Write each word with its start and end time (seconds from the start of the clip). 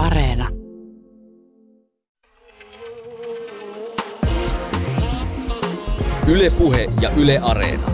Areena. 0.00 0.48
Ylepuhe 6.26 6.92
ja 7.00 7.10
Yle 7.10 7.38
Areena. 7.42 7.86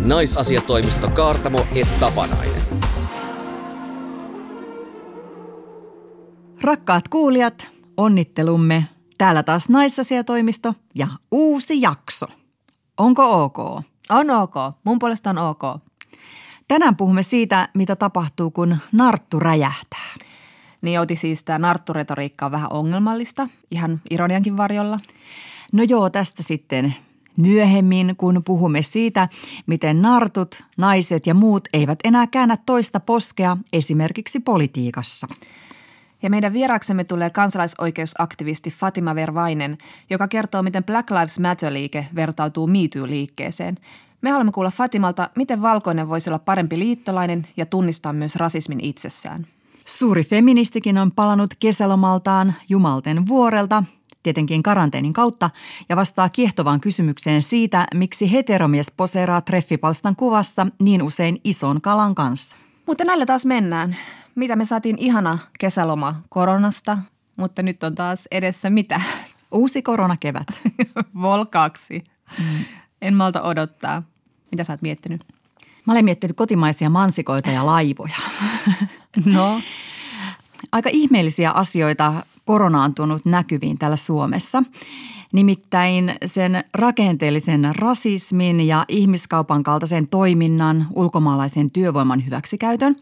Naisasiatoimisto 0.00 1.10
Kaartamo 1.10 1.66
et 1.74 1.98
Tapanainen. 2.00 2.62
Rakkaat 6.62 7.08
kuulijat, 7.08 7.68
onnittelumme. 7.96 8.84
Täällä 9.18 9.42
taas 9.42 9.68
naisasiatoimisto 9.68 10.74
ja 10.94 11.08
uusi 11.32 11.80
jakso. 11.80 12.26
Onko 12.98 13.44
ok? 13.44 13.58
On 14.10 14.30
ok. 14.30 14.54
Mun 14.84 14.98
puolesta 14.98 15.30
on 15.30 15.38
ok. 15.38 15.62
Tänään 16.68 16.96
puhumme 16.96 17.22
siitä, 17.22 17.68
mitä 17.74 17.96
tapahtuu, 17.96 18.50
kun 18.50 18.76
narttu 18.92 19.40
räjähtää. 19.40 20.23
Niin 20.84 21.00
Outi 21.00 21.16
siis 21.16 21.44
tämä 21.44 21.58
nartturetoriikka 21.58 22.46
on 22.46 22.52
vähän 22.52 22.72
ongelmallista, 22.72 23.48
ihan 23.70 24.00
ironiankin 24.10 24.56
varjolla. 24.56 25.00
No 25.72 25.82
joo, 25.88 26.10
tästä 26.10 26.42
sitten 26.42 26.94
myöhemmin, 27.36 28.14
kun 28.16 28.42
puhumme 28.44 28.82
siitä, 28.82 29.28
miten 29.66 30.02
nartut, 30.02 30.64
naiset 30.76 31.26
ja 31.26 31.34
muut 31.34 31.68
eivät 31.72 31.98
enää 32.04 32.26
käännä 32.26 32.56
toista 32.66 33.00
poskea 33.00 33.56
esimerkiksi 33.72 34.40
politiikassa. 34.40 35.26
Ja 36.22 36.30
meidän 36.30 36.52
vieraksemme 36.52 37.04
tulee 37.04 37.30
kansalaisoikeusaktivisti 37.30 38.70
Fatima 38.70 39.14
Vervainen, 39.14 39.78
joka 40.10 40.28
kertoo, 40.28 40.62
miten 40.62 40.84
Black 40.84 41.10
Lives 41.10 41.38
Matter-liike 41.38 42.06
vertautuu 42.14 42.66
MeToo-liikkeeseen. 42.66 43.76
Me 44.22 44.30
haluamme 44.30 44.52
kuulla 44.52 44.70
Fatimalta, 44.70 45.30
miten 45.36 45.62
valkoinen 45.62 46.08
voisi 46.08 46.30
olla 46.30 46.38
parempi 46.38 46.78
liittolainen 46.78 47.46
ja 47.56 47.66
tunnistaa 47.66 48.12
myös 48.12 48.36
rasismin 48.36 48.80
itsessään. 48.80 49.46
Suuri 49.84 50.24
feministikin 50.24 50.98
on 50.98 51.12
palannut 51.12 51.54
kesälomaltaan 51.58 52.54
Jumalten 52.68 53.26
vuorelta, 53.26 53.84
tietenkin 54.22 54.62
karanteenin 54.62 55.12
kautta, 55.12 55.50
ja 55.88 55.96
vastaa 55.96 56.28
kiehtovaan 56.28 56.80
kysymykseen 56.80 57.42
siitä, 57.42 57.86
miksi 57.94 58.32
heteromies 58.32 58.90
poseeraa 58.96 59.40
treffipalstan 59.40 60.16
kuvassa 60.16 60.66
niin 60.78 61.02
usein 61.02 61.40
ison 61.44 61.80
kalan 61.80 62.14
kanssa. 62.14 62.56
Mutta 62.86 63.04
näillä 63.04 63.26
taas 63.26 63.46
mennään. 63.46 63.96
Mitä 64.34 64.56
me 64.56 64.64
saatiin 64.64 64.98
ihana 64.98 65.38
kesäloma 65.58 66.14
koronasta, 66.28 66.98
mutta 67.36 67.62
nyt 67.62 67.82
on 67.82 67.94
taas 67.94 68.28
edessä 68.30 68.70
mitä? 68.70 69.00
Uusi 69.52 69.82
koronakevät. 69.82 70.46
Volkaaksi. 71.22 72.04
Mm. 72.38 72.64
En 73.02 73.14
malta 73.14 73.42
odottaa. 73.42 74.02
Mitä 74.50 74.64
sä 74.64 74.72
oot 74.72 74.82
miettinyt? 74.82 75.24
Mä 75.86 75.92
olen 75.92 76.04
miettinyt 76.04 76.36
kotimaisia 76.36 76.90
mansikoita 76.90 77.50
ja 77.50 77.66
laivoja. 77.66 78.16
No? 79.24 79.60
Aika 80.72 80.90
ihmeellisiä 80.92 81.50
asioita 81.50 82.26
korona 82.44 82.82
on 82.82 82.94
tuonut 82.94 83.24
näkyviin 83.24 83.78
täällä 83.78 83.96
Suomessa. 83.96 84.62
Nimittäin 85.32 86.14
sen 86.24 86.64
rakenteellisen 86.74 87.74
rasismin 87.76 88.60
ja 88.60 88.84
ihmiskaupan 88.88 89.62
kaltaisen 89.62 90.08
toiminnan, 90.08 90.86
ulkomaalaisen 90.94 91.70
työvoiman 91.70 92.26
hyväksikäytön. 92.26 92.96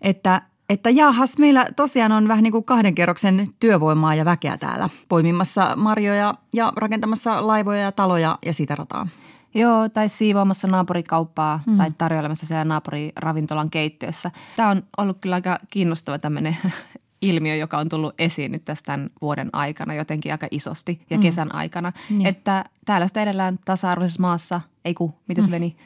Että 0.00 0.42
että 0.68 0.90
jahas, 0.90 1.38
meillä 1.38 1.66
tosiaan 1.76 2.12
on 2.12 2.28
vähän 2.28 2.42
niin 2.42 2.52
kuin 2.52 2.64
kahden 2.64 2.94
kerroksen 2.94 3.46
työvoimaa 3.60 4.14
ja 4.14 4.24
väkeä 4.24 4.56
täällä 4.56 4.88
poimimassa 5.08 5.76
marjoja 5.76 6.34
ja 6.52 6.72
rakentamassa 6.76 7.46
laivoja 7.46 7.80
ja 7.80 7.92
taloja 7.92 8.38
ja 8.46 8.52
sitä 8.52 8.74
rataa. 8.74 9.08
Joo, 9.54 9.88
tai 9.88 10.08
siivoamassa 10.08 10.68
naapurikauppaa 10.68 11.60
mm. 11.66 11.76
tai 11.76 11.90
tarjoilemassa 11.98 12.46
siellä 12.46 12.64
naapuriravintolan 12.64 13.70
keittiössä. 13.70 14.30
Tämä 14.56 14.70
on 14.70 14.82
ollut 14.98 15.18
kyllä 15.20 15.34
aika 15.34 15.58
kiinnostava 15.70 16.18
tämmöinen 16.18 16.56
ilmiö, 17.22 17.56
joka 17.56 17.78
on 17.78 17.88
tullut 17.88 18.14
esiin 18.18 18.52
nyt 18.52 18.64
tässä 18.64 18.84
tämän 18.84 19.10
vuoden 19.22 19.50
aikana 19.52 19.94
jotenkin 19.94 20.32
aika 20.32 20.48
isosti 20.50 21.00
ja 21.10 21.16
mm. 21.16 21.22
kesän 21.22 21.54
aikana. 21.54 21.92
Niin. 22.10 22.26
Että 22.26 22.64
täällä 22.84 23.06
sitä 23.06 23.22
edellään 23.22 23.58
tasa-arvoisessa 23.64 24.20
maassa, 24.20 24.60
ei 24.84 24.94
ku, 24.94 25.14
miten 25.28 25.44
se 25.44 25.50
mm. 25.50 25.54
meni? 25.54 25.76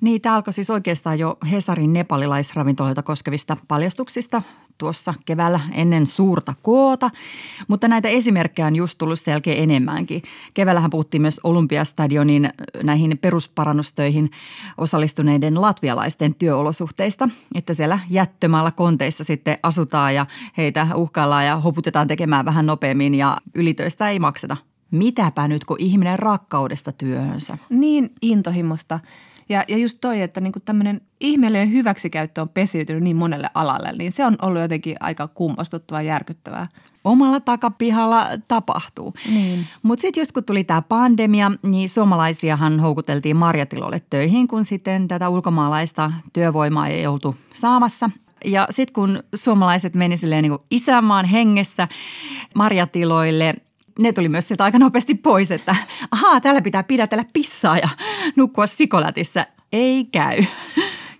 Niin, 0.00 0.20
tämä 0.20 0.34
alkoi 0.34 0.52
siis 0.52 0.70
oikeastaan 0.70 1.18
jo 1.18 1.38
Hesarin 1.50 1.92
nepalilaisravintoloita 1.92 3.02
koskevista 3.02 3.56
paljastuksista 3.68 4.42
tuossa 4.78 5.14
keväällä 5.26 5.60
ennen 5.72 6.06
suurta 6.06 6.54
koota, 6.62 7.10
mutta 7.68 7.88
näitä 7.88 8.08
esimerkkejä 8.08 8.66
on 8.66 8.76
just 8.76 8.98
tullut 8.98 9.20
selkeä 9.20 9.54
enemmänkin. 9.54 10.22
Keväällähän 10.54 10.90
puhuttiin 10.90 11.22
myös 11.22 11.40
Olympiastadionin 11.44 12.50
näihin 12.82 13.18
perusparannustöihin 13.18 14.30
osallistuneiden 14.78 15.60
latvialaisten 15.60 16.34
työolosuhteista, 16.34 17.28
että 17.54 17.74
siellä 17.74 17.98
jättömällä 18.10 18.70
konteissa 18.70 19.24
sitten 19.24 19.58
asutaan 19.62 20.14
ja 20.14 20.26
heitä 20.56 20.88
uhkaillaan 20.94 21.46
ja 21.46 21.56
hoputetaan 21.56 22.06
tekemään 22.06 22.44
vähän 22.44 22.66
nopeammin 22.66 23.14
ja 23.14 23.36
ylitöistä 23.54 24.10
ei 24.10 24.18
makseta. 24.18 24.56
Mitäpä 24.90 25.48
nyt, 25.48 25.64
kun 25.64 25.80
ihminen 25.80 26.18
rakkaudesta 26.18 26.92
työhönsä? 26.92 27.58
Niin 27.70 28.10
intohimosta. 28.22 29.00
Ja, 29.48 29.64
ja 29.68 29.78
just 29.78 29.98
toi, 30.00 30.22
että 30.22 30.40
niinku 30.40 30.60
tämmöinen 30.60 31.00
ihmeellinen 31.20 31.72
hyväksikäyttö 31.72 32.42
on 32.42 32.48
pesiytynyt 32.48 33.02
niin 33.02 33.16
monelle 33.16 33.48
alalle, 33.54 33.92
niin 33.92 34.12
se 34.12 34.24
on 34.24 34.36
ollut 34.42 34.62
jotenkin 34.62 34.96
aika 35.00 35.28
kummastuttavaa 35.28 36.02
ja 36.02 36.08
järkyttävää. 36.08 36.66
Omalla 37.04 37.40
takapihalla 37.40 38.26
tapahtuu. 38.48 39.14
Niin. 39.32 39.66
Mutta 39.82 40.02
sitten 40.02 40.20
just 40.20 40.32
kun 40.32 40.44
tuli 40.44 40.64
tämä 40.64 40.82
pandemia, 40.82 41.52
niin 41.62 41.88
suomalaisiahan 41.88 42.80
houkuteltiin 42.80 43.36
marjatilolle 43.36 44.00
töihin, 44.10 44.48
kun 44.48 44.64
sitten 44.64 45.08
tätä 45.08 45.28
ulkomaalaista 45.28 46.12
työvoimaa 46.32 46.88
ei 46.88 47.06
oltu 47.06 47.36
saamassa– 47.52 48.10
ja 48.44 48.66
sitten 48.70 48.92
kun 48.92 49.22
suomalaiset 49.34 49.94
meni 49.94 50.16
silleen 50.16 50.42
niin 50.42 50.58
isänmaan 50.70 51.24
hengessä 51.24 51.88
marjatiloille, 52.54 53.54
ne 53.98 54.12
tuli 54.12 54.28
myös 54.28 54.48
sieltä 54.48 54.64
aika 54.64 54.78
nopeasti 54.78 55.14
pois, 55.14 55.50
että 55.50 55.76
ahaa, 56.10 56.40
täällä 56.40 56.62
pitää 56.62 56.82
pidätellä 56.82 57.24
pissaa 57.32 57.78
ja 57.78 57.88
nukkua 58.36 58.66
sikolätissä. 58.66 59.46
Ei 59.72 60.04
käy. 60.04 60.44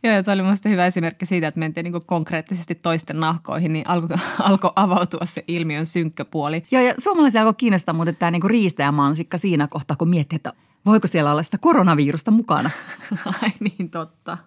Joo, 0.03 0.23
se 0.23 0.31
oli 0.31 0.43
minusta 0.43 0.69
hyvä 0.69 0.87
esimerkki 0.87 1.27
siitä, 1.27 1.47
että 1.47 1.61
mentiin 1.61 1.85
niin 1.85 2.07
konkreettisesti 2.07 2.75
toisten 2.75 3.21
nahkoihin, 3.21 3.73
niin 3.73 3.89
alkoi 3.91 4.17
alko 4.39 4.73
avautua 4.77 5.25
se 5.25 5.45
ilmiön 5.49 5.87
synkkä 5.87 6.25
puoli. 6.25 6.65
Joo, 6.71 6.83
ja 6.83 6.95
suomalaisia 6.99 7.41
alkoi 7.41 7.55
kiinnostaa 7.55 7.95
muuten 7.95 8.17
tämä 8.17 8.31
niin 8.31 8.43
riistäjämansikka 8.51 9.39
siinä 9.39 9.69
kohtaa, 9.69 9.97
kun 9.97 10.09
miettii, 10.09 10.37
että 10.37 10.53
voiko 10.87 11.07
siellä 11.07 11.33
olla 11.33 11.43
sitä 11.43 11.59
koronavirusta 11.59 12.31
mukana. 12.31 12.71
Ai 13.43 13.51
niin, 13.61 13.91
totta 13.91 14.39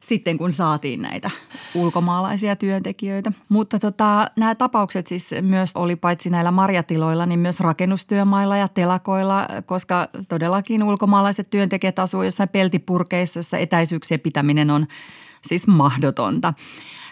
sitten, 0.00 0.38
kun 0.38 0.52
saatiin 0.52 1.02
näitä 1.02 1.30
ulkomaalaisia 1.74 2.56
työntekijöitä. 2.56 3.32
Mutta 3.48 3.78
tota, 3.78 4.30
nämä 4.36 4.54
tapaukset 4.54 5.06
siis 5.06 5.34
myös 5.42 5.70
oli 5.74 5.96
paitsi 5.96 6.30
näillä 6.30 6.50
marjatiloilla, 6.50 7.26
niin 7.26 7.40
myös 7.40 7.60
rakennustyömailla 7.60 8.56
ja 8.56 8.68
telakoilla, 8.68 9.48
koska 9.66 10.08
todellakin 10.28 10.82
ulkomaalaiset 10.82 11.50
työntekijät 11.50 11.98
asuvat 11.98 12.24
jossain 12.24 12.48
peltipurkeissa, 12.48 13.38
jossa 13.38 13.58
etäisyyksien 13.58 14.20
pitäminen 14.20 14.70
on 14.70 14.86
siis 15.42 15.66
mahdotonta. 15.66 16.54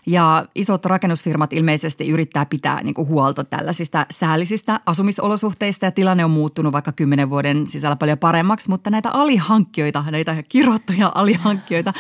Ja 0.07 0.47
isot 0.55 0.87
rakennusfirmat 0.87 1.53
ilmeisesti 1.53 2.09
yrittää 2.09 2.47
pitää 2.47 2.83
niin 2.83 2.95
kuin 2.95 3.09
huolta 3.09 3.45
tällaisista 3.45 4.07
säällisistä 4.11 4.81
asumisolosuhteista 4.87 5.85
ja 5.85 5.91
tilanne 5.91 6.25
on 6.25 6.31
muuttunut 6.31 6.73
vaikka 6.73 6.93
kymmenen 6.93 7.31
vuoden 7.31 7.67
sisällä 7.67 7.97
paljon 7.97 8.19
paremmaksi, 8.19 8.71
mutta 8.71 8.91
näitä 8.91 9.11
alihankkijoita, 9.11 10.05
näitä 10.11 10.43
kirottuja 10.49 11.13
alihankkijoita 11.15 11.93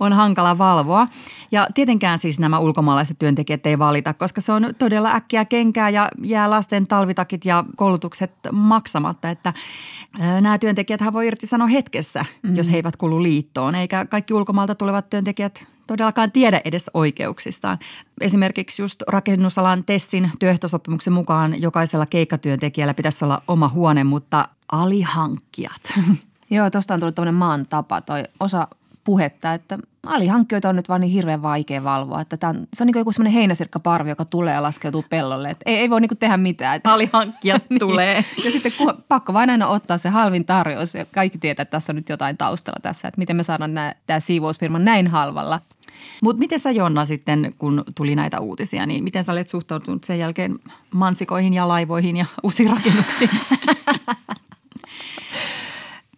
on 0.00 0.12
hankala 0.12 0.58
valvoa. 0.58 1.08
Ja 1.52 1.66
tietenkään 1.74 2.18
siis 2.18 2.40
nämä 2.40 2.58
ulkomaalaiset 2.58 3.18
työntekijät 3.18 3.66
ei 3.66 3.78
valita, 3.78 4.14
koska 4.14 4.40
se 4.40 4.52
on 4.52 4.74
todella 4.78 5.12
äkkiä 5.14 5.44
kenkää 5.44 5.88
ja 5.88 6.08
jää 6.22 6.50
lasten 6.50 6.86
talvitakit 6.86 7.44
ja 7.44 7.64
koulutukset 7.76 8.32
maksamatta, 8.52 9.30
että 9.30 9.52
nämä 10.18 10.58
työntekijät 10.58 11.00
voi 11.12 11.26
irtisanoa 11.26 11.66
hetkessä, 11.68 12.24
mm. 12.42 12.56
jos 12.56 12.70
he 12.70 12.76
eivät 12.76 12.96
kuulu 12.96 13.22
liittoon, 13.22 13.74
eikä 13.74 14.04
kaikki 14.06 14.34
ulkomailta 14.34 14.74
tulevat 14.74 15.10
työntekijät 15.10 15.73
todellakaan 15.86 16.32
tiedä 16.32 16.60
edes 16.64 16.90
oikeuksistaan. 16.94 17.78
Esimerkiksi 18.20 18.82
just 18.82 19.02
rakennusalan 19.08 19.84
Tessin 19.84 20.30
työehtosopimuksen 20.38 21.12
mukaan 21.12 21.62
jokaisella 21.62 22.06
keikkatyöntekijällä 22.06 22.94
pitäisi 22.94 23.24
olla 23.24 23.42
oma 23.48 23.68
huone, 23.68 24.04
mutta 24.04 24.48
alihankkijat. 24.72 25.82
Joo, 26.50 26.70
tuosta 26.70 26.94
on 26.94 27.00
tullut 27.00 27.14
tämmöinen 27.14 27.34
maan 27.34 27.66
tapa, 27.66 28.00
toi 28.00 28.22
osa 28.40 28.68
puhetta, 29.04 29.54
että 29.54 29.78
alihankkijoita 30.06 30.68
on 30.68 30.76
nyt 30.76 30.88
vaan 30.88 31.00
niin 31.00 31.12
hirveän 31.12 31.42
vaikea 31.42 31.84
valvoa. 31.84 32.20
Että 32.20 32.36
tämä 32.36 32.50
on, 32.50 32.66
se 32.74 32.84
on 32.84 32.86
niin 32.86 32.92
kuin 32.92 33.00
joku 33.00 33.12
semmoinen 33.12 33.32
heinäsirkkaparvi, 33.32 34.08
joka 34.08 34.24
tulee 34.24 34.54
ja 34.54 34.62
laskeutuu 34.62 35.04
pellolle. 35.10 35.50
Että 35.50 35.62
ei, 35.66 35.76
ei 35.76 35.90
voi 35.90 36.00
niin 36.00 36.08
kuin 36.08 36.18
tehdä 36.18 36.36
mitään. 36.36 36.76
Että 36.76 36.92
alihankkijat 36.94 37.62
niin. 37.70 37.78
tulee. 37.78 38.24
Ja 38.44 38.50
sitten 38.50 38.72
kun, 38.78 39.04
pakko 39.08 39.32
vain 39.32 39.50
aina 39.50 39.68
ottaa 39.68 39.98
se 39.98 40.08
halvin 40.08 40.44
tarjous. 40.44 40.94
Ja 40.94 41.04
kaikki 41.04 41.38
tietää, 41.38 41.62
että 41.62 41.70
tässä 41.70 41.92
on 41.92 41.96
nyt 41.96 42.08
jotain 42.08 42.36
taustalla 42.36 42.80
tässä. 42.82 43.08
Että 43.08 43.18
miten 43.18 43.36
me 43.36 43.42
saadaan 43.42 43.74
nämä, 43.74 43.94
tämä 44.06 44.20
siivousfirma 44.20 44.78
näin 44.78 45.06
halvalla. 45.06 45.60
Mutta 46.22 46.40
miten 46.40 46.58
sä 46.58 46.70
Jonna 46.70 47.04
sitten, 47.04 47.54
kun 47.58 47.84
tuli 47.94 48.14
näitä 48.14 48.40
uutisia, 48.40 48.86
niin 48.86 49.04
miten 49.04 49.24
sä 49.24 49.32
olet 49.32 49.48
suhtautunut 49.48 50.04
sen 50.04 50.18
jälkeen 50.18 50.58
mansikoihin 50.94 51.54
ja 51.54 51.68
laivoihin 51.68 52.16
ja 52.16 52.26
usirakennuksiin? 52.42 53.30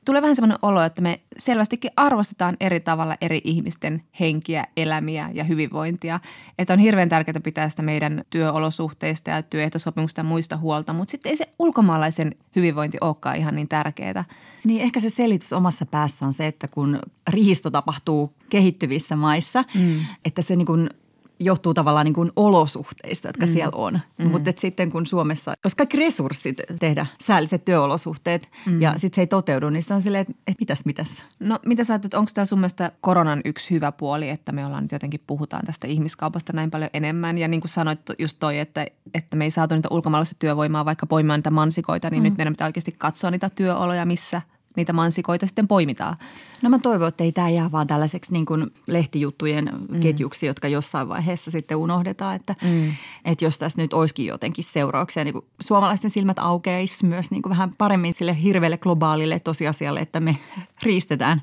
tulee 0.07 0.23
vähän 0.23 0.37
semmoinen 0.37 0.59
olo, 0.63 0.83
että 0.83 1.03
me 1.03 1.21
selvästikin 1.39 1.91
arvostetaan 1.97 2.57
eri 2.61 2.81
tavalla 2.81 3.17
eri 3.21 3.41
ihmisten 3.45 4.03
henkiä, 4.21 4.67
elämiä 4.77 5.31
ja 5.35 5.45
hyvinvointia. 5.45 6.21
Että 6.59 6.73
on 6.73 6.79
hirveän 6.79 7.09
tärkeää 7.09 7.41
pitää 7.45 7.69
sitä 7.69 7.83
meidän 7.83 8.25
työolosuhteista 8.31 9.31
ja 9.31 9.43
työehtosopimusta 9.43 10.21
ja 10.21 10.25
muista 10.25 10.57
huolta, 10.57 10.93
mutta 10.93 11.11
sitten 11.11 11.31
ei 11.31 11.37
se 11.37 11.49
ulkomaalaisen 11.59 12.35
hyvinvointi 12.57 12.99
olekaan 13.01 13.37
ihan 13.37 13.55
niin 13.55 13.69
tärkeää. 13.69 14.25
Niin 14.65 14.81
ehkä 14.81 15.01
se 15.01 15.11
selitys 15.11 15.53
omassa 15.53 15.87
päässä 15.87 16.27
on 16.27 16.33
se, 16.33 16.47
että 16.47 16.69
kun 16.69 16.99
riisto 17.29 17.71
tapahtuu 17.71 18.33
kehittyvissä 18.51 19.17
maissa, 19.17 19.65
mm. 19.75 20.01
että 20.25 20.43
se 20.43 20.57
niin 20.57 20.67
kuin 20.67 20.91
johtuu 21.41 21.75
tavallaan 21.75 22.05
niin 22.05 22.15
kuin 22.15 22.31
olosuhteista, 22.37 23.29
jotka 23.29 23.47
mm. 23.47 23.53
siellä 23.53 23.73
on. 23.75 24.01
Mm. 24.19 24.31
Mutta 24.31 24.53
sitten 24.57 24.91
kun 24.91 25.07
Suomessa, 25.07 25.55
koska 25.63 25.77
kaikki 25.79 25.97
resurssit 25.97 26.57
tehdä 26.79 27.07
säälliset 27.21 27.65
työolosuhteet 27.65 28.49
mm. 28.67 28.83
ja 28.83 28.93
sitten 28.97 29.17
se 29.17 29.23
ei 29.23 29.27
toteudu, 29.27 29.71
niin 29.71 29.83
on 29.91 30.03
silleen, 30.03 30.23
että, 30.23 30.33
että 30.47 30.61
mitäs 30.61 30.85
mitäs. 30.85 31.27
No 31.41 31.59
mitä 31.67 31.85
sä 31.85 31.95
että 31.95 32.19
onko 32.19 32.31
tämä 32.35 32.45
sun 32.45 32.59
mielestä 32.59 32.93
koronan 33.01 33.41
yksi 33.45 33.71
hyvä 33.71 33.93
puoli, 33.93 34.29
että 34.29 34.53
me 34.53 34.67
ollaan 34.67 34.85
nyt 34.85 34.93
jotenkin 34.93 35.21
puhutaan 35.27 35.67
tästä 35.67 35.87
ihmiskaupasta 35.87 36.53
näin 36.53 36.71
paljon 36.71 36.91
enemmän 36.93 37.39
ja 37.39 37.49
niin 37.49 37.61
kuin 37.61 37.71
sanoit 37.71 38.01
just 38.19 38.37
toi, 38.41 38.59
että, 38.59 38.87
että 39.15 39.37
me 39.37 39.45
ei 39.45 39.51
saatu 39.51 39.75
niitä 39.75 39.89
ulkomaalaista 39.91 40.37
työvoimaa 40.39 40.85
vaikka 40.85 41.07
poimaan 41.07 41.39
niitä 41.39 41.51
mansikoita, 41.51 42.11
niin 42.11 42.23
mm. 42.23 42.25
nyt 42.25 42.37
meidän 42.37 42.53
pitää 42.53 42.67
oikeasti 42.67 42.93
katsoa 42.99 43.31
niitä 43.31 43.51
työoloja, 43.51 44.07
missä– 44.07 44.43
niitä 44.77 44.93
mansikoita 44.93 45.47
sitten 45.47 45.69
poimitaan. 45.69 46.17
No 46.63 46.71
mä 46.71 46.79
toivon, 46.79 47.09
että 47.09 47.25
ei 47.25 47.33
tämä 47.33 47.49
jää 47.49 47.73
vaan 47.73 47.87
tällaiseksi 47.87 48.33
niin 48.33 48.47
kuin 48.47 48.71
lehtijuttujen 48.87 49.71
mm. 49.89 50.01
ketjuksi, 50.01 50.47
jotka 50.47 50.69
jossain 50.69 51.09
vaiheessa 51.09 51.51
sitten 51.51 51.77
unohdetaan. 51.77 52.37
Että, 52.37 52.55
mm. 52.63 52.93
että 53.25 53.45
jos 53.45 53.59
tässä 53.59 53.83
nyt 53.83 53.93
olisikin 53.93 54.27
jotenkin 54.27 54.65
seurauksia, 54.65 55.25
niin 55.25 55.33
kuin 55.33 55.45
suomalaisten 55.61 56.11
silmät 56.11 56.39
aukeisi 56.39 57.07
myös 57.07 57.31
niin 57.31 57.43
kuin 57.43 57.51
vähän 57.51 57.73
paremmin 57.79 58.15
sille 58.15 58.43
hirveälle 58.43 58.79
globaalille 58.79 59.41
tosiasialle, 59.41 60.01
että 60.01 60.21
me 60.21 60.37
riistetään 60.83 61.43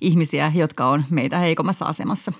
ihmisiä, 0.00 0.52
jotka 0.54 0.88
on 0.88 1.04
meitä 1.10 1.38
heikommassa 1.38 1.84
asemassa. 1.84 2.32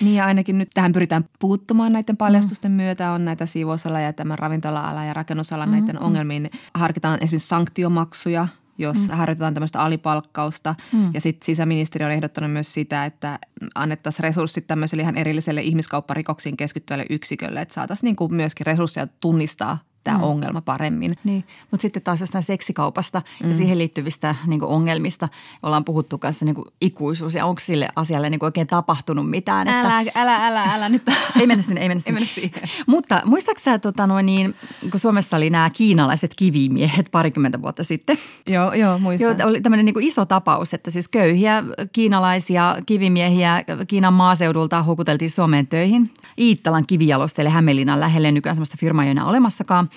Niin 0.00 0.14
ja 0.14 0.26
ainakin 0.26 0.58
nyt 0.58 0.70
tähän 0.74 0.92
pyritään 0.92 1.28
puuttumaan 1.38 1.92
näiden 1.92 2.16
paljastusten 2.16 2.72
mm. 2.72 2.76
myötä. 2.76 3.12
On 3.12 3.24
näitä 3.24 3.46
siivousala 3.46 4.00
ja 4.00 4.12
tämän 4.12 4.38
ravintola-ala 4.38 5.04
ja 5.04 5.14
rakennusala 5.14 5.66
mm. 5.66 5.72
näiden 5.72 6.00
ongelmiin. 6.00 6.50
Harkitaan 6.74 7.18
esimerkiksi 7.22 7.48
sanktiomaksuja– 7.48 8.48
jos 8.78 8.96
mm. 8.96 9.16
harjoitetaan 9.16 9.54
tämmöistä 9.54 9.80
alipalkkausta. 9.80 10.74
Mm. 10.92 11.10
Ja 11.14 11.20
sitten 11.20 11.46
sisäministeri 11.46 12.04
on 12.04 12.10
ehdottanut 12.10 12.52
myös 12.52 12.74
sitä, 12.74 13.04
että 13.04 13.38
annettaisiin 13.74 14.24
resurssit 14.24 14.66
tämmöiselle 14.66 15.02
ihan 15.02 15.16
erilliselle 15.16 15.62
ihmiskaupparikoksiin 15.62 16.56
keskittyvälle 16.56 17.06
yksikölle, 17.10 17.60
että 17.60 17.74
saataisiin 17.74 18.08
niin 18.08 18.16
kuin 18.16 18.34
myöskin 18.34 18.66
resursseja 18.66 19.06
tunnistaa 19.06 19.78
tämä 20.08 20.18
mm. 20.18 20.24
ongelma 20.24 20.60
paremmin. 20.60 21.14
Niin, 21.24 21.44
mutta 21.70 21.82
sitten 21.82 22.02
taas 22.02 22.20
jostain 22.20 22.44
seksikaupasta 22.44 23.22
mm. 23.42 23.48
ja 23.48 23.54
siihen 23.54 23.78
liittyvistä 23.78 24.34
niin 24.46 24.62
ongelmista 24.62 25.28
ollaan 25.62 25.84
puhuttu 25.84 26.18
kanssa 26.18 26.44
niin 26.44 26.56
ikuisuus 26.80 27.34
ja 27.34 27.46
onko 27.46 27.60
sille 27.60 27.88
asialle 27.96 28.30
niin 28.30 28.44
oikein 28.44 28.66
tapahtunut 28.66 29.30
mitään. 29.30 29.68
Älä, 29.68 30.00
että... 30.00 30.20
älä, 30.20 30.46
älä, 30.46 30.74
älä 30.74 30.88
nyt. 30.88 31.02
ei 31.40 31.46
mennä 31.46 31.62
sinne, 31.62 31.80
ei 31.80 31.88
mennä 31.88 32.00
sinne. 32.00 32.20
ei 32.20 32.26
mennä 32.26 32.34
siihen. 32.34 32.84
mutta 32.86 33.22
muistaaksä 33.24 33.64
sä, 33.64 33.78
tota, 33.78 34.06
noin, 34.06 34.26
niin, 34.26 34.54
kun 34.90 35.00
Suomessa 35.00 35.36
oli 35.36 35.50
nämä 35.50 35.70
kiinalaiset 35.70 36.34
kivimiehet 36.34 37.08
parikymmentä 37.10 37.62
vuotta 37.62 37.84
sitten? 37.84 38.18
Joo, 38.46 38.72
joo, 38.72 38.98
muistan. 38.98 39.38
Joo, 39.38 39.48
oli 39.48 39.60
tämmöinen 39.60 39.86
niin 39.86 40.02
iso 40.02 40.26
tapaus, 40.26 40.74
että 40.74 40.90
siis 40.90 41.08
köyhiä 41.08 41.64
kiinalaisia 41.92 42.76
kivimiehiä 42.86 43.64
Kiinan 43.88 44.12
maaseudulta 44.12 44.82
houkuteltiin 44.82 45.30
Suomeen 45.30 45.66
töihin. 45.66 46.10
Iittalan 46.38 46.86
kivijalosteille 46.86 47.50
Hämeenlinnan 47.50 48.00
lähelle 48.00 48.32
nykyään 48.32 48.56
sellaista 48.56 48.76
firmaa 48.80 49.04
ei 49.04 49.10
enää 49.10 49.24
olemassakaan. 49.24 49.90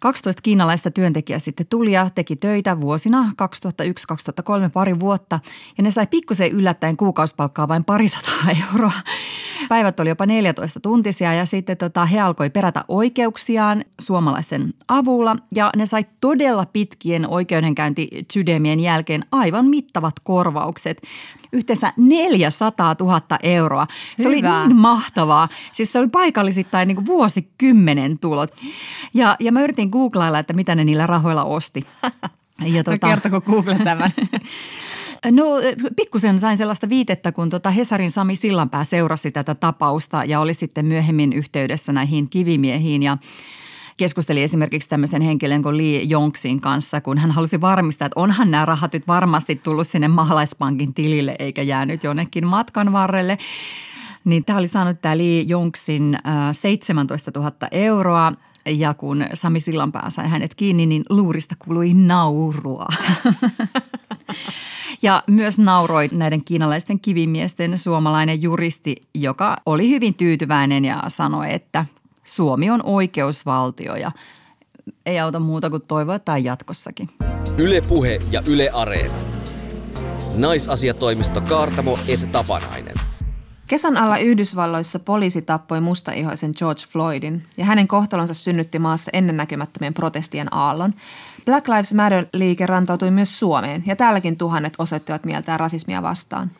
12 0.00 0.42
kiinalaista 0.42 0.90
työntekijää 0.90 1.38
sitten 1.38 1.66
tuli 1.66 1.92
ja 1.92 2.10
teki 2.14 2.36
töitä 2.36 2.80
vuosina 2.80 3.32
2001-2003 4.66 4.70
pari 4.72 5.00
vuotta 5.00 5.40
ja 5.78 5.84
ne 5.84 5.90
sai 5.90 6.06
pikkusen 6.06 6.52
yllättäen 6.52 6.96
kuukausipalkkaa 6.96 7.68
vain 7.68 7.84
parisataa 7.84 8.44
euroa. 8.72 8.92
Päivät 9.68 10.00
oli 10.00 10.08
jopa 10.08 10.26
14 10.26 10.80
tuntisia 10.80 11.32
ja 11.32 11.46
sitten 11.46 11.76
tota, 11.76 12.04
he 12.04 12.20
alkoi 12.20 12.50
perätä 12.50 12.84
oikeuksiaan 12.88 13.84
suomalaisten 14.00 14.74
avulla 14.88 15.36
ja 15.54 15.70
ne 15.76 15.86
sai 15.86 16.06
todella 16.20 16.66
pitkien 16.66 17.28
oikeudenkäyntisydämien 17.28 18.80
jälkeen 18.80 19.24
aivan 19.32 19.66
mittavat 19.66 20.14
korvaukset. 20.22 21.02
Yhteensä 21.52 21.92
400 21.96 22.96
000 23.00 23.20
euroa. 23.42 23.86
Se 24.16 24.28
Hyvä. 24.28 24.28
oli 24.28 24.66
niin 24.66 24.76
mahtavaa. 24.76 25.48
Siis 25.72 25.92
se 25.92 25.98
oli 25.98 26.08
paikallisittain 26.08 26.88
niin 26.88 26.96
kuin 26.96 27.06
vuosikymmenen 27.06 28.18
tulot. 28.18 28.54
Ja, 29.14 29.36
ja 29.40 29.52
mä 29.52 29.62
yritin 29.62 29.88
googlailla, 29.88 30.38
että 30.38 30.52
mitä 30.52 30.74
ne 30.74 30.84
niillä 30.84 31.06
rahoilla 31.06 31.44
osti. 31.44 31.86
Ja 32.66 32.84
tuota, 32.84 33.06
no 33.06 33.10
kertoko 33.10 33.40
Google 33.40 33.78
tämän? 33.84 34.10
No 35.30 35.44
pikkusen 35.96 36.40
sain 36.40 36.56
sellaista 36.56 36.88
viitettä, 36.88 37.32
kun 37.32 37.50
tota 37.50 37.70
Hesarin 37.70 38.10
Sami 38.10 38.36
Sillanpää 38.36 38.84
seurasi 38.84 39.30
tätä 39.30 39.54
tapausta 39.54 40.24
ja 40.24 40.40
oli 40.40 40.54
sitten 40.54 40.86
myöhemmin 40.86 41.32
yhteydessä 41.32 41.92
näihin 41.92 42.30
kivimiehiin 42.30 43.02
ja 43.02 43.18
keskusteli 43.96 44.42
esimerkiksi 44.42 44.88
tämmöisen 44.88 45.22
henkilön 45.22 45.62
kuin 45.62 45.76
Lee 45.76 46.02
Jonksin 46.02 46.60
kanssa, 46.60 47.00
kun 47.00 47.18
hän 47.18 47.30
halusi 47.30 47.60
varmistaa, 47.60 48.06
että 48.06 48.20
onhan 48.20 48.50
nämä 48.50 48.64
rahat 48.64 48.92
nyt 48.92 49.08
varmasti 49.08 49.60
tullut 49.64 49.86
sinne 49.86 50.08
maalaispankin 50.08 50.94
tilille 50.94 51.36
eikä 51.38 51.62
jäänyt 51.62 52.04
jonnekin 52.04 52.46
matkan 52.46 52.92
varrelle. 52.92 53.38
Niin 54.24 54.44
tämä 54.44 54.58
oli 54.58 54.68
saanut 54.68 55.00
tämä 55.00 55.18
Lee 55.18 55.44
Jonksin 55.46 56.18
17 56.52 57.30
000 57.34 57.52
euroa 57.70 58.32
ja 58.66 58.94
kun 58.94 59.24
Sami 59.34 59.60
Sillanpää 59.60 60.10
sai 60.10 60.28
hänet 60.28 60.54
kiinni, 60.54 60.86
niin 60.86 61.02
luurista 61.10 61.54
kuului 61.58 61.94
naurua. 61.94 62.86
Ja 65.02 65.22
myös 65.26 65.58
nauroi 65.58 66.08
näiden 66.12 66.44
kiinalaisten 66.44 67.00
kivimiesten 67.00 67.78
suomalainen 67.78 68.42
juristi, 68.42 68.96
joka 69.14 69.56
oli 69.66 69.90
hyvin 69.90 70.14
tyytyväinen 70.14 70.84
ja 70.84 71.02
sanoi, 71.08 71.54
että 71.54 71.84
Suomi 72.24 72.70
on 72.70 72.80
oikeusvaltio 72.84 73.96
ja 73.96 74.12
ei 75.06 75.18
auta 75.20 75.40
muuta 75.40 75.70
kuin 75.70 75.82
toivoa 75.88 76.18
tai 76.18 76.44
jatkossakin. 76.44 77.10
Yle 77.58 77.80
Puhe 77.80 78.20
ja 78.30 78.42
Yle 78.46 78.70
Areena. 78.72 79.14
Naisasiatoimisto 80.34 81.40
Kaartamo 81.40 81.98
et 82.08 82.32
Tapanainen. 82.32 82.94
Kesän 83.66 83.96
alla 83.96 84.18
Yhdysvalloissa 84.18 84.98
poliisi 84.98 85.42
tappoi 85.42 85.80
mustaihoisen 85.80 86.52
George 86.58 86.82
Floydin 86.88 87.46
ja 87.56 87.64
hänen 87.64 87.88
kohtalonsa 87.88 88.34
synnytti 88.34 88.78
maassa 88.78 89.10
ennennäkemättömien 89.14 89.94
protestien 89.94 90.54
aallon. 90.54 90.94
Black 91.44 91.68
Lives 91.68 91.94
Matter-liike 91.94 92.66
rantautui 92.66 93.10
myös 93.10 93.38
Suomeen 93.38 93.82
ja 93.86 93.96
täälläkin 93.96 94.36
tuhannet 94.36 94.74
osoittivat 94.78 95.24
mieltään 95.24 95.60
rasismia 95.60 96.02
vastaan. 96.02 96.50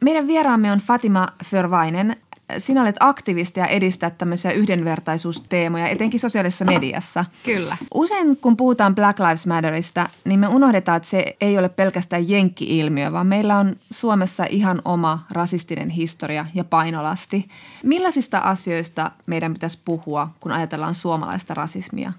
Meidän 0.00 0.26
vieraamme 0.26 0.72
on 0.72 0.78
Fatima 0.78 1.26
Förvainen. 1.44 2.16
Sinä 2.58 2.82
olet 2.82 2.96
aktivisti 3.00 3.60
ja 3.60 3.66
edistät 3.66 4.18
tämmöisiä 4.18 4.50
yhdenvertaisuusteemoja, 4.50 5.88
etenkin 5.88 6.20
sosiaalisessa 6.20 6.64
mediassa. 6.64 7.24
Kyllä. 7.44 7.76
Usein 7.94 8.36
kun 8.36 8.56
puhutaan 8.56 8.94
Black 8.94 9.18
Lives 9.20 9.46
Matterista, 9.46 10.08
niin 10.24 10.40
me 10.40 10.48
unohdetaan, 10.48 10.96
että 10.96 11.08
se 11.08 11.36
ei 11.40 11.58
ole 11.58 11.68
pelkästään 11.68 12.28
jenkki-ilmiö, 12.28 13.12
vaan 13.12 13.26
meillä 13.26 13.58
on 13.58 13.76
Suomessa 13.90 14.44
ihan 14.50 14.82
oma 14.84 15.24
rasistinen 15.30 15.90
historia 15.90 16.46
ja 16.54 16.64
painolasti. 16.64 17.48
Millaisista 17.82 18.38
asioista 18.38 19.10
meidän 19.26 19.52
pitäisi 19.52 19.82
puhua, 19.84 20.28
kun 20.40 20.52
ajatellaan 20.52 20.94
suomalaista 20.94 21.54
rasismia? 21.54 22.12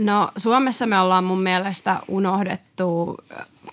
No 0.00 0.30
Suomessa 0.36 0.86
me 0.86 1.00
ollaan 1.00 1.24
mun 1.24 1.42
mielestä 1.42 1.96
unohdettu 2.08 3.16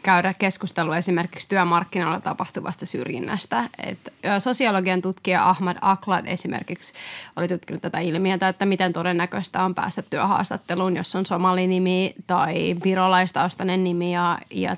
käydä 0.03 0.33
keskustelua 0.33 0.97
esimerkiksi 0.97 1.49
työmarkkinoilla 1.49 2.19
tapahtuvasta 2.19 2.85
syrjinnästä. 2.85 3.69
Et 3.83 4.13
sosiologian 4.39 5.01
tutkija 5.01 5.49
Ahmad 5.49 5.77
Aklad 5.81 6.25
esimerkiksi 6.25 6.93
oli 7.35 7.47
tutkinut 7.47 7.81
tätä 7.81 7.99
ilmiötä, 7.99 8.47
että 8.47 8.65
miten 8.65 8.93
todennäköistä 8.93 9.63
on 9.63 9.75
päästä 9.75 10.01
työhaastatteluun, 10.01 10.95
jos 10.95 11.15
on 11.15 11.25
somalinimi 11.25 12.15
tai 12.27 12.75
virolaistaustainen 12.83 13.83
nimi 13.83 14.13
ja, 14.13 14.37
ja 14.51 14.75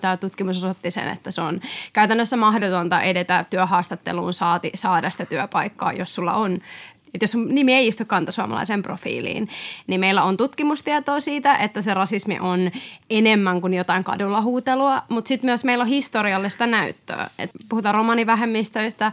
tämä 0.00 0.16
tutkimus 0.16 0.56
osoitti 0.56 0.90
sen, 0.90 1.08
että 1.08 1.30
se 1.30 1.40
on 1.40 1.60
käytännössä 1.92 2.36
mahdotonta 2.36 3.00
edetä 3.00 3.44
työhaastatteluun 3.50 4.34
saati, 4.34 4.70
saada 4.74 5.10
sitä 5.10 5.26
työpaikkaa, 5.26 5.92
jos 5.92 6.14
sulla 6.14 6.34
on 6.34 6.58
että 7.14 7.24
jos 7.24 7.34
nimi 7.34 7.74
ei 7.74 7.86
istu 7.86 8.04
kantasuomalaisen 8.04 8.82
profiiliin, 8.82 9.48
niin 9.86 10.00
meillä 10.00 10.22
on 10.22 10.36
tutkimustietoa 10.36 11.20
siitä, 11.20 11.56
että 11.56 11.82
se 11.82 11.94
rasismi 11.94 12.38
on 12.40 12.70
enemmän 13.10 13.60
kuin 13.60 13.74
jotain 13.74 14.04
kadulla 14.04 14.40
huutelua, 14.40 15.02
mutta 15.08 15.28
sitten 15.28 15.48
myös 15.48 15.64
meillä 15.64 15.82
on 15.82 15.88
historiallista 15.88 16.66
näyttöä. 16.66 17.26
Et 17.38 17.50
puhutaan 17.68 17.94
romanivähemmistöistä, 17.94 19.12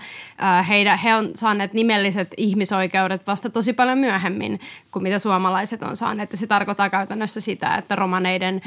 heidän, 0.67 0.99
he 0.99 1.15
on 1.15 1.31
saaneet 1.35 1.73
nimelliset 1.73 2.33
ihmisoikeudet 2.37 3.27
vasta 3.27 3.49
tosi 3.49 3.73
paljon 3.73 3.97
myöhemmin 3.97 4.59
kuin 4.91 5.03
mitä 5.03 5.19
suomalaiset 5.19 5.83
on 5.83 5.95
saaneet. 5.95 6.31
Ja 6.31 6.37
se 6.37 6.47
tarkoittaa 6.47 6.89
käytännössä 6.89 7.41
sitä, 7.41 7.75
että 7.75 7.95
romaneiden 7.95 8.61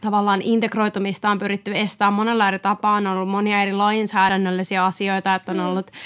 tavallaan 0.00 0.42
integroitumista 0.42 1.30
on 1.30 1.38
pyritty 1.38 1.72
estämään 1.74 2.12
monella 2.12 2.48
eri 2.48 2.58
tapaa. 2.58 2.96
On 2.96 3.06
ollut 3.06 3.28
monia 3.28 3.62
eri 3.62 3.72
lainsäädännöllisiä 3.72 4.84
asioita, 4.84 5.34
että 5.34 5.52
on 5.52 5.60
ollut– 5.60 5.90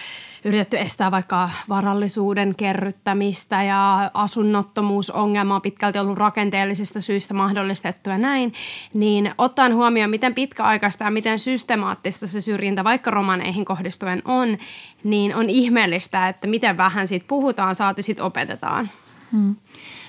yritetty 0.44 0.78
estää 0.78 1.10
vaikka 1.10 1.50
varallisuuden 1.68 2.54
kerryttämistä 2.54 3.62
ja 3.62 4.10
asunnottomuusongelma 4.14 5.54
on 5.54 5.62
pitkälti 5.62 5.98
ollut 5.98 6.18
rakenteellisista 6.18 7.00
syistä 7.00 7.34
mahdollistettu 7.34 8.10
ja 8.10 8.18
näin, 8.18 8.52
niin 8.94 9.34
ottaen 9.38 9.74
huomioon, 9.74 10.10
miten 10.10 10.34
pitkäaikaista 10.34 11.04
ja 11.04 11.10
miten 11.10 11.38
systemaattista 11.38 12.26
se 12.26 12.40
syrjintä 12.40 12.84
vaikka 12.84 13.10
romaneihin 13.10 13.64
kohdistuen 13.64 14.22
on, 14.24 14.58
niin 15.04 15.36
on 15.36 15.50
ihmeellistä, 15.50 16.28
että 16.28 16.46
miten 16.46 16.76
vähän 16.76 17.08
siitä 17.08 17.26
puhutaan, 17.28 17.74
saati 17.74 18.02
siitä 18.02 18.24
opetetaan. 18.24 18.90
Hmm. 19.32 19.56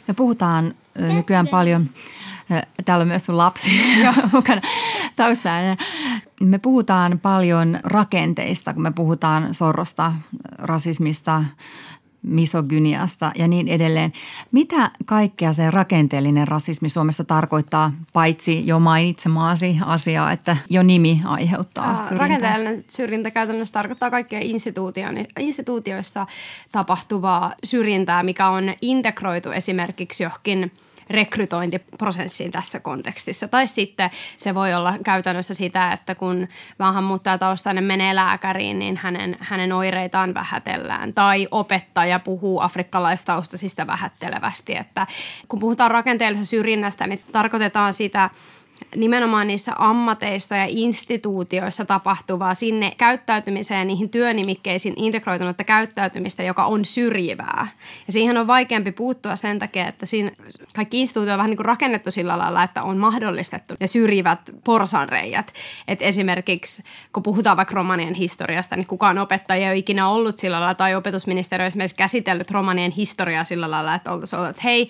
Me 0.08 0.14
puhutaan 0.14 0.74
nykyään 0.96 1.48
paljon 1.48 1.90
Täällä 2.86 3.02
on 3.02 3.08
myös 3.08 3.26
sun 3.26 3.38
lapsi 3.38 3.72
mukana 4.34 4.62
taustalla. 5.16 5.78
Me 6.42 6.60
puhutaan 6.60 7.20
paljon 7.20 7.80
rakenteista, 7.84 8.74
kun 8.74 8.84
me 8.84 8.92
puhutaan 8.92 9.54
sorrosta, 9.54 10.14
rasismista, 10.58 11.44
misogyniasta 12.24 13.32
ja 13.36 13.48
niin 13.48 13.68
edelleen. 13.68 14.14
Mitä 14.52 14.92
kaikkea 15.06 15.54
se 15.54 15.72
rakenteellinen 15.72 16.48
rasismi 16.48 16.90
Suomessa 16.90 17.24
tarkoittaa, 17.24 17.92
paitsi 18.14 18.68
jo 18.68 18.80
mainitsemaasi 18.80 19.78
asiaa, 19.86 20.32
että 20.32 20.58
jo 20.70 20.84
nimi 20.84 21.22
aiheuttaa 21.26 21.94
syrjintää? 21.94 22.18
Rakenteellinen 22.18 22.84
syrjintä 22.88 23.32
käytännössä 23.32 23.74
tarkoittaa 23.74 24.12
kaikkea 24.12 24.40
instituutioissa 25.40 26.28
tapahtuvaa 26.72 27.54
syrjintää, 27.64 28.24
mikä 28.24 28.50
on 28.50 28.74
integroitu 28.82 29.52
esimerkiksi 29.52 30.24
johonkin– 30.24 30.72
rekrytointiprosessiin 31.12 32.52
tässä 32.52 32.80
kontekstissa. 32.80 33.48
Tai 33.48 33.68
sitten 33.68 34.10
se 34.38 34.56
voi 34.56 34.74
olla 34.74 34.94
käytännössä 35.04 35.54
sitä, 35.54 35.92
että 35.92 36.16
kun 36.16 36.48
maahanmuuttajataustainen 36.80 37.84
menee 37.84 38.16
lääkäriin, 38.16 38.80
niin 38.80 38.98
hänen, 38.98 39.38
hänen 39.40 39.74
oireitaan 39.74 40.34
vähätellään. 40.34 41.14
Tai 41.14 41.48
opettaja 41.52 42.20
puhuu 42.20 42.60
afrikkalaistaustaisista 42.60 43.88
vähättelevästi. 43.88 44.76
Että 44.76 45.08
kun 45.48 45.60
puhutaan 45.60 45.92
rakenteellisesta 45.92 46.50
syrjinnästä, 46.50 47.08
niin 47.08 47.22
tarkoitetaan 47.32 47.94
sitä– 47.94 48.30
nimenomaan 48.96 49.48
niissä 49.48 49.74
ammateissa 49.78 50.56
ja 50.56 50.66
instituutioissa 50.70 51.86
tapahtuvaa 51.86 52.54
sinne 52.54 52.94
käyttäytymiseen 52.98 53.80
ja 53.80 53.86
niihin 53.86 54.10
työnimikkeisiin 54.10 54.94
integroitunutta 54.98 55.64
käyttäytymistä, 55.64 56.44
joka 56.44 56.66
on 56.66 56.86
syrjivää. 56.86 57.68
Ja 58.08 58.14
siihen 58.14 58.38
on 58.38 58.48
vaikeampi 58.48 58.92
puuttua 58.92 59.36
sen 59.36 59.60
takia, 59.60 59.88
että 59.88 60.06
siinä 60.06 60.32
kaikki 60.76 61.00
instituutiot 61.00 61.34
on 61.34 61.38
vähän 61.38 61.50
niin 61.50 61.58
kuin 61.58 61.66
rakennettu 61.66 62.12
sillä 62.12 62.38
lailla, 62.38 62.64
että 62.64 62.84
on 62.84 62.98
mahdollistettu 62.98 63.74
ne 63.80 63.88
syrjivät 63.88 64.40
porsanreijät. 64.64 65.54
Et 65.88 66.02
esimerkiksi 66.02 66.84
kun 67.14 67.24
puhutaan 67.24 67.58
vaikka 67.58 67.76
romanien 67.76 68.14
historiasta, 68.14 68.76
niin 68.76 68.88
kukaan 68.88 69.18
opettaja 69.18 69.62
ei 69.62 69.72
ole 69.72 69.78
ikinä 69.78 70.10
ollut 70.10 70.38
sillä 70.38 70.60
lailla 70.60 70.76
tai 70.76 70.96
opetusministeriö 70.96 71.68
esimerkiksi 71.68 71.96
käsitellyt 71.96 72.52
romanien 72.52 72.92
historiaa 72.92 73.44
sillä 73.44 73.72
lailla, 73.72 73.96
että 73.96 74.12
oltaisiin 74.12 74.40
ollut, 74.40 74.50
että 74.50 74.62
hei, 74.64 74.90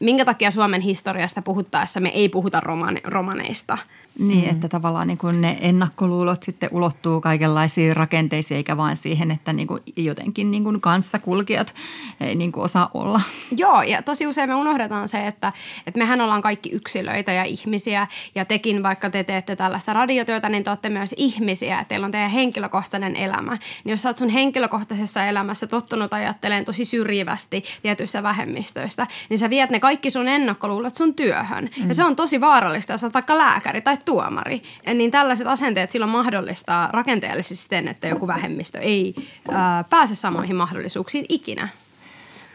minkä 0.00 0.24
takia 0.24 0.50
Suomen 0.50 0.80
historiasta 0.80 1.42
puhuttaessa 1.42 2.00
me 2.00 2.08
ei 2.08 2.28
puhuta 2.28 2.60
romane, 2.60 3.00
romaneista– 3.04 3.78
niin, 4.18 4.44
mm. 4.44 4.50
että 4.50 4.68
tavallaan 4.68 5.06
niin 5.06 5.18
kuin 5.18 5.40
ne 5.40 5.58
ennakkoluulot 5.60 6.42
sitten 6.42 6.68
ulottuu 6.72 7.20
kaikenlaisiin 7.20 7.96
rakenteisiin, 7.96 8.56
eikä 8.56 8.76
vain 8.76 8.96
siihen, 8.96 9.30
että 9.30 9.52
niin 9.52 9.68
kuin 9.68 9.82
jotenkin 9.96 10.50
niin 10.50 10.64
kuin 10.64 10.80
kanssakulkijat 10.80 11.74
ei 12.20 12.34
niin 12.34 12.52
kuin 12.52 12.64
osaa 12.64 12.90
olla. 12.94 13.20
Joo, 13.56 13.82
ja 13.82 14.02
tosi 14.02 14.26
usein 14.26 14.48
me 14.48 14.54
unohdetaan 14.54 15.08
se, 15.08 15.26
että, 15.26 15.52
että 15.86 15.98
mehän 15.98 16.20
ollaan 16.20 16.42
kaikki 16.42 16.70
yksilöitä 16.70 17.32
ja 17.32 17.44
ihmisiä, 17.44 18.06
ja 18.34 18.44
tekin 18.44 18.82
vaikka 18.82 19.10
te 19.10 19.24
teette 19.24 19.56
tällaista 19.56 19.92
radiotyötä, 19.92 20.48
niin 20.48 20.64
te 20.64 20.70
olette 20.70 20.88
myös 20.88 21.14
ihmisiä, 21.18 21.84
teillä 21.88 22.04
on 22.04 22.12
teidän 22.12 22.30
henkilökohtainen 22.30 23.16
elämä. 23.16 23.58
Niin 23.84 23.90
jos 23.90 24.02
sä 24.02 24.08
oot 24.08 24.18
sun 24.18 24.28
henkilökohtaisessa 24.28 25.24
elämässä 25.24 25.66
tottunut 25.66 26.14
ajattelemaan 26.14 26.64
tosi 26.64 26.84
syrjivästi 26.84 27.62
tietyistä 27.82 28.22
vähemmistöistä, 28.22 29.06
niin 29.28 29.38
sä 29.38 29.50
viet 29.50 29.70
ne 29.70 29.80
kaikki 29.80 30.10
sun 30.10 30.28
ennakkoluulot 30.28 30.94
sun 30.94 31.14
työhön. 31.14 31.68
Mm. 31.82 31.88
Ja 31.88 31.94
se 31.94 32.04
on 32.04 32.16
tosi 32.16 32.40
vaarallista, 32.40 32.92
jos 32.92 33.04
oot 33.04 33.14
vaikka 33.14 33.38
lääkäri 33.38 33.80
tai 33.80 33.98
tuomari. 34.06 34.62
Niin 34.94 35.10
tällaiset 35.10 35.46
asenteet 35.46 35.90
silloin 35.90 36.12
mahdollistaa 36.12 36.88
rakenteellisesti 36.92 37.68
sen, 37.68 37.88
että 37.88 38.08
joku 38.08 38.26
vähemmistö 38.26 38.78
ei 38.78 39.14
ää, 39.50 39.84
pääse 39.84 40.14
samoihin 40.14 40.56
mahdollisuuksiin 40.56 41.26
ikinä. 41.28 41.68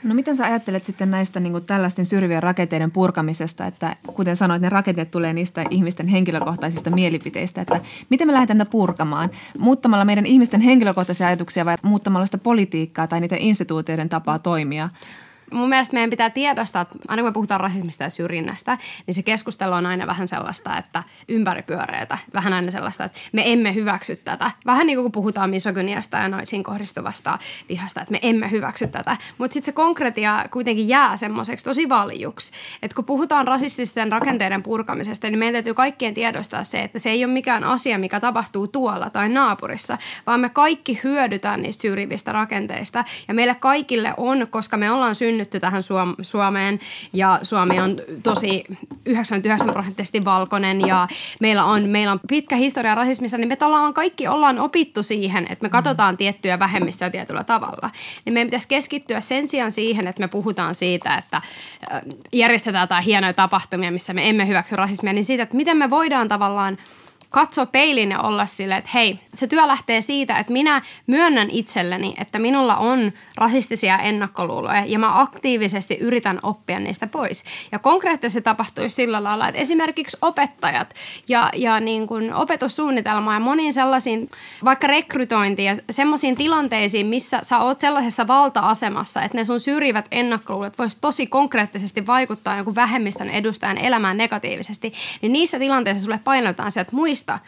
No 0.03 0.13
miten 0.13 0.35
sä 0.35 0.45
ajattelet 0.45 0.83
sitten 0.83 1.11
näistä 1.11 1.39
niin 1.39 1.53
kuin 1.53 1.65
tällaisten 1.65 2.05
syrjivien 2.05 2.43
rakenteiden 2.43 2.91
purkamisesta, 2.91 3.65
että 3.65 3.95
kuten 4.13 4.35
sanoit, 4.35 4.61
ne 4.61 4.69
rakenteet 4.69 5.11
tulee 5.11 5.33
niistä 5.33 5.65
ihmisten 5.69 6.07
henkilökohtaisista 6.07 6.89
mielipiteistä, 6.89 7.61
että 7.61 7.81
miten 8.09 8.27
me 8.27 8.33
lähdetään 8.33 8.57
tätä 8.57 8.71
purkamaan? 8.71 9.29
Muuttamalla 9.57 10.05
meidän 10.05 10.25
ihmisten 10.25 10.61
henkilökohtaisia 10.61 11.27
ajatuksia 11.27 11.65
vai 11.65 11.77
muuttamalla 11.81 12.25
sitä 12.25 12.37
politiikkaa 12.37 13.07
tai 13.07 13.19
niiden 13.19 13.37
instituutioiden 13.37 14.09
tapaa 14.09 14.39
toimia? 14.39 14.89
Mun 15.51 15.69
mielestä 15.69 15.93
meidän 15.93 16.09
pitää 16.09 16.29
tiedostaa, 16.29 16.81
että 16.81 16.95
aina 17.07 17.21
kun 17.21 17.29
me 17.29 17.33
puhutaan 17.33 17.59
rasismista 17.59 18.03
ja 18.03 18.09
syrjinnästä, 18.09 18.77
niin 19.07 19.15
se 19.15 19.23
keskustelu 19.23 19.73
on 19.73 19.85
aina 19.85 20.07
vähän 20.07 20.27
sellaista, 20.27 20.77
että 20.77 21.03
ympäripyöreitä. 21.27 22.17
Vähän 22.33 22.53
aina 22.53 22.71
sellaista, 22.71 23.03
että 23.03 23.19
me 23.31 23.51
emme 23.51 23.75
hyväksy 23.75 24.15
tätä. 24.15 24.51
Vähän 24.65 24.87
niin 24.87 24.97
kuin 24.97 25.03
kun 25.03 25.11
puhutaan 25.11 25.49
misogyniasta 25.49 26.17
ja 26.17 26.29
naisiin 26.29 26.63
kohdistuvasta 26.63 27.39
vihasta, 27.69 28.01
että 28.01 28.11
me 28.11 28.19
emme 28.21 28.51
hyväksy 28.51 28.87
tätä. 28.87 29.17
Mutta 29.37 29.53
sitten 29.53 29.65
se 29.65 29.71
konkretia 29.71 30.45
kuitenkin 30.51 30.87
jää 30.87 31.17
semmoiseksi 31.17 31.65
tosi 31.65 31.89
valjuksi. 31.89 32.51
Että 32.81 32.95
kun 32.95 33.05
puhutaan 33.05 33.47
rasististen 33.47 34.11
rakenteiden 34.11 34.63
purkamisesta, 34.63 35.27
niin 35.27 35.39
meidän 35.39 35.53
täytyy 35.53 35.73
kaikkien 35.73 36.13
tiedostaa 36.13 36.63
se, 36.63 36.81
että 36.81 36.99
se 36.99 37.09
ei 37.09 37.25
ole 37.25 37.33
mikään 37.33 37.63
asia, 37.63 37.99
mikä 37.99 38.19
tapahtuu 38.19 38.67
tuolla 38.67 39.09
tai 39.09 39.29
naapurissa, 39.29 39.97
vaan 40.27 40.39
me 40.39 40.49
kaikki 40.49 40.99
hyödytään 41.03 41.61
niistä 41.61 41.81
syrjivistä 41.81 42.31
rakenteista. 42.31 43.03
Ja 43.27 43.33
meille 43.33 43.55
kaikille 43.55 44.13
on, 44.17 44.47
koska 44.49 44.77
me 44.77 44.91
ollaan 44.91 45.15
synny 45.15 45.40
synnytty 45.41 45.59
tähän 45.59 45.83
Suomeen 46.21 46.79
ja 47.13 47.39
Suomi 47.43 47.79
on 47.79 48.01
tosi 48.23 48.63
99 49.05 49.69
prosenttisesti 49.69 50.25
valkoinen 50.25 50.81
ja 50.81 51.07
meillä 51.41 51.63
on, 51.65 51.89
meillä 51.89 52.11
on 52.11 52.19
pitkä 52.27 52.55
historia 52.55 52.95
rasismissa, 52.95 53.37
niin 53.37 53.47
me 53.47 53.57
ollaan 53.61 53.93
kaikki 53.93 54.27
ollaan 54.27 54.59
opittu 54.59 55.03
siihen, 55.03 55.43
että 55.49 55.65
me 55.65 55.69
katsotaan 55.69 56.17
tiettyjä 56.17 56.59
vähemmistöjä 56.59 57.09
tietyllä 57.09 57.43
tavalla. 57.43 57.89
Niin 58.25 58.33
meidän 58.33 58.47
pitäisi 58.47 58.67
keskittyä 58.67 59.19
sen 59.19 59.47
sijaan 59.47 59.71
siihen, 59.71 60.07
että 60.07 60.19
me 60.19 60.27
puhutaan 60.27 60.75
siitä, 60.75 61.17
että 61.17 61.41
järjestetään 62.33 62.83
jotain 62.83 63.03
hienoja 63.03 63.33
tapahtumia, 63.33 63.91
missä 63.91 64.13
me 64.13 64.29
emme 64.29 64.47
hyväksy 64.47 64.75
rasismia, 64.75 65.13
niin 65.13 65.25
siitä, 65.25 65.43
että 65.43 65.55
miten 65.55 65.77
me 65.77 65.89
voidaan 65.89 66.27
tavallaan– 66.27 66.77
katsoa 67.31 67.65
peiliin 67.65 68.11
ja 68.11 68.19
olla 68.19 68.45
silleen, 68.45 68.77
että 68.77 68.91
hei, 68.93 69.19
se 69.33 69.47
työ 69.47 69.67
lähtee 69.67 70.01
siitä, 70.01 70.37
että 70.37 70.53
minä 70.53 70.81
myönnän 71.07 71.49
itselleni, 71.49 72.13
että 72.17 72.39
minulla 72.39 72.77
on 72.77 73.11
rasistisia 73.37 73.97
ennakkoluuloja 73.97 74.83
ja 74.85 74.99
mä 74.99 75.21
aktiivisesti 75.21 75.97
yritän 75.97 76.39
oppia 76.43 76.79
niistä 76.79 77.07
pois. 77.07 77.43
Ja 77.71 77.79
konkreettisesti 77.79 78.41
tapahtuisi 78.41 78.95
sillä 78.95 79.23
lailla, 79.23 79.47
että 79.47 79.61
esimerkiksi 79.61 80.17
opettajat 80.21 80.93
ja, 81.27 81.49
ja 81.55 81.79
niin 81.79 82.07
kuin 82.07 82.33
opetussuunnitelma 82.33 83.33
ja 83.33 83.39
moniin 83.39 83.73
sellaisiin, 83.73 84.29
vaikka 84.65 84.87
rekrytointiin 84.87 85.65
ja 85.65 85.77
semmoisiin 85.89 86.35
tilanteisiin, 86.35 87.07
missä 87.07 87.39
sä 87.41 87.59
oot 87.59 87.79
sellaisessa 87.79 88.27
valta-asemassa, 88.27 89.21
että 89.21 89.37
ne 89.37 89.43
sun 89.43 89.59
syrjivät 89.59 90.07
ennakkoluulot 90.11 90.77
vois 90.77 90.95
tosi 90.95 91.27
konkreettisesti 91.27 92.07
vaikuttaa 92.07 92.55
jonkun 92.55 92.75
vähemmistön 92.75 93.29
edustajan 93.29 93.77
elämään 93.77 94.17
negatiivisesti, 94.17 94.93
niin 95.21 95.33
niissä 95.33 95.59
tilanteissa 95.59 96.05
sulle 96.05 96.19
painotetaan 96.23 96.71
että 96.81 96.95
muista 96.95 97.20
muista, 97.21 97.39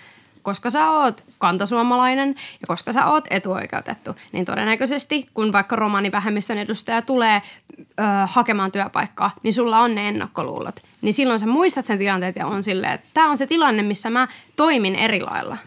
koska 0.42 0.70
sä 0.70 0.90
oot 0.90 1.24
kantasuomalainen 1.38 2.30
ja 2.62 2.68
koska 2.68 2.92
sä 2.92 3.06
oot 3.06 3.26
etuoikeutettu, 3.30 4.16
niin 4.32 4.46
todennäköisesti 4.46 5.26
kun 5.34 5.54
vaikka 5.54 5.76
romanivähemmistön 5.76 6.58
edustaja 6.58 7.02
tulee 7.02 7.42
ö, 7.78 8.04
hakemaan 8.26 8.72
työpaikkaa, 8.72 9.32
niin 9.44 9.54
sulla 9.54 9.80
on 9.80 9.96
ne 9.96 10.10
ennakkoluulot. 10.10 10.80
Niin 11.02 11.14
silloin 11.14 11.40
sä 11.40 11.48
muistat 11.48 11.86
sen 11.86 11.98
tilanteen 12.00 12.34
ja 12.38 12.48
on 12.48 12.64
silleen, 12.64 12.94
että 12.94 13.08
tämä 13.14 13.30
on 13.30 13.38
se 13.38 13.48
tilanne, 13.48 13.84
missä 13.84 14.10
mä 14.10 14.28
toimin 14.56 14.96
eri 14.96 15.22
lailla. 15.22 15.58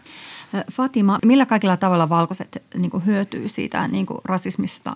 Fatima, 0.71 1.19
millä 1.25 1.45
kaikilla 1.45 1.77
tavalla 1.77 2.09
valkoiset 2.09 2.63
niin 2.77 3.05
hyötyy 3.05 3.49
siitä 3.49 3.87
niin 3.87 4.05
rasismista 4.25 4.95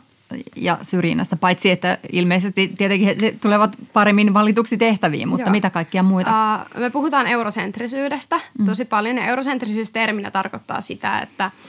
ja 0.55 0.77
syrjinnästä, 0.81 1.35
paitsi 1.35 1.71
että 1.71 1.97
ilmeisesti 2.11 2.67
tietenkin 2.77 3.07
he 3.07 3.35
tulevat 3.41 3.77
paremmin 3.93 4.33
valituksi 4.33 4.77
tehtäviin, 4.77 5.27
mutta 5.27 5.47
Joo. 5.47 5.51
mitä 5.51 5.69
kaikkia 5.69 6.03
muita? 6.03 6.31
Uh, 6.31 6.79
me 6.79 6.89
puhutaan 6.89 7.27
eurosentrisyydestä 7.27 8.39
mm. 8.59 8.65
tosi 8.65 8.85
paljon 8.85 9.17
ja 9.17 9.25
eurosentrisyys 9.25 9.91
terminä 9.91 10.31
tarkoittaa 10.31 10.81
sitä, 10.81 11.19
että– 11.19 11.51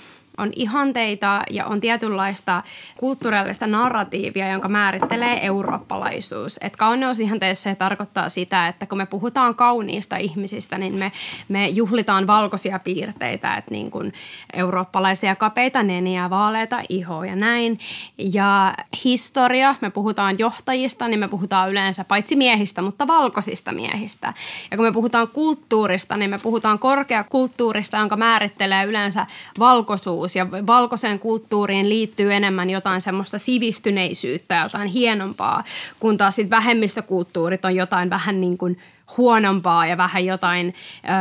on 0.43 0.53
ihanteita 0.57 1.43
ja 1.51 1.67
on 1.67 1.81
tietynlaista 1.81 2.63
kulttuurillista 2.97 3.67
narratiivia, 3.67 4.49
jonka 4.49 4.69
määrittelee 4.69 5.47
eurooppalaisuus. 5.47 6.59
Et 6.61 6.77
kauneusihanteessa 6.77 7.71
se 7.71 7.75
tarkoittaa 7.75 8.29
sitä, 8.29 8.69
että 8.69 8.87
kun 8.87 8.99
me 8.99 9.07
puhutaan 9.07 9.55
kauniista 9.55 10.17
ihmisistä, 10.17 10.79
niin 10.79 10.95
me, 10.95 11.13
me 11.49 11.69
juhlitaan 11.69 12.27
valkoisia 12.27 12.79
piirteitä, 12.79 13.57
että 13.57 13.71
niin 13.71 13.91
kuin 13.91 14.13
eurooppalaisia 14.53 15.37
kapeita 15.37 15.83
neniä, 15.83 16.31
vaaleita 16.31 16.83
ihoa 16.89 17.27
ja 17.27 17.37
näin. 17.37 17.79
Ja 18.19 18.75
historia, 19.05 19.75
me 19.81 19.91
puhutaan 19.91 20.39
johtajista, 20.39 21.09
niin 21.09 21.21
me 21.21 21.29
puhutaan 21.29 21.71
yleensä 21.71 22.05
paitsi 22.05 22.37
miehistä, 22.37 22.83
mutta 22.83 23.07
valkoisista 23.07 23.73
miehistä. 23.73 24.35
Ja 24.71 24.77
kun 24.77 24.87
me 24.87 24.93
puhutaan 24.93 25.29
kulttuurista, 25.29 26.17
niin 26.17 26.31
me 26.31 26.39
puhutaan 26.39 26.79
korkeakulttuurista, 26.79 27.97
jonka 27.97 28.17
määrittelee 28.17 28.85
yleensä 28.85 29.27
valkoisuus 29.59 30.32
valkoisuus 30.41 30.61
ja 30.61 30.67
valkoiseen 30.67 31.19
kulttuuriin 31.19 31.89
liittyy 31.89 32.35
enemmän 32.35 32.71
jotain 32.71 33.01
semmoista 33.01 33.39
sivistyneisyyttä, 33.39 34.61
jotain 34.63 34.89
hienompaa, 34.89 35.65
kun 36.01 36.19
taas 36.19 36.37
sitten 36.37 36.57
vähemmistökulttuurit 36.57 37.65
on 37.65 37.77
jotain 37.77 38.11
vähän 38.11 38.41
niin 38.41 38.59
kuin 38.59 38.79
huonompaa 39.17 39.87
ja 39.87 39.97
vähän 39.97 40.27
jotain 40.27 40.75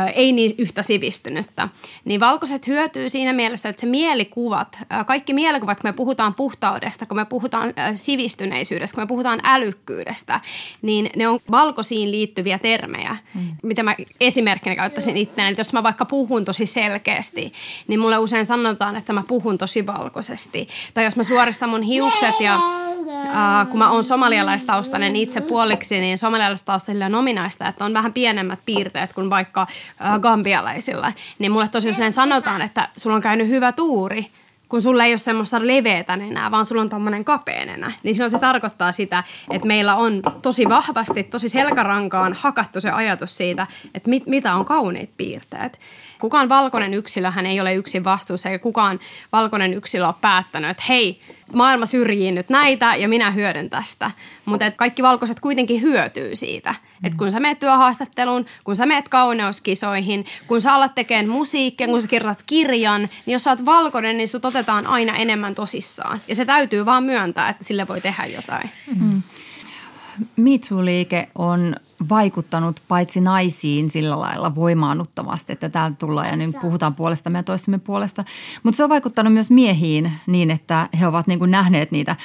ö, 0.06 0.10
ei 0.10 0.32
niin 0.32 0.50
yhtä 0.58 0.82
sivistynyttä. 0.82 1.68
Niin 2.04 2.20
valkoiset 2.20 2.66
hyötyy 2.66 3.10
siinä 3.10 3.32
mielessä, 3.32 3.68
että 3.68 3.80
se 3.80 3.86
mielikuvat, 3.86 4.78
ö, 4.82 5.04
kaikki 5.04 5.34
mielikuvat, 5.34 5.80
kun 5.80 5.88
me 5.88 5.92
puhutaan 5.92 6.34
puhtaudesta, 6.34 7.06
kun 7.06 7.16
me 7.16 7.24
puhutaan 7.24 7.68
ö, 7.68 7.72
sivistyneisyydestä, 7.94 8.94
kun 8.94 9.02
me 9.02 9.06
puhutaan 9.06 9.40
älykkyydestä, 9.44 10.40
niin 10.82 11.10
ne 11.16 11.28
on 11.28 11.40
valkoisiin 11.50 12.10
liittyviä 12.10 12.58
termejä, 12.58 13.16
mm. 13.34 13.48
mitä 13.62 13.82
mä 13.82 13.96
esimerkkinä 14.20 14.76
käyttäisin 14.76 15.16
itseäni. 15.16 15.48
Eli 15.48 15.58
jos 15.58 15.72
mä 15.72 15.82
vaikka 15.82 16.04
puhun 16.04 16.44
tosi 16.44 16.66
selkeästi, 16.66 17.52
niin 17.88 18.00
mulle 18.00 18.18
usein 18.18 18.46
sanotaan, 18.46 18.96
että 18.96 19.12
mä 19.12 19.22
puhun 19.28 19.58
tosi 19.58 19.86
valkoisesti. 19.86 20.68
Tai 20.94 21.04
jos 21.04 21.16
mä 21.16 21.22
suoristan 21.22 21.68
mun 21.68 21.82
hiukset 21.82 22.40
ja 22.40 22.60
äh, 23.14 23.68
kun 23.68 23.78
mä 23.78 23.90
oon 23.90 24.04
somalialaistaustainen 24.04 25.16
itse 25.16 25.40
puoliksi, 25.40 26.00
niin 26.00 26.18
somalialaistaustaisille 26.18 27.04
on 27.04 27.14
ominaista, 27.14 27.68
että 27.68 27.84
on 27.84 27.94
vähän 27.94 28.12
pienemmät 28.12 28.58
piirteet 28.66 29.12
kuin 29.12 29.30
vaikka 29.30 29.60
äh, 30.04 30.20
gambialaisilla. 30.20 31.12
Niin 31.38 31.52
mulle 31.52 31.68
tosi 31.68 31.90
usein 31.90 32.12
sanotaan, 32.12 32.62
että 32.62 32.88
sulla 32.96 33.16
on 33.16 33.22
käynyt 33.22 33.48
hyvä 33.48 33.72
tuuri, 33.72 34.26
kun 34.72 34.82
sulla 34.82 35.04
ei 35.04 35.12
ole 35.12 35.18
semmoista 35.18 35.66
leveätä 35.66 36.16
nenää, 36.16 36.50
vaan 36.50 36.66
sulla 36.66 36.82
on 36.82 36.88
tommonen 36.88 37.24
kapea 37.24 37.66
nenä. 37.66 37.92
Niin 38.02 38.14
silloin 38.14 38.30
se 38.30 38.38
tarkoittaa 38.38 38.92
sitä, 38.92 39.24
että 39.50 39.68
meillä 39.68 39.96
on 39.96 40.22
tosi 40.42 40.68
vahvasti, 40.68 41.22
tosi 41.22 41.48
selkärankaan 41.48 42.32
hakattu 42.32 42.80
se 42.80 42.90
ajatus 42.90 43.36
siitä, 43.36 43.66
että 43.94 44.10
mit, 44.10 44.26
mitä 44.26 44.54
on 44.54 44.64
kauniit 44.64 45.10
piirteet. 45.16 45.80
Kukaan 46.22 46.48
valkoinen 46.48 46.94
yksilö 46.94 47.30
hän 47.30 47.46
ei 47.46 47.60
ole 47.60 47.74
yksin 47.74 48.04
vastuussa, 48.04 48.48
eikä 48.48 48.62
kukaan 48.62 49.00
valkoinen 49.32 49.74
yksilö 49.74 50.06
ole 50.06 50.14
päättänyt, 50.20 50.70
että 50.70 50.82
hei, 50.88 51.20
maailma 51.52 51.86
syrjii 51.86 52.32
nyt 52.32 52.48
näitä 52.48 52.94
ja 52.96 53.08
minä 53.08 53.30
hyödyn 53.30 53.70
tästä. 53.70 54.10
Mutta 54.44 54.70
kaikki 54.70 55.02
valkoiset 55.02 55.40
kuitenkin 55.40 55.82
hyötyy 55.82 56.36
siitä. 56.36 56.74
Että 57.04 57.18
kun 57.18 57.30
sä 57.30 57.40
meet 57.40 57.58
työhaastatteluun, 57.58 58.46
kun 58.64 58.76
sä 58.76 58.86
meet 58.86 59.08
kauneuskisoihin, 59.08 60.26
kun 60.46 60.60
sä 60.60 60.74
alat 60.74 60.94
tekemään 60.94 61.28
musiikkia, 61.28 61.86
kun 61.86 62.02
sä 62.02 62.08
kirjoitat 62.08 62.42
kirjan, 62.46 63.00
niin 63.00 63.32
jos 63.32 63.44
sä 63.44 63.50
oot 63.50 63.64
valkoinen, 63.64 64.16
niin 64.16 64.28
sut 64.28 64.44
otetaan 64.44 64.86
aina 64.86 65.16
enemmän 65.16 65.54
tosissaan. 65.54 66.20
Ja 66.28 66.34
se 66.34 66.44
täytyy 66.44 66.84
vaan 66.86 67.04
myöntää, 67.04 67.48
että 67.48 67.64
sille 67.64 67.88
voi 67.88 68.00
tehdä 68.00 68.26
jotain. 68.26 68.70
Mm. 69.00 69.22
MeToo-liike 70.36 71.28
on 71.34 71.76
vaikuttanut 72.08 72.82
paitsi 72.88 73.20
naisiin 73.20 73.90
sillä 73.90 74.20
lailla 74.20 74.54
voimaannuttavasti, 74.54 75.52
että 75.52 75.68
täältä 75.68 75.96
tullaan 75.96 76.28
ja 76.28 76.36
nyt 76.36 76.56
puhutaan 76.60 76.94
puolestamme 76.94 77.38
ja 77.38 77.42
toistemme 77.42 77.78
puolesta. 77.78 78.24
Mutta 78.62 78.76
se 78.76 78.84
on 78.84 78.90
vaikuttanut 78.90 79.32
myös 79.32 79.50
miehiin 79.50 80.12
niin, 80.26 80.50
että 80.50 80.88
he 81.00 81.06
ovat 81.06 81.26
niin 81.26 81.38
kuin 81.38 81.50
nähneet 81.50 81.90
niitä 81.90 82.16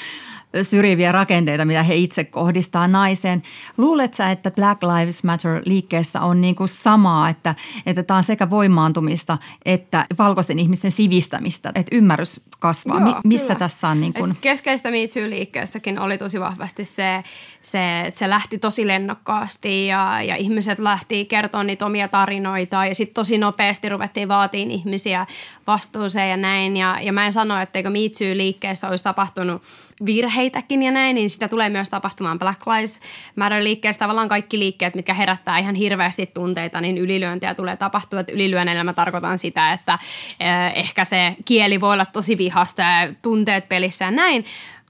syrjiviä 0.61 1.11
rakenteita, 1.11 1.65
mitä 1.65 1.83
he 1.83 1.95
itse 1.95 2.23
kohdistaa 2.23 2.87
naiseen. 2.87 3.43
Luuletko 3.77 4.23
että 4.31 4.51
Black 4.51 4.83
Lives 4.83 5.23
Matter-liikkeessä 5.23 6.21
on 6.21 6.41
niin 6.41 6.55
kuin 6.55 6.69
samaa, 6.69 7.29
että, 7.29 7.55
että 7.85 8.03
tämä 8.03 8.17
on 8.17 8.23
sekä 8.23 8.49
voimaantumista 8.49 9.37
että 9.65 10.05
valkoisten 10.17 10.59
ihmisten 10.59 10.91
sivistämistä, 10.91 11.71
että 11.75 11.95
ymmärrys 11.95 12.41
kasvaa? 12.59 12.99
Joo, 12.99 13.05
Mi- 13.05 13.15
missä 13.23 13.47
kyllä. 13.47 13.59
tässä 13.59 13.87
on 13.87 14.01
niin 14.01 14.13
kuin... 14.13 14.31
Et 14.31 14.37
keskeistä 14.41 14.91
liikkeessäkin 14.91 15.99
oli 15.99 16.17
tosi 16.17 16.39
vahvasti 16.39 16.85
se, 16.85 17.23
se, 17.61 18.01
että 18.01 18.17
se 18.17 18.29
lähti 18.29 18.57
tosi 18.57 18.87
lennokkaasti 18.87 19.87
ja, 19.87 20.21
ja 20.23 20.35
ihmiset 20.35 20.79
lähti 20.79 21.25
kertoa 21.25 21.63
niitä 21.63 21.85
omia 21.85 22.07
tarinoita 22.07 22.85
ja 22.85 22.95
sitten 22.95 23.13
tosi 23.13 23.37
nopeasti 23.37 23.89
ruvettiin 23.89 24.27
vaatiin 24.27 24.71
ihmisiä 24.71 25.25
vastuuseen 25.67 26.29
ja 26.29 26.37
näin. 26.37 26.77
Ja, 26.77 26.97
ja 27.01 27.13
mä 27.13 27.25
en 27.25 27.33
sano, 27.33 27.61
etteikö 27.61 27.89
liikkeessä 28.33 28.89
olisi 28.89 29.03
tapahtunut 29.03 29.61
virheitäkin 30.05 30.83
ja 30.83 30.91
näin, 30.91 31.15
niin 31.15 31.29
sitä 31.29 31.47
tulee 31.47 31.69
myös 31.69 31.89
tapahtumaan 31.89 32.39
Black 32.39 32.67
Lives 32.67 32.99
Matter-liikkeessä. 33.35 33.99
Tavallaan 33.99 34.29
kaikki 34.29 34.59
liikkeet, 34.59 34.95
mitkä 34.95 35.13
herättää 35.13 35.57
ihan 35.57 35.75
hirveästi 35.75 36.25
tunteita, 36.25 36.81
niin 36.81 36.97
ylilyöntejä 36.97 37.55
tulee 37.55 37.75
tapahtua. 37.75 38.19
Että 38.19 38.33
ylilyönneillä 38.33 38.83
mä 38.83 38.93
tarkoitan 38.93 39.39
sitä, 39.39 39.73
että 39.73 39.99
eh, 40.39 40.79
ehkä 40.79 41.05
se 41.05 41.35
kieli 41.45 41.81
voi 41.81 41.93
olla 41.93 42.05
tosi 42.05 42.37
vihasta 42.37 42.81
ja 42.81 43.13
tunteet 43.21 43.69
pelissä 43.69 44.05
ja 44.05 44.11
näin. 44.11 44.45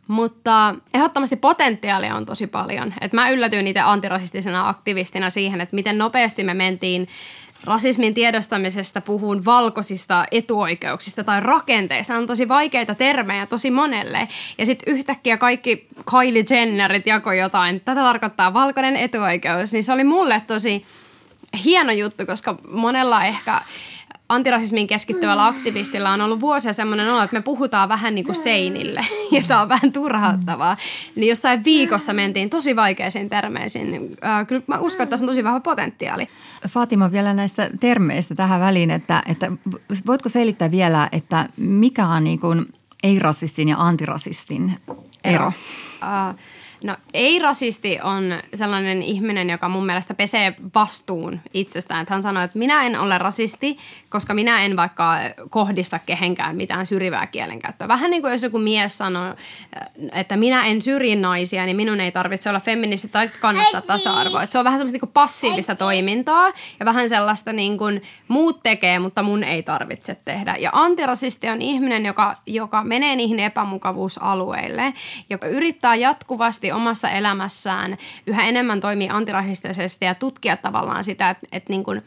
Mutta 0.08 0.76
ehdottomasti 0.94 1.36
potentiaalia 1.36 2.16
on 2.16 2.26
tosi 2.26 2.48
paljon. 2.48 2.94
Et 3.02 3.14
mä 3.14 3.30
yllätyin 3.30 3.68
itse 3.68 3.80
antirasistisena 3.80 4.70
aktivistina 4.70 5.30
siihen, 5.30 5.62
että 5.62 5.76
miten 5.76 5.98
nopeasti 5.98 6.44
me 6.44 6.54
mentiin 6.54 7.08
rasismin 7.64 8.14
tiedostamisesta 8.14 9.02
puhun 9.02 9.46
valkoisista 9.46 10.26
etuoikeuksista 10.32 11.24
tai 11.24 11.40
rakenteista. 11.40 12.14
Nämä 12.14 12.22
on 12.22 12.28
tosi 12.28 12.48
vaikeita 12.48 12.96
termejä 12.96 13.46
tosi 13.46 13.72
monelle. 13.72 14.28
Ja 14.58 14.66
sitten 14.66 14.94
yhtäkkiä 14.94 15.38
kaikki 15.38 15.88
Kylie 16.12 16.44
Jennerit 16.50 17.08
jako 17.08 17.32
jotain. 17.32 17.80
Tätä 17.80 18.02
tarkoittaa 18.02 18.54
valkoinen 18.54 18.96
etuoikeus. 18.96 19.74
Niin 19.74 19.84
se 19.84 19.94
oli 19.94 20.04
mulle 20.04 20.42
tosi 20.48 20.86
hieno 21.64 21.92
juttu, 21.92 22.26
koska 22.26 22.56
monella 22.72 23.26
ehkä 23.26 23.62
antirasismiin 24.30 24.88
keskittyvällä 24.88 25.48
aktivistilla 25.48 26.10
on 26.10 26.22
ollut 26.22 26.40
vuosia 26.40 26.74
semmoinen 26.74 27.10
olo, 27.10 27.24
että 27.24 27.38
me 27.38 27.42
puhutaan 27.42 27.90
vähän 27.90 28.16
niin 28.16 28.26
kuin 28.26 28.36
seinille 28.36 29.06
ja 29.32 29.44
tämä 29.48 29.62
on 29.62 29.70
vähän 29.70 29.92
turhauttavaa. 29.92 30.78
Niin 31.16 31.30
jossain 31.30 31.64
viikossa 31.64 32.14
mentiin 32.14 32.50
tosi 32.50 32.76
vaikeisiin 32.76 33.30
termeisiin. 33.30 33.92
Niin, 33.92 34.18
kyllä 34.48 34.62
mä 34.68 34.80
uskon, 34.80 35.04
että 35.04 35.10
tässä 35.10 35.26
on 35.26 35.28
tosi 35.28 35.44
vahva 35.44 35.60
potentiaali. 35.60 36.28
Fatima 36.68 37.12
vielä 37.12 37.34
näistä 37.34 37.70
termeistä 37.80 38.36
tähän 38.36 38.62
väliin, 38.62 38.92
että, 38.92 39.24
että 39.26 39.52
voitko 40.08 40.30
selittää 40.30 40.72
vielä, 40.72 41.10
että 41.12 41.50
mikä 41.58 42.08
on 42.08 42.24
niin 42.24 42.40
kuin 42.40 42.66
ei-rasistin 43.04 43.68
ja 43.68 43.76
antirasistin 43.80 44.80
ero? 44.88 44.96
ero. 45.24 45.48
Uh, 45.48 46.40
No 46.84 46.96
ei-rasisti 47.14 48.00
on 48.04 48.24
sellainen 48.56 49.04
ihminen, 49.04 49.50
joka 49.50 49.70
mun 49.70 49.86
mielestä 49.86 50.14
pesee 50.14 50.56
vastuun 50.76 51.40
itsestään. 51.54 52.02
Että 52.02 52.14
hän 52.14 52.24
sanoo, 52.24 52.44
että 52.44 52.60
minä 52.60 52.86
en 52.86 53.00
ole 53.00 53.18
rasisti, 53.18 53.78
koska 54.10 54.34
minä 54.34 54.66
en 54.66 54.78
vaikka 54.78 55.18
kohdista 55.50 56.00
kehenkään 56.00 56.56
mitään 56.56 56.86
syrjivää 56.86 57.28
kielenkäyttöä. 57.28 57.88
Vähän 57.88 58.12
niin 58.12 58.22
kuin 58.22 58.32
jos 58.32 58.44
joku 58.44 58.60
mies 58.60 58.98
sanoo, 58.98 59.34
että 60.12 60.38
minä 60.38 60.66
en 60.66 60.82
syrji 60.82 61.16
naisia, 61.16 61.66
niin 61.66 61.76
minun 61.76 62.00
ei 62.00 62.12
tarvitse 62.12 62.50
olla 62.50 62.60
feministi 62.60 63.08
tai 63.08 63.30
kannattaa 63.40 63.82
tasa-arvoa. 63.82 64.44
Että 64.44 64.52
se 64.52 64.60
on 64.60 64.66
vähän 64.66 64.80
semmoista 64.80 65.06
niin 65.06 65.14
passiivista 65.14 65.76
toimintaa 65.76 66.52
ja 66.80 66.86
vähän 66.86 67.10
sellaista 67.10 67.54
niin 67.54 67.78
kuin 67.78 68.02
muut 68.28 68.60
tekee, 68.64 69.00
mutta 69.00 69.24
mun 69.24 69.44
ei 69.44 69.64
tarvitse 69.64 70.18
tehdä. 70.26 70.56
Ja 70.60 70.70
antirasisti 70.74 71.50
on 71.50 71.62
ihminen, 71.62 72.06
joka, 72.06 72.36
joka 72.46 72.84
menee 72.84 73.16
niihin 73.16 73.40
epämukavuusalueille, 73.40 74.94
joka 75.30 75.48
yrittää 75.48 75.96
jatkuvasti 75.96 76.67
oikeasti 76.72 76.88
omassa 76.88 77.10
elämässään 77.10 77.98
yhä 78.28 78.44
enemmän 78.44 78.80
toimii 78.80 79.10
antirasistisesti 79.10 80.06
ja 80.06 80.16
tutkia 80.16 80.58
tavallaan 80.58 81.04
sitä, 81.04 81.30
että, 81.30 81.48
että 81.52 81.70
niin 81.70 81.84
kuin, 81.84 82.02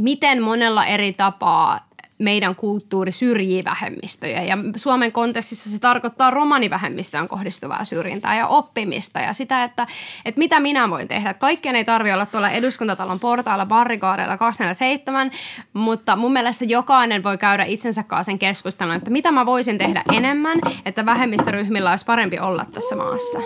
miten 0.00 0.42
monella 0.42 0.86
eri 0.86 1.12
tapaa 1.12 1.88
meidän 2.18 2.54
kulttuuri 2.54 3.12
syrjii 3.12 3.64
vähemmistöjä. 3.64 4.42
Ja 4.42 4.58
Suomen 4.76 5.12
kontekstissa 5.12 5.70
se 5.70 5.78
tarkoittaa 5.78 6.30
romanivähemmistöön 6.30 7.28
kohdistuvaa 7.28 7.84
syrjintää 7.84 8.36
ja 8.36 8.46
oppimista 8.46 9.20
ja 9.20 9.32
sitä, 9.32 9.64
että, 9.64 9.86
että 10.24 10.38
mitä 10.38 10.60
minä 10.60 10.90
voin 10.90 11.08
tehdä. 11.08 11.34
Kaikkien 11.34 11.76
ei 11.76 11.84
tarvitse 11.84 12.14
olla 12.14 12.26
tuolla 12.26 12.50
eduskuntatalon 12.50 13.20
portailla, 13.20 13.66
barrikaadeilla 13.66 14.36
247, 14.36 15.30
mutta 15.72 16.16
mun 16.16 16.32
mielestä 16.32 16.64
jokainen 16.64 17.22
voi 17.22 17.38
käydä 17.38 17.64
itsensä 17.64 18.02
kanssa 18.02 18.30
sen 18.30 18.38
keskustelun, 18.38 18.94
että 18.94 19.10
mitä 19.10 19.32
mä 19.32 19.46
voisin 19.46 19.78
tehdä 19.78 20.02
enemmän, 20.12 20.58
että 20.84 21.06
vähemmistöryhmillä 21.06 21.90
olisi 21.90 22.04
parempi 22.04 22.38
olla 22.38 22.64
tässä 22.64 22.96
maassa. 22.96 23.38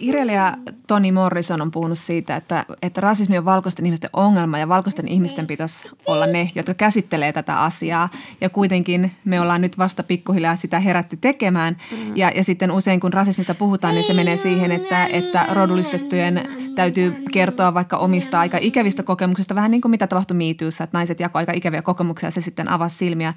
Kirjailija 0.00 0.56
Toni 0.86 1.12
Morrison 1.12 1.60
on 1.60 1.70
puhunut 1.70 1.98
siitä, 1.98 2.36
että, 2.36 2.64
että 2.82 3.00
rasismi 3.00 3.38
on 3.38 3.44
valkoisten 3.44 3.86
ihmisten 3.86 4.10
ongelma 4.12 4.58
ja 4.58 4.68
valkoisten 4.68 5.08
ihmisten 5.08 5.46
pitäisi 5.46 5.90
olla 6.06 6.26
ne, 6.26 6.50
jotka 6.54 6.74
käsittelee 6.74 7.32
tätä 7.32 7.60
asiaa. 7.60 8.08
Ja 8.40 8.50
kuitenkin 8.50 9.12
me 9.24 9.40
ollaan 9.40 9.60
nyt 9.60 9.78
vasta 9.78 10.02
pikkuhiljaa 10.02 10.56
sitä 10.56 10.80
herätty 10.80 11.16
tekemään. 11.16 11.76
Ja, 12.14 12.32
ja 12.34 12.44
sitten 12.44 12.70
usein 12.70 13.00
kun 13.00 13.12
rasismista 13.12 13.54
puhutaan, 13.54 13.94
niin 13.94 14.04
se 14.04 14.12
menee 14.12 14.36
siihen, 14.36 14.72
että, 14.72 15.06
että 15.06 15.46
rodullistettujen 15.50 16.48
täytyy 16.74 17.24
kertoa 17.32 17.74
vaikka 17.74 17.96
omista 17.96 18.40
aika 18.40 18.58
ikävistä 18.60 19.02
kokemuksista, 19.02 19.54
vähän 19.54 19.70
niin 19.70 19.80
kuin 19.80 19.90
mitä 19.90 20.06
tapahtui 20.06 20.36
miityyssä, 20.36 20.84
että 20.84 20.98
naiset 20.98 21.20
jakoivat 21.20 21.48
aika 21.48 21.58
ikäviä 21.58 21.82
kokemuksia 21.82 22.26
ja 22.26 22.30
se 22.30 22.40
sitten 22.40 22.68
avasi 22.68 22.96
silmiä. 22.96 23.34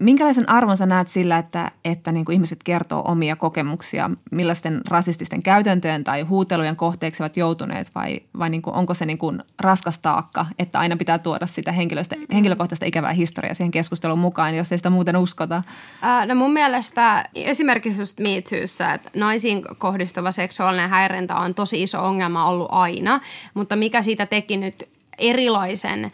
Minkälaisen 0.00 0.48
arvon 0.48 0.76
sä 0.76 0.86
näet 0.86 1.08
sillä, 1.08 1.38
että, 1.38 1.70
että 1.84 2.12
niin 2.12 2.24
kuin 2.24 2.34
ihmiset 2.34 2.62
kertoo 2.64 3.02
omia 3.04 3.36
kokemuksia, 3.36 4.10
millaisten 4.30 4.80
rasististen 4.88 5.42
käytäntöjen 5.42 5.95
tai 6.04 6.22
huutelujen 6.22 6.76
kohteeksi 6.76 7.22
ovat 7.22 7.36
joutuneet 7.36 7.90
vai, 7.94 8.20
vai 8.38 8.50
niin 8.50 8.62
kuin, 8.62 8.74
onko 8.74 8.94
se 8.94 9.06
niin 9.06 9.18
kuin 9.18 9.42
raskas 9.60 9.98
taakka, 9.98 10.46
että 10.58 10.78
aina 10.78 10.96
pitää 10.96 11.18
tuoda 11.18 11.46
sitä 11.46 11.72
henkilöstä, 11.72 12.16
henkilökohtaista 12.32 12.86
ikävää 12.86 13.12
historiaa 13.12 13.54
siihen 13.54 13.70
keskusteluun 13.70 14.18
mukaan, 14.18 14.56
jos 14.56 14.72
ei 14.72 14.78
sitä 14.78 14.90
muuten 14.90 15.16
uskota? 15.16 15.62
Ää, 16.02 16.26
no 16.26 16.34
mun 16.34 16.52
mielestä 16.52 17.24
esimerkiksi 17.34 18.00
just 18.00 18.20
Me 18.20 18.42
Toossa, 18.50 18.92
että 18.92 19.10
naisiin 19.14 19.62
kohdistuva 19.78 20.32
seksuaalinen 20.32 20.90
häirintä 20.90 21.36
on 21.36 21.54
tosi 21.54 21.82
iso 21.82 22.04
ongelma 22.04 22.48
ollut 22.48 22.68
aina, 22.70 23.20
mutta 23.54 23.76
mikä 23.76 24.02
siitä 24.02 24.26
teki 24.26 24.56
nyt 24.56 24.88
erilaisen 25.18 26.12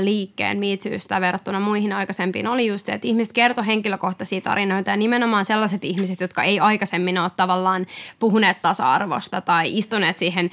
liikkeen 0.00 0.58
miitsyystä 0.58 1.20
verrattuna 1.20 1.60
muihin 1.60 1.92
aikaisempiin 1.92 2.46
oli 2.46 2.66
just, 2.66 2.88
että 2.88 3.08
ihmiset 3.08 3.32
kertoi 3.32 3.66
henkilökohtaisia 3.66 4.40
tarinoita 4.40 4.90
ja 4.90 4.96
nimenomaan 4.96 5.44
sellaiset 5.44 5.84
ihmiset, 5.84 6.20
jotka 6.20 6.42
ei 6.42 6.60
aikaisemmin 6.60 7.18
ole 7.18 7.30
tavallaan 7.36 7.86
puhuneet 8.18 8.62
tasa-arvosta 8.62 9.40
tai 9.40 9.78
istuneet 9.78 10.18
siihen 10.18 10.50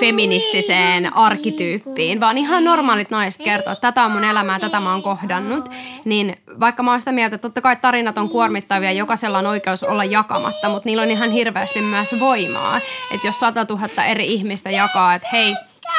feministiseen 0.00 1.16
arkkityyppiin, 1.16 2.20
vaan 2.20 2.38
ihan 2.38 2.64
normaalit 2.64 3.10
naiset 3.10 3.42
kertoo, 3.44 3.72
että 3.72 3.92
tätä 3.92 4.04
on 4.04 4.10
mun 4.10 4.24
elämää, 4.24 4.58
tätä 4.58 4.80
mä 4.80 4.92
oon 4.92 5.02
kohdannut, 5.02 5.68
niin 6.04 6.36
vaikka 6.60 6.82
mä 6.82 6.90
oon 6.90 7.00
sitä 7.00 7.12
mieltä, 7.12 7.34
että 7.34 7.48
totta 7.48 7.60
kai 7.60 7.76
tarinat 7.76 8.18
on 8.18 8.28
kuormittavia, 8.28 8.92
jokaisella 8.92 9.38
on 9.38 9.46
oikeus 9.46 9.82
olla 9.82 10.04
jakamatta, 10.04 10.68
mutta 10.68 10.88
niillä 10.88 11.02
on 11.02 11.10
ihan 11.10 11.30
hirveästi 11.30 11.82
myös 11.82 12.20
voimaa, 12.20 12.80
että 13.14 13.26
jos 13.26 13.40
sata 13.40 13.64
tuhatta 13.64 14.04
eri 14.04 14.26
ihmistä 14.26 14.70
jakaa, 14.70 15.14
että 15.14 15.28
hei, 15.32 15.54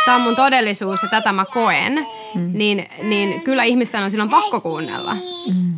tämä 0.06 0.16
on 0.16 0.22
mun 0.22 0.36
todellisuus 0.36 1.04
ja 1.04 1.10
tätä 1.10 1.32
mä 1.32 1.46
koen, 1.46 2.08
mm. 2.36 2.52
niin, 2.54 2.86
niin 3.04 3.42
kyllä 3.42 3.64
ihmisten 3.64 4.04
on 4.04 4.12
silloin 4.12 4.30
pakko 4.30 4.62
kuunnella. 4.62 5.18
Mm. 5.48 5.76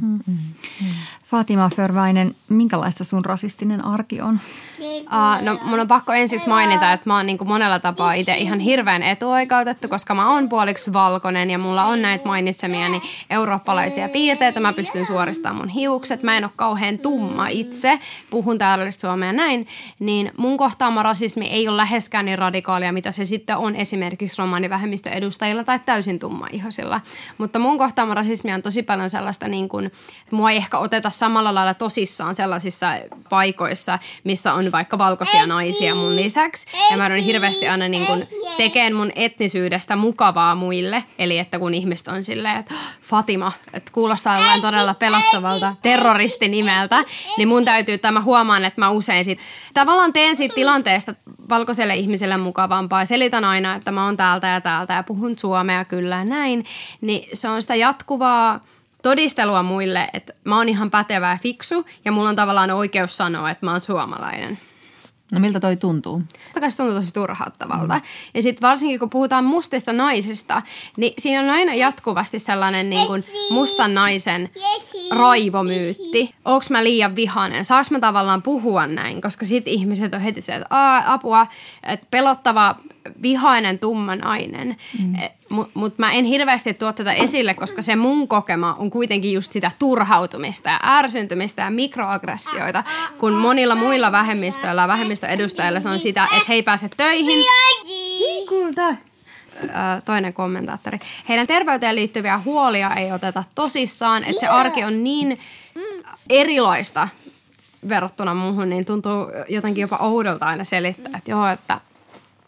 Fatima 1.28 1.70
Förväinen, 1.76 2.36
minkälaista 2.50 3.04
sun 3.04 3.26
rasistinen 3.26 3.86
arki 3.86 4.22
on? 4.22 4.40
Uh, 4.80 5.46
no 5.46 5.60
mun 5.63 5.80
on 5.80 5.88
pakko 5.88 6.13
ensiksi 6.13 6.50
mainita, 6.50 6.94
että 6.94 7.10
mä 7.10 7.16
oon 7.16 7.26
niin 7.26 7.38
monella 7.46 7.80
tapaa 7.80 8.13
itse 8.13 8.38
ihan 8.38 8.60
hirveän 8.60 9.04
etuoikeutettu, 9.04 9.88
koska 9.88 10.16
mä 10.16 10.34
oon 10.34 10.50
puoliksi 10.50 10.94
valkoinen 10.94 11.50
ja 11.50 11.58
mulla 11.58 11.86
on 11.86 12.02
näitä 12.02 12.26
mainitsemiani 12.26 13.02
eurooppalaisia 13.30 14.10
piirteitä. 14.10 14.60
Mä 14.60 14.74
pystyn 14.74 15.06
suoristamaan 15.06 15.56
mun 15.56 15.70
hiukset, 15.70 16.24
mä 16.24 16.38
en 16.38 16.44
ole 16.44 16.52
kauhean 16.56 17.00
tumma 17.00 17.48
itse, 17.48 18.00
puhun 18.30 18.58
täydellistä 18.58 19.02
suomea 19.02 19.34
näin. 19.34 19.68
Niin 20.00 20.32
mun 20.38 20.58
kohtaama 20.58 21.04
rasismi 21.04 21.46
ei 21.46 21.68
ole 21.68 21.78
läheskään 21.78 22.26
niin 22.26 22.38
radikaalia, 22.38 22.94
mitä 22.94 23.12
se 23.12 23.26
sitten 23.26 23.58
on 23.58 23.76
esimerkiksi 23.76 24.42
romanivähemmistön 24.42 25.13
edustajilla 25.13 25.63
tai 25.63 25.80
täysin 25.80 26.20
tumma-ihosilla. 26.20 27.02
Mutta 27.38 27.60
mun 27.60 27.78
kohtaama 27.78 28.13
rasismi 28.13 28.54
on 28.54 28.62
tosi 28.62 28.84
paljon 28.84 29.10
sellaista, 29.10 29.48
niin 29.48 29.70
kuin, 29.70 29.92
mua 30.32 30.52
ei 30.52 30.58
ehkä 30.58 30.78
oteta 30.78 31.10
samalla 31.18 31.54
lailla 31.54 31.74
tosissaan 31.74 32.36
sellaisissa 32.36 32.88
paikoissa, 33.30 34.00
missä 34.24 34.54
on 34.54 34.72
vaikka 34.72 34.98
valkoisia 34.98 35.48
naisia 35.48 35.96
mun 35.96 36.16
lisäksi. 36.16 36.68
Ja 36.92 36.98
mä 36.98 37.06
yritän 37.06 37.26
hirveästi 37.26 37.68
aina 37.68 37.88
niin 37.88 38.06
kuin 38.06 38.28
tekeen 38.58 38.96
mun 38.96 39.12
etnisyydestä 39.16 39.96
mukavaa 39.96 40.56
muille. 40.56 41.04
Eli 41.20 41.38
että 41.38 41.60
kun 41.60 41.74
ihmiset 41.74 42.08
on 42.08 42.24
silleen, 42.24 42.58
että 42.58 42.74
Fatima, 43.02 43.52
että 43.74 43.92
kuulostaa 43.94 44.38
jollain 44.38 44.62
todella 44.62 44.94
pelottavalta 44.94 45.76
terroristinimeltä, 45.82 47.04
niin 47.38 47.48
mun 47.48 47.66
täytyy, 47.66 47.94
että 47.94 48.12
mä 48.12 48.22
huomaan, 48.22 48.66
että 48.66 48.82
mä 48.82 48.90
usein 48.90 49.26
sit 49.26 49.40
tavallaan 49.74 50.14
teen 50.14 50.36
siitä 50.36 50.56
tilanteesta 50.56 51.16
valkoiselle 51.50 51.96
ihmiselle 51.96 52.38
mukavampaa. 52.38 53.06
Selitän 53.06 53.46
aina, 53.46 53.76
että 53.76 53.92
mä 53.92 54.06
oon 54.06 54.18
täältä 54.18 54.48
ja 54.48 54.62
täältä 54.62 54.94
ja 54.94 55.04
puhun 55.04 55.38
suomea 55.38 55.86
kyllä 55.86 56.16
ja 56.16 56.26
näin. 56.26 56.66
Niin 57.02 57.30
se 57.34 57.50
on 57.50 57.62
sitä 57.62 57.76
jatkuvaa 57.76 58.60
todistelua 59.10 59.63
muille, 59.63 60.10
että 60.13 60.34
mä 60.43 60.58
oon 60.58 60.70
ihan 60.70 60.89
pätevä 60.89 61.30
ja 61.30 61.38
fiksu 61.38 61.86
ja 62.06 62.12
mulla 62.12 62.30
on 62.30 62.36
tavallaan 62.36 62.72
oikeus 62.72 63.17
sanoa, 63.17 63.50
että 63.50 63.65
mä 63.65 63.72
oon 63.72 63.84
suomalainen. 63.84 64.60
No 65.32 65.39
miltä 65.39 65.60
toi 65.60 65.76
tuntuu? 65.76 66.22
Totta 66.54 66.70
se 66.70 66.78
tuntuu 66.78 66.96
tosi 66.96 67.13
turhauttavalta. 67.13 67.96
Mm. 67.96 68.02
Ja 68.34 68.41
sitten 68.41 68.67
varsinkin 68.67 69.00
kun 69.00 69.10
puhutaan 69.10 69.46
mustista 69.46 69.93
naisista, 69.93 70.62
niin 70.98 71.13
siinä 71.17 71.43
on 71.43 71.50
aina 71.50 71.74
jatkuvasti 71.74 72.39
sellainen 72.39 72.89
niin 72.89 73.08
kuin 73.08 73.24
mustan 73.50 73.93
naisen 73.93 74.50
raivomyytti. 75.12 76.36
Onks 76.46 76.70
mä 76.70 76.84
liian 76.84 77.15
vihainen? 77.15 77.65
Saaks 77.65 77.91
mä 77.91 78.00
tavallaan 78.00 78.41
puhua 78.41 78.88
näin? 78.88 79.22
Koska 79.22 79.46
sitten 79.46 79.74
ihmiset 79.74 80.13
on 80.13 80.22
heti 80.22 80.41
se, 80.41 80.56
että 80.56 80.67
apua, 81.06 81.48
että 81.84 82.08
pelottava 82.12 82.76
vihainen 83.22 83.80
tumma 83.80 84.15
nainen. 84.15 84.78
Mm. 85.04 85.15
E, 85.15 85.32
Mutta 85.50 85.80
mut 85.80 85.98
mä 85.98 86.12
en 86.12 86.26
hirveästi 86.26 86.74
tuo 86.74 86.93
tätä 86.93 87.13
esille, 87.13 87.54
koska 87.54 87.82
se 87.82 87.96
mun 87.96 88.28
kokema 88.28 88.76
on 88.80 88.89
kuitenkin 88.89 89.34
just 89.34 89.52
sitä 89.52 89.72
turhautumista 89.80 90.70
ja 90.70 90.80
ärsyntymistä 90.84 91.62
ja 91.62 91.72
mikroaggressioita, 91.72 92.84
kun 93.17 93.34
monilla 93.34 93.76
muilla 93.76 94.12
vähemmistöillä 94.12 94.82
ja 94.82 94.88
vähemmistöedustajilla 94.88 95.82
se 95.82 95.89
on 95.89 96.00
sitä, 96.00 96.24
että 96.24 96.46
he 96.48 96.54
ei 96.54 96.63
pääse 96.63 96.89
töihin. 96.98 97.39
Niin 97.84 98.48
kulta 98.48 98.96
toinen 100.06 100.34
kommentaattori. 100.34 101.00
Heidän 101.30 101.48
terveyteen 101.48 101.96
liittyviä 101.96 102.38
huolia 102.38 102.91
ei 102.93 103.12
oteta 103.12 103.43
tosissaan, 103.56 104.24
että 104.24 104.39
se 104.39 104.48
arki 104.48 104.84
on 104.84 105.04
niin 105.04 105.39
erilaista 106.30 107.08
verrattuna 107.89 108.34
muuhun, 108.34 108.70
niin 108.70 108.86
tuntuu 108.86 109.28
jotenkin 109.50 109.82
jopa 109.82 109.98
oudolta 109.98 110.46
aina 110.46 110.63
selittää, 110.63 111.17
että 111.17 111.32
joo, 111.32 111.48
että 111.48 111.82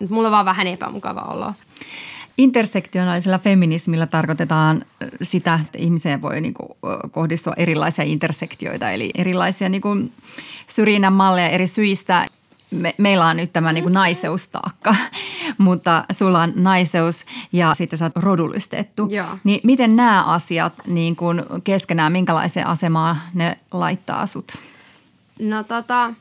mulla 0.10 0.28
on 0.28 0.32
vaan 0.32 0.46
vähän 0.46 0.68
epämukava 0.68 1.22
olo. 1.22 1.54
Intersektionaalisella 2.38 3.40
feminismillä 3.40 4.08
tarkoitetaan 4.08 4.86
sitä, 5.24 5.60
että 5.62 5.78
ihmiseen 5.78 6.22
voi 6.22 6.42
niin 6.42 6.54
kuin 6.54 6.70
kohdistua 7.12 7.54
erilaisia 7.58 8.06
intersektioita, 8.06 8.92
eli 8.92 9.12
erilaisia 9.16 9.70
niin 9.70 9.82
kuin 9.82 10.14
syrjinnän 10.68 11.14
malleja 11.14 11.50
eri 11.50 11.68
syistä. 11.68 12.28
Me, 12.72 12.96
meillä 12.98 13.26
on 13.26 13.38
nyt 13.38 13.54
tämä 13.54 13.74
niin 13.74 13.84
kuin 13.84 13.94
naiseustaakka, 13.94 14.96
mutta 15.58 16.04
sulla 16.12 16.42
on 16.42 16.54
naiseus 16.56 17.26
ja 17.52 17.74
sitten 17.74 18.00
sä 18.00 18.06
oot 18.06 18.24
rodullistettu. 18.24 19.08
Joo. 19.12 19.38
Niin 19.44 19.60
miten 19.64 19.96
nämä 19.96 20.24
asiat 20.24 20.74
niin 20.88 21.16
kuin 21.16 21.44
keskenään, 21.64 22.12
minkälaiseen 22.12 22.68
asemaan 22.68 23.22
ne 23.34 23.60
laittaa 23.72 24.26
sut? 24.26 24.58
No 25.40 25.64
tota, 25.64 26.14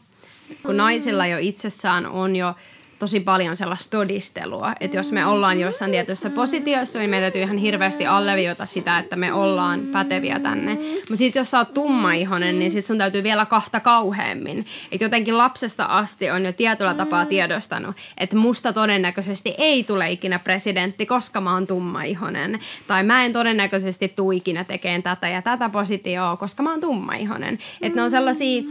kun 0.62 0.76
naisilla 0.76 1.26
jo 1.26 1.38
itsessään 1.40 2.06
on 2.06 2.36
jo– 2.36 2.54
tosi 2.98 3.20
paljon 3.20 3.56
sellaista 3.56 3.98
todistelua. 3.98 4.72
Että 4.80 4.96
jos 4.96 5.12
me 5.12 5.26
ollaan 5.26 5.60
jossain 5.60 5.90
tietyissä 5.90 6.30
positioissa, 6.30 6.98
niin 6.98 7.10
meidän 7.10 7.24
täytyy 7.24 7.42
ihan 7.42 7.56
hirveästi 7.56 8.06
alleviota 8.06 8.66
sitä, 8.66 8.98
että 8.98 9.16
me 9.16 9.32
ollaan 9.32 9.80
päteviä 9.92 10.40
tänne. 10.40 10.74
Mutta 10.74 11.16
sitten 11.16 11.40
jos 11.40 11.50
sä 11.50 11.58
oot 11.58 11.74
tummaihonen, 11.74 12.58
niin 12.58 12.70
sit 12.70 12.86
sun 12.86 12.98
täytyy 12.98 13.22
vielä 13.22 13.46
kahta 13.46 13.80
kauheammin. 13.80 14.66
Että 14.92 15.04
jotenkin 15.04 15.38
lapsesta 15.38 15.84
asti 15.84 16.30
on 16.30 16.44
jo 16.44 16.52
tietyllä 16.52 16.94
tapaa 16.94 17.24
tiedostanut, 17.26 17.96
että 18.18 18.36
musta 18.36 18.72
todennäköisesti 18.72 19.54
ei 19.58 19.84
tule 19.84 20.10
ikinä 20.10 20.38
presidentti, 20.38 21.06
koska 21.06 21.40
mä 21.40 21.54
oon 21.54 21.66
tummaihonen. 21.66 22.58
Tai 22.86 23.02
mä 23.02 23.24
en 23.24 23.32
todennäköisesti 23.32 24.08
tuu 24.08 24.32
ikinä 24.32 24.64
tekemään 24.64 25.02
tätä 25.02 25.28
ja 25.28 25.42
tätä 25.42 25.68
positioa, 25.68 26.36
koska 26.36 26.62
mä 26.62 26.70
oon 26.70 26.80
tummaihonen. 26.80 27.58
Että 27.82 27.96
ne 27.96 28.02
on 28.02 28.10
sellaisia 28.10 28.62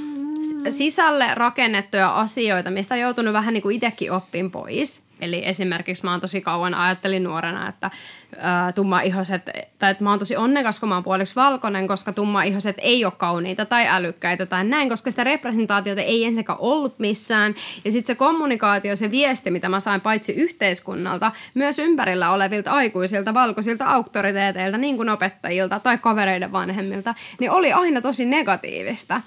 sisälle 0.69 1.27
rakennettuja 1.33 2.09
asioita, 2.09 2.71
mistä 2.71 2.95
on 2.95 3.01
joutunut 3.01 3.33
vähän 3.33 3.53
niin 3.53 3.61
kuin 3.61 3.75
itsekin 3.75 4.11
oppin 4.11 4.51
pois. 4.51 5.07
Eli 5.21 5.41
esimerkiksi 5.45 6.03
mä 6.03 6.11
oon 6.11 6.21
tosi 6.21 6.41
kauan 6.41 6.75
ajattelin 6.75 7.23
nuorena, 7.23 7.69
että 7.69 7.91
tumma 8.31 8.71
tummaihoset, 8.75 9.49
tai 9.79 9.91
että 9.91 10.03
mä 10.03 10.09
oon 10.09 10.19
tosi 10.19 10.35
onnekas, 10.35 10.79
kun 10.79 10.89
mä 10.89 10.95
oon 10.95 11.03
puoliksi 11.03 11.35
valkoinen, 11.35 11.87
koska 11.87 12.13
tummaihoset 12.13 12.75
ei 12.79 13.05
ole 13.05 13.13
kauniita 13.17 13.65
tai 13.65 13.87
älykkäitä 13.87 14.45
tai 14.45 14.63
näin, 14.63 14.89
koska 14.89 15.11
sitä 15.11 15.23
representaatiota 15.23 16.01
ei 16.01 16.23
ensinnäkään 16.23 16.59
ollut 16.61 16.99
missään. 16.99 17.55
Ja 17.85 17.91
sitten 17.91 18.15
se 18.15 18.17
kommunikaatio, 18.17 18.95
se 18.95 19.11
viesti, 19.11 19.51
mitä 19.51 19.69
mä 19.69 19.79
sain 19.79 20.01
paitsi 20.01 20.33
yhteiskunnalta, 20.33 21.31
myös 21.53 21.79
ympärillä 21.79 22.31
olevilta 22.31 22.71
aikuisilta, 22.71 23.33
valkoisilta 23.33 23.85
auktoriteeteilta, 23.85 24.77
niin 24.77 24.97
kuin 24.97 25.09
opettajilta 25.09 25.79
tai 25.79 25.97
kavereiden 25.97 26.51
vanhemmilta, 26.51 27.15
niin 27.39 27.51
oli 27.51 27.73
aina 27.73 28.01
tosi 28.01 28.25
negatiivista. 28.25 29.21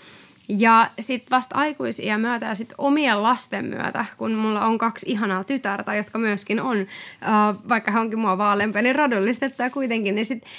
Ja 0.59 0.91
sitten 1.01 1.31
vasta 1.31 1.55
aikuisia 1.55 2.19
myötä 2.19 2.47
ja 2.47 2.55
sitten 2.55 2.75
omien 2.79 3.23
lasten 3.23 3.65
myötä, 3.65 4.05
kun 4.19 4.35
mulla 4.35 4.67
on 4.67 4.79
kaksi 4.79 5.07
ihanaa 5.11 5.45
tytärtä, 5.45 5.95
jotka 5.95 6.19
myöskin 6.19 6.61
on, 6.61 6.87
vaikka 7.69 7.93
he 7.93 8.01
onkin 8.01 8.19
mua 8.19 8.39
vaalempia, 8.39 8.83
niin 8.83 8.97
rodullistettua 8.97 9.71
kuitenkin, 9.71 10.15
niin 10.15 10.25
sitten 10.25 10.51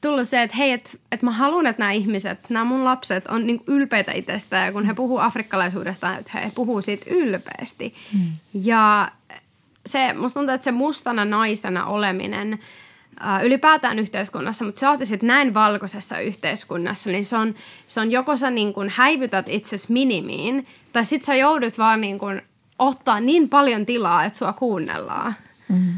tullut 0.00 0.28
se, 0.28 0.42
että 0.42 0.56
hei, 0.56 0.72
että 0.72 0.90
et 1.12 1.22
mä 1.22 1.30
haluan, 1.30 1.66
että 1.66 1.82
nämä 1.82 1.92
ihmiset, 1.92 2.50
nämä 2.50 2.64
mun 2.64 2.84
lapset 2.84 3.26
on 3.26 3.46
niin 3.46 3.62
ylpeitä 3.66 4.12
itsestään 4.12 4.66
ja 4.66 4.72
kun 4.72 4.86
he 4.86 4.94
puhuu 4.94 5.18
afrikkalaisuudesta, 5.18 6.16
että 6.16 6.38
he 6.38 6.52
puhuu 6.54 6.82
siitä 6.82 7.06
ylpeästi. 7.10 7.94
Mm. 8.12 8.32
Ja 8.54 9.08
se, 9.86 10.12
musta 10.12 10.40
tuntuu, 10.40 10.54
että 10.54 10.64
se 10.64 10.72
mustana 10.72 11.24
naisena 11.24 11.86
oleminen– 11.86 12.58
ylipäätään 13.42 13.98
yhteiskunnassa, 13.98 14.64
mutta 14.64 14.78
saati 14.78 15.06
sitten 15.06 15.26
näin 15.26 15.54
valkoisessa 15.54 16.18
yhteiskunnassa, 16.18 17.10
niin 17.10 17.24
se 17.24 17.36
on, 17.36 17.54
se 17.86 18.00
on 18.00 18.10
joko 18.10 18.36
sä 18.36 18.50
niin 18.50 18.72
kuin 18.72 18.92
häivytät 18.94 19.46
itsesi 19.48 19.92
minimiin, 19.92 20.66
tai 20.92 21.04
sitten 21.04 21.26
sä 21.26 21.34
joudut 21.34 21.78
vaan 21.78 22.00
niin 22.00 22.18
kuin 22.18 22.42
ottaa 22.78 23.20
niin 23.20 23.48
paljon 23.48 23.86
tilaa, 23.86 24.24
että 24.24 24.38
sua 24.38 24.52
kuunnellaan. 24.52 25.34
Mm. 25.68 25.94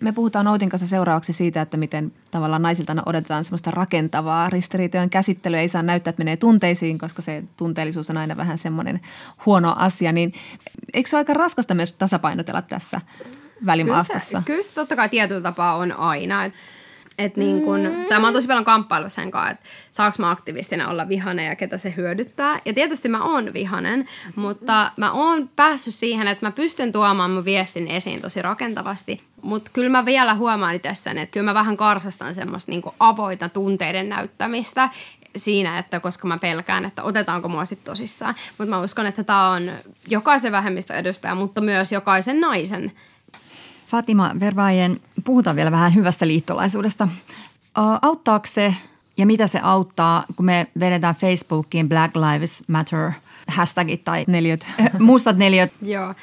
Me 0.00 0.12
puhutaan 0.12 0.46
Outin 0.46 0.68
kanssa 0.68 0.86
seuraavaksi 0.86 1.32
siitä, 1.32 1.62
että 1.62 1.76
miten 1.76 2.12
tavallaan 2.30 2.62
naisilta 2.62 2.96
odotetaan 3.06 3.44
semmoista 3.44 3.70
rakentavaa 3.70 4.50
ristiriitojen 4.50 5.10
käsittelyä. 5.10 5.60
Ei 5.60 5.68
saa 5.68 5.82
näyttää, 5.82 6.10
että 6.10 6.20
menee 6.20 6.36
tunteisiin, 6.36 6.98
koska 6.98 7.22
se 7.22 7.44
tunteellisuus 7.56 8.10
on 8.10 8.16
aina 8.16 8.36
vähän 8.36 8.58
semmoinen 8.58 9.00
huono 9.46 9.74
asia. 9.78 10.12
Niin 10.12 10.34
eikö 10.94 11.10
se 11.10 11.16
ole 11.16 11.20
aika 11.20 11.34
raskasta 11.34 11.74
myös 11.74 11.92
tasapainotella 11.92 12.62
tässä 12.62 13.00
välimaastossa. 13.66 14.28
Kyllä 14.28 14.40
se, 14.40 14.46
kyllä 14.46 14.62
se 14.62 14.74
totta 14.74 14.96
kai 14.96 15.08
tietyllä 15.08 15.40
tapaa 15.40 15.76
on 15.76 15.92
aina. 15.92 16.44
Et, 16.44 16.52
et 17.18 17.36
niin 17.36 17.62
kun, 17.62 17.80
mm. 17.80 18.04
tai 18.08 18.20
mä 18.20 18.26
oon 18.26 18.34
tosi 18.34 18.46
paljon 18.46 18.64
kamppailu 18.64 19.08
sen 19.08 19.30
kanssa, 19.30 19.50
että 19.50 19.66
saaks 19.90 20.18
mä 20.18 20.30
aktivistina 20.30 20.88
olla 20.88 21.08
vihanen 21.08 21.46
ja 21.46 21.56
ketä 21.56 21.78
se 21.78 21.94
hyödyttää. 21.96 22.60
Ja 22.64 22.74
tietysti 22.74 23.08
mä 23.08 23.24
oon 23.24 23.52
vihanen, 23.52 24.08
mutta 24.36 24.90
mä 24.96 25.12
oon 25.12 25.48
päässyt 25.56 25.94
siihen, 25.94 26.28
että 26.28 26.46
mä 26.46 26.52
pystyn 26.52 26.92
tuomaan 26.92 27.30
mun 27.30 27.44
viestin 27.44 27.88
esiin 27.88 28.22
tosi 28.22 28.42
rakentavasti. 28.42 29.22
Mutta 29.42 29.70
kyllä 29.74 29.90
mä 29.90 30.04
vielä 30.04 30.34
huomaan 30.34 30.74
itsessäni, 30.74 31.20
että 31.20 31.32
kyllä 31.32 31.44
mä 31.44 31.54
vähän 31.54 31.76
karsastan 31.76 32.34
semmoista 32.34 32.72
niinku 32.72 32.94
avoita 33.00 33.48
tunteiden 33.48 34.08
näyttämistä 34.08 34.88
siinä, 35.36 35.78
että 35.78 36.00
koska 36.00 36.28
mä 36.28 36.38
pelkään, 36.38 36.84
että 36.84 37.02
otetaanko 37.02 37.48
mua 37.48 37.64
sitten 37.64 37.92
tosissaan. 37.92 38.34
Mutta 38.58 38.70
mä 38.70 38.80
uskon, 38.80 39.06
että 39.06 39.24
tämä 39.24 39.50
on 39.50 39.70
jokaisen 40.08 40.52
vähemmistön 40.52 40.96
edustaja, 40.96 41.34
mutta 41.34 41.60
myös 41.60 41.92
jokaisen 41.92 42.40
naisen. 42.40 42.92
Fatima 43.86 44.30
Vervaien, 44.40 45.00
puhutaan 45.24 45.56
vielä 45.56 45.70
vähän 45.70 45.94
hyvästä 45.94 46.26
liittolaisuudesta. 46.26 47.08
Auttaako 48.02 48.46
se 48.46 48.74
ja 49.16 49.26
mitä 49.26 49.46
se 49.46 49.60
auttaa, 49.62 50.24
kun 50.36 50.46
me 50.46 50.66
vedetään 50.80 51.14
Facebookiin 51.14 51.88
Black 51.88 52.16
Lives 52.16 52.62
Matter 52.68 53.12
hashtagit 53.48 54.04
tai 54.04 54.24
Neljöt. 54.26 54.66
mustat 54.98 55.36
neljöt. 55.36 55.72
Joo. 55.82 56.14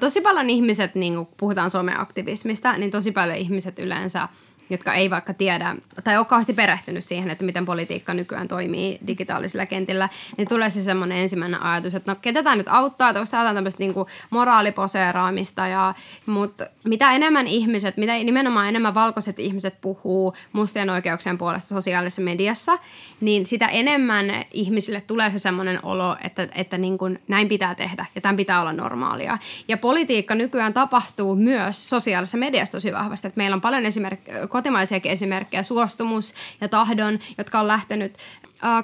Tosi 0.00 0.20
paljon 0.20 0.50
ihmiset, 0.50 0.94
niin 0.94 1.14
kun 1.14 1.28
puhutaan 1.36 1.70
someaktivismista, 1.70 2.78
niin 2.78 2.90
tosi 2.90 3.12
paljon 3.12 3.36
ihmiset 3.36 3.78
yleensä– 3.78 4.28
jotka 4.70 4.94
ei 4.94 5.10
vaikka 5.10 5.34
tiedä 5.34 5.76
tai 6.04 6.18
ole 6.18 6.26
kauheasti 6.26 6.52
perehtynyt 6.52 7.04
siihen, 7.04 7.30
että 7.30 7.44
miten 7.44 7.66
politiikka 7.66 8.14
nykyään 8.14 8.48
toimii 8.48 8.98
digitaalisilla 9.06 9.66
kentillä, 9.66 10.08
niin 10.36 10.48
tulee 10.48 10.70
se 10.70 10.82
semmoinen 10.82 11.18
ensimmäinen 11.18 11.62
ajatus, 11.62 11.94
että 11.94 12.12
no 12.12 12.16
ketä 12.22 12.42
tämä 12.42 12.56
nyt 12.56 12.68
auttaa, 12.68 13.08
että 13.08 13.20
onko 13.20 13.30
tämä 13.30 13.54
tämmöistä 13.54 13.82
niinku 13.82 14.06
moraaliposeeraamista, 14.30 15.66
ja, 15.66 15.94
mutta 16.26 16.66
mitä 16.84 17.12
enemmän 17.12 17.46
ihmiset, 17.46 17.96
mitä 17.96 18.12
nimenomaan 18.12 18.68
enemmän 18.68 18.94
valkoiset 18.94 19.38
ihmiset 19.38 19.80
puhuu 19.80 20.34
mustien 20.52 20.90
oikeuksien 20.90 21.38
puolesta 21.38 21.68
sosiaalisessa 21.68 22.22
mediassa, 22.22 22.78
niin 23.20 23.46
sitä 23.46 23.66
enemmän 23.66 24.44
ihmisille 24.50 25.00
tulee 25.00 25.30
se 25.30 25.38
semmoinen 25.38 25.80
olo, 25.82 26.16
että, 26.24 26.48
että 26.54 26.78
niin 26.78 26.98
kuin 26.98 27.22
näin 27.28 27.48
pitää 27.48 27.74
tehdä 27.74 28.06
ja 28.14 28.20
tämän 28.20 28.36
pitää 28.36 28.60
olla 28.60 28.72
normaalia. 28.72 29.38
Ja 29.68 29.76
politiikka 29.76 30.34
nykyään 30.34 30.74
tapahtuu 30.74 31.36
myös 31.36 31.88
sosiaalisessa 31.88 32.38
mediassa 32.38 32.72
tosi 32.72 32.92
vahvasti. 32.92 33.26
Että 33.26 33.38
meillä 33.38 33.54
on 33.54 33.60
paljon 33.60 33.82
esimerk- 33.82 34.48
kotimaisiakin 34.52 35.12
esimerkkejä, 35.12 35.62
suostumus 35.62 36.34
ja 36.60 36.68
tahdon, 36.68 37.18
jotka 37.38 37.60
on 37.60 37.68
lähtenyt 37.68 38.14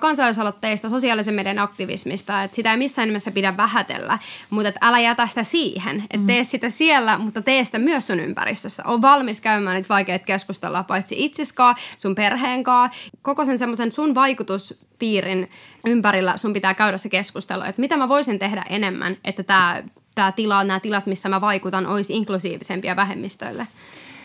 kansalaisaloitteista, 0.01 0.89
sosiaalisen 0.89 1.35
median 1.35 1.59
aktivismista, 1.59 2.43
että 2.43 2.55
sitä 2.55 2.71
ei 2.71 2.77
missään 2.77 3.09
nimessä 3.09 3.31
pidä 3.31 3.57
vähätellä, 3.57 4.19
mutta 4.51 4.69
että 4.69 4.81
älä 4.83 5.01
jätä 5.01 5.27
sitä 5.27 5.43
siihen, 5.43 6.05
että 6.11 6.27
tee 6.27 6.45
sitä 6.45 6.71
siellä, 6.71 7.19
mutta 7.19 7.43
tee 7.43 7.65
sitä 7.65 7.79
myös 7.79 8.07
sun 8.07 8.21
ympäristössä. 8.21 8.83
On 8.87 9.03
valmis 9.03 9.41
käymään 9.41 9.77
niitä 9.77 9.89
vaikeita 9.89 10.25
keskustelua 10.25 10.83
paitsi 10.83 11.15
itseskaan, 11.25 11.77
sun 11.97 12.15
perheenkaan, 12.15 12.91
koko 13.23 13.45
sen 13.45 13.59
semmoisen 13.59 13.93
sun 13.93 14.15
vaikutuspiirin 14.15 15.51
ympärillä 15.87 16.37
sun 16.37 16.53
pitää 16.53 16.75
käydä 16.75 16.99
se 16.99 17.09
keskustelu, 17.09 17.63
että 17.63 17.81
mitä 17.81 17.97
mä 17.97 18.09
voisin 18.09 18.39
tehdä 18.39 18.65
enemmän, 18.69 19.17
että 19.25 19.43
tämä 19.43 19.83
tämä 20.15 20.33
tila, 20.33 20.65
nämä 20.65 20.81
tilat, 20.81 21.07
missä 21.07 21.29
mä 21.29 21.41
vaikutan, 21.41 21.87
olisi 21.87 22.17
inklusiivisempia 22.17 22.97
vähemmistöille. 22.97 23.67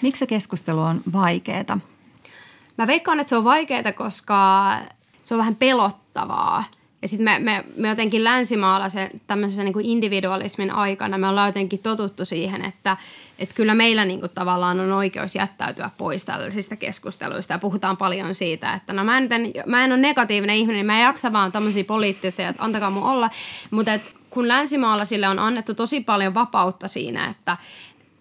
Miksi 0.03 0.19
se 0.19 0.27
keskustelu 0.27 0.79
on 0.79 1.01
vaikeaa? 1.13 1.79
Mä 2.77 2.87
veikkaan, 2.87 3.19
että 3.19 3.29
se 3.29 3.35
on 3.35 3.43
vaikeaa, 3.43 3.93
koska 3.93 4.71
se 5.21 5.33
on 5.33 5.37
vähän 5.37 5.55
pelottavaa. 5.55 6.63
Ja 7.01 7.07
sitten 7.07 7.23
me, 7.23 7.39
me, 7.39 7.63
me 7.77 7.87
jotenkin 7.87 8.23
länsimaalaisen 8.23 9.09
tämmöisen 9.27 9.65
niin 9.65 9.85
individualismin 9.85 10.71
aikana 10.71 11.17
me 11.17 11.27
ollaan 11.27 11.49
jotenkin 11.49 11.79
totuttu 11.79 12.25
siihen, 12.25 12.65
että, 12.65 12.97
että 13.39 13.55
kyllä 13.55 13.75
meillä 13.75 14.05
niin 14.05 14.19
kuin 14.19 14.31
tavallaan 14.35 14.79
on 14.79 14.91
oikeus 14.91 15.35
jättäytyä 15.35 15.89
pois 15.97 16.25
tällaisista 16.25 16.75
keskusteluista. 16.75 17.53
Ja 17.53 17.59
puhutaan 17.59 17.97
paljon 17.97 18.35
siitä, 18.35 18.73
että 18.73 18.93
no 18.93 19.03
mä 19.03 19.17
en, 19.17 19.29
mä 19.65 19.83
en 19.83 19.91
ole 19.91 19.99
negatiivinen 19.99 20.55
ihminen, 20.55 20.77
niin 20.77 20.85
mä 20.85 20.97
en 20.97 21.03
jaksa 21.03 21.33
vaan 21.33 21.51
tämmöisiä 21.51 21.83
poliittisia, 21.83 22.49
että 22.49 22.63
antakaa 22.63 22.89
mun 22.89 23.03
olla. 23.03 23.29
Mutta 23.71 23.91
kun 24.29 24.47
länsimaalaisille 24.47 25.27
on 25.27 25.39
annettu 25.39 25.75
tosi 25.75 26.01
paljon 26.01 26.33
vapautta 26.33 26.87
siinä, 26.87 27.27
että, 27.27 27.57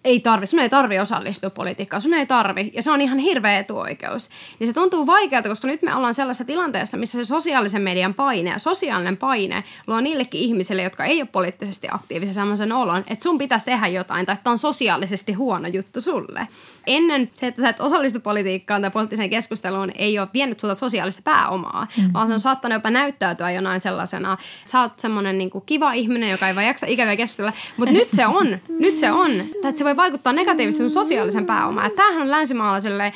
ei 0.03 0.19
tarvi, 0.19 0.47
sun 0.47 0.59
ei 0.59 0.69
tarvi 0.69 0.99
osallistua 0.99 1.49
politiikkaan, 1.49 2.01
sun 2.01 2.13
ei 2.13 2.25
tarvi, 2.25 2.71
ja 2.75 2.81
se 2.81 2.91
on 2.91 3.01
ihan 3.01 3.17
hirveä 3.17 3.59
etuoikeus. 3.59 4.29
Niin 4.59 4.67
se 4.67 4.73
tuntuu 4.73 5.07
vaikealta, 5.07 5.49
koska 5.49 5.67
nyt 5.67 5.81
me 5.81 5.95
ollaan 5.95 6.13
sellaisessa 6.13 6.45
tilanteessa, 6.45 6.97
missä 6.97 7.17
se 7.17 7.25
sosiaalisen 7.25 7.81
median 7.81 8.13
paine 8.13 8.49
ja 8.49 8.59
sosiaalinen 8.59 9.17
paine 9.17 9.63
luo 9.87 10.01
niillekin 10.01 10.41
ihmisille, 10.41 10.81
jotka 10.81 11.05
ei 11.05 11.21
ole 11.21 11.29
poliittisesti 11.31 11.87
aktiivisia 11.91 12.33
sellaisen 12.33 12.71
olon, 12.71 13.03
että 13.07 13.23
sun 13.23 13.37
pitäisi 13.37 13.65
tehdä 13.65 13.87
jotain, 13.87 14.25
tai 14.25 14.33
että 14.33 14.49
on 14.49 14.57
sosiaalisesti 14.57 15.33
huono 15.33 15.67
juttu 15.67 16.01
sulle. 16.01 16.47
Ennen 16.87 17.29
se, 17.33 17.47
että 17.47 17.61
sä 17.61 17.69
et 17.69 17.79
osallistu 17.79 18.19
politiikkaan 18.19 18.81
tai 18.81 18.91
poliittiseen 18.91 19.29
keskusteluun, 19.29 19.91
ei 19.95 20.19
ole 20.19 20.27
vienyt 20.33 20.59
sulta 20.59 20.75
sosiaalista 20.75 21.21
pääomaa, 21.23 21.87
mm-hmm. 21.97 22.13
vaan 22.13 22.27
se 22.27 22.33
on 22.33 22.39
saattanut 22.39 22.75
jopa 22.75 22.89
näyttäytyä 22.89 23.51
jonain 23.51 23.81
sellaisena, 23.81 24.37
sä 24.65 24.81
oot 24.81 24.99
semmoinen 24.99 25.37
niin 25.37 25.49
kiva 25.65 25.93
ihminen, 25.93 26.29
joka 26.29 26.47
ei 26.47 26.55
vaan 26.55 26.67
jaksa 26.67 26.85
ikäviä 26.89 27.15
keskustella, 27.15 27.53
mutta 27.77 27.93
nyt 27.93 28.11
se 28.11 28.27
on, 28.27 28.59
nyt 28.69 28.97
se 28.97 29.11
on, 29.11 29.31
että 29.41 29.77
se 29.77 29.85
voi 29.85 29.92
voi 29.95 30.03
vaikuttaa 30.03 30.33
negatiivisesti 30.33 30.83
sun 30.83 31.03
sosiaalisen 31.03 31.45
pääomaan. 31.45 31.87
Että 31.87 31.97
tämähän 31.97 32.21
on 32.21 32.31
länsimaalaiselle 32.31 33.13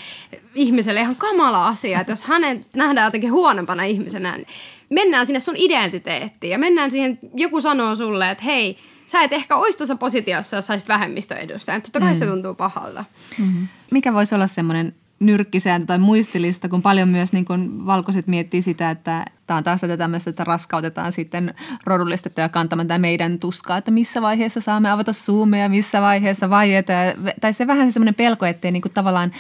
ihmiselle 0.55 1.01
ihan 1.01 1.15
kamala 1.15 1.67
asia, 1.67 1.99
että 1.99 2.11
jos 2.11 2.21
hänen 2.21 2.65
nähdään 2.73 3.07
jotenkin 3.07 3.31
huonompana 3.31 3.83
ihmisenä, 3.83 4.37
niin 4.37 4.47
mennään 4.89 5.25
sinne 5.25 5.39
sun 5.39 5.55
identiteettiin 5.57 6.51
ja 6.51 6.57
mennään 6.57 6.91
siihen, 6.91 7.19
joku 7.33 7.61
sanoo 7.61 7.95
sulle, 7.95 8.31
että 8.31 8.43
hei, 8.43 8.77
sä 9.07 9.21
et 9.21 9.33
ehkä 9.33 9.55
olisi 9.55 9.77
tuossa 9.77 9.95
positiossa, 9.95 10.55
jos 10.55 10.67
saisit 10.67 10.89
vähemmistöedustajan. 10.89 11.81
Totta 11.81 11.99
kai 11.99 12.13
mm. 12.13 12.19
se 12.19 12.25
tuntuu 12.25 12.53
pahalta. 12.53 13.05
Mm-hmm. 13.39 13.67
Mikä 13.91 14.13
voisi 14.13 14.35
olla 14.35 14.47
semmoinen 14.47 14.95
nyrkkisääntö 15.19 15.85
tai 15.85 15.97
muistilista, 15.97 16.69
kun 16.69 16.81
paljon 16.81 17.09
myös 17.09 17.33
niin 17.33 17.45
kuin 17.45 17.85
valkoiset 17.85 18.27
miettii 18.27 18.61
sitä, 18.61 18.89
että 18.89 19.25
tämä 19.47 19.57
on 19.57 19.63
taas 19.63 19.81
tätä 19.81 19.97
tämmöistä, 19.97 20.29
että 20.29 20.43
raskautetaan 20.43 21.11
sitten 21.11 21.53
rodullistettuja 21.85 22.49
kantamaan 22.49 22.87
tämä 22.87 22.97
meidän 22.97 23.39
tuskaa, 23.39 23.77
että 23.77 23.91
missä 23.91 24.21
vaiheessa 24.21 24.61
saamme 24.61 24.91
avata 24.91 25.13
Zoomia, 25.13 25.69
missä 25.69 26.01
vaiheessa 26.01 26.49
vaiheita. 26.49 26.93
Tai 27.41 27.53
se 27.53 27.67
vähän 27.67 27.91
semmoinen 27.91 28.15
pelko, 28.15 28.45
ettei 28.45 28.71
niin 28.71 28.81
kuin 28.81 28.93
tavallaan 28.93 29.31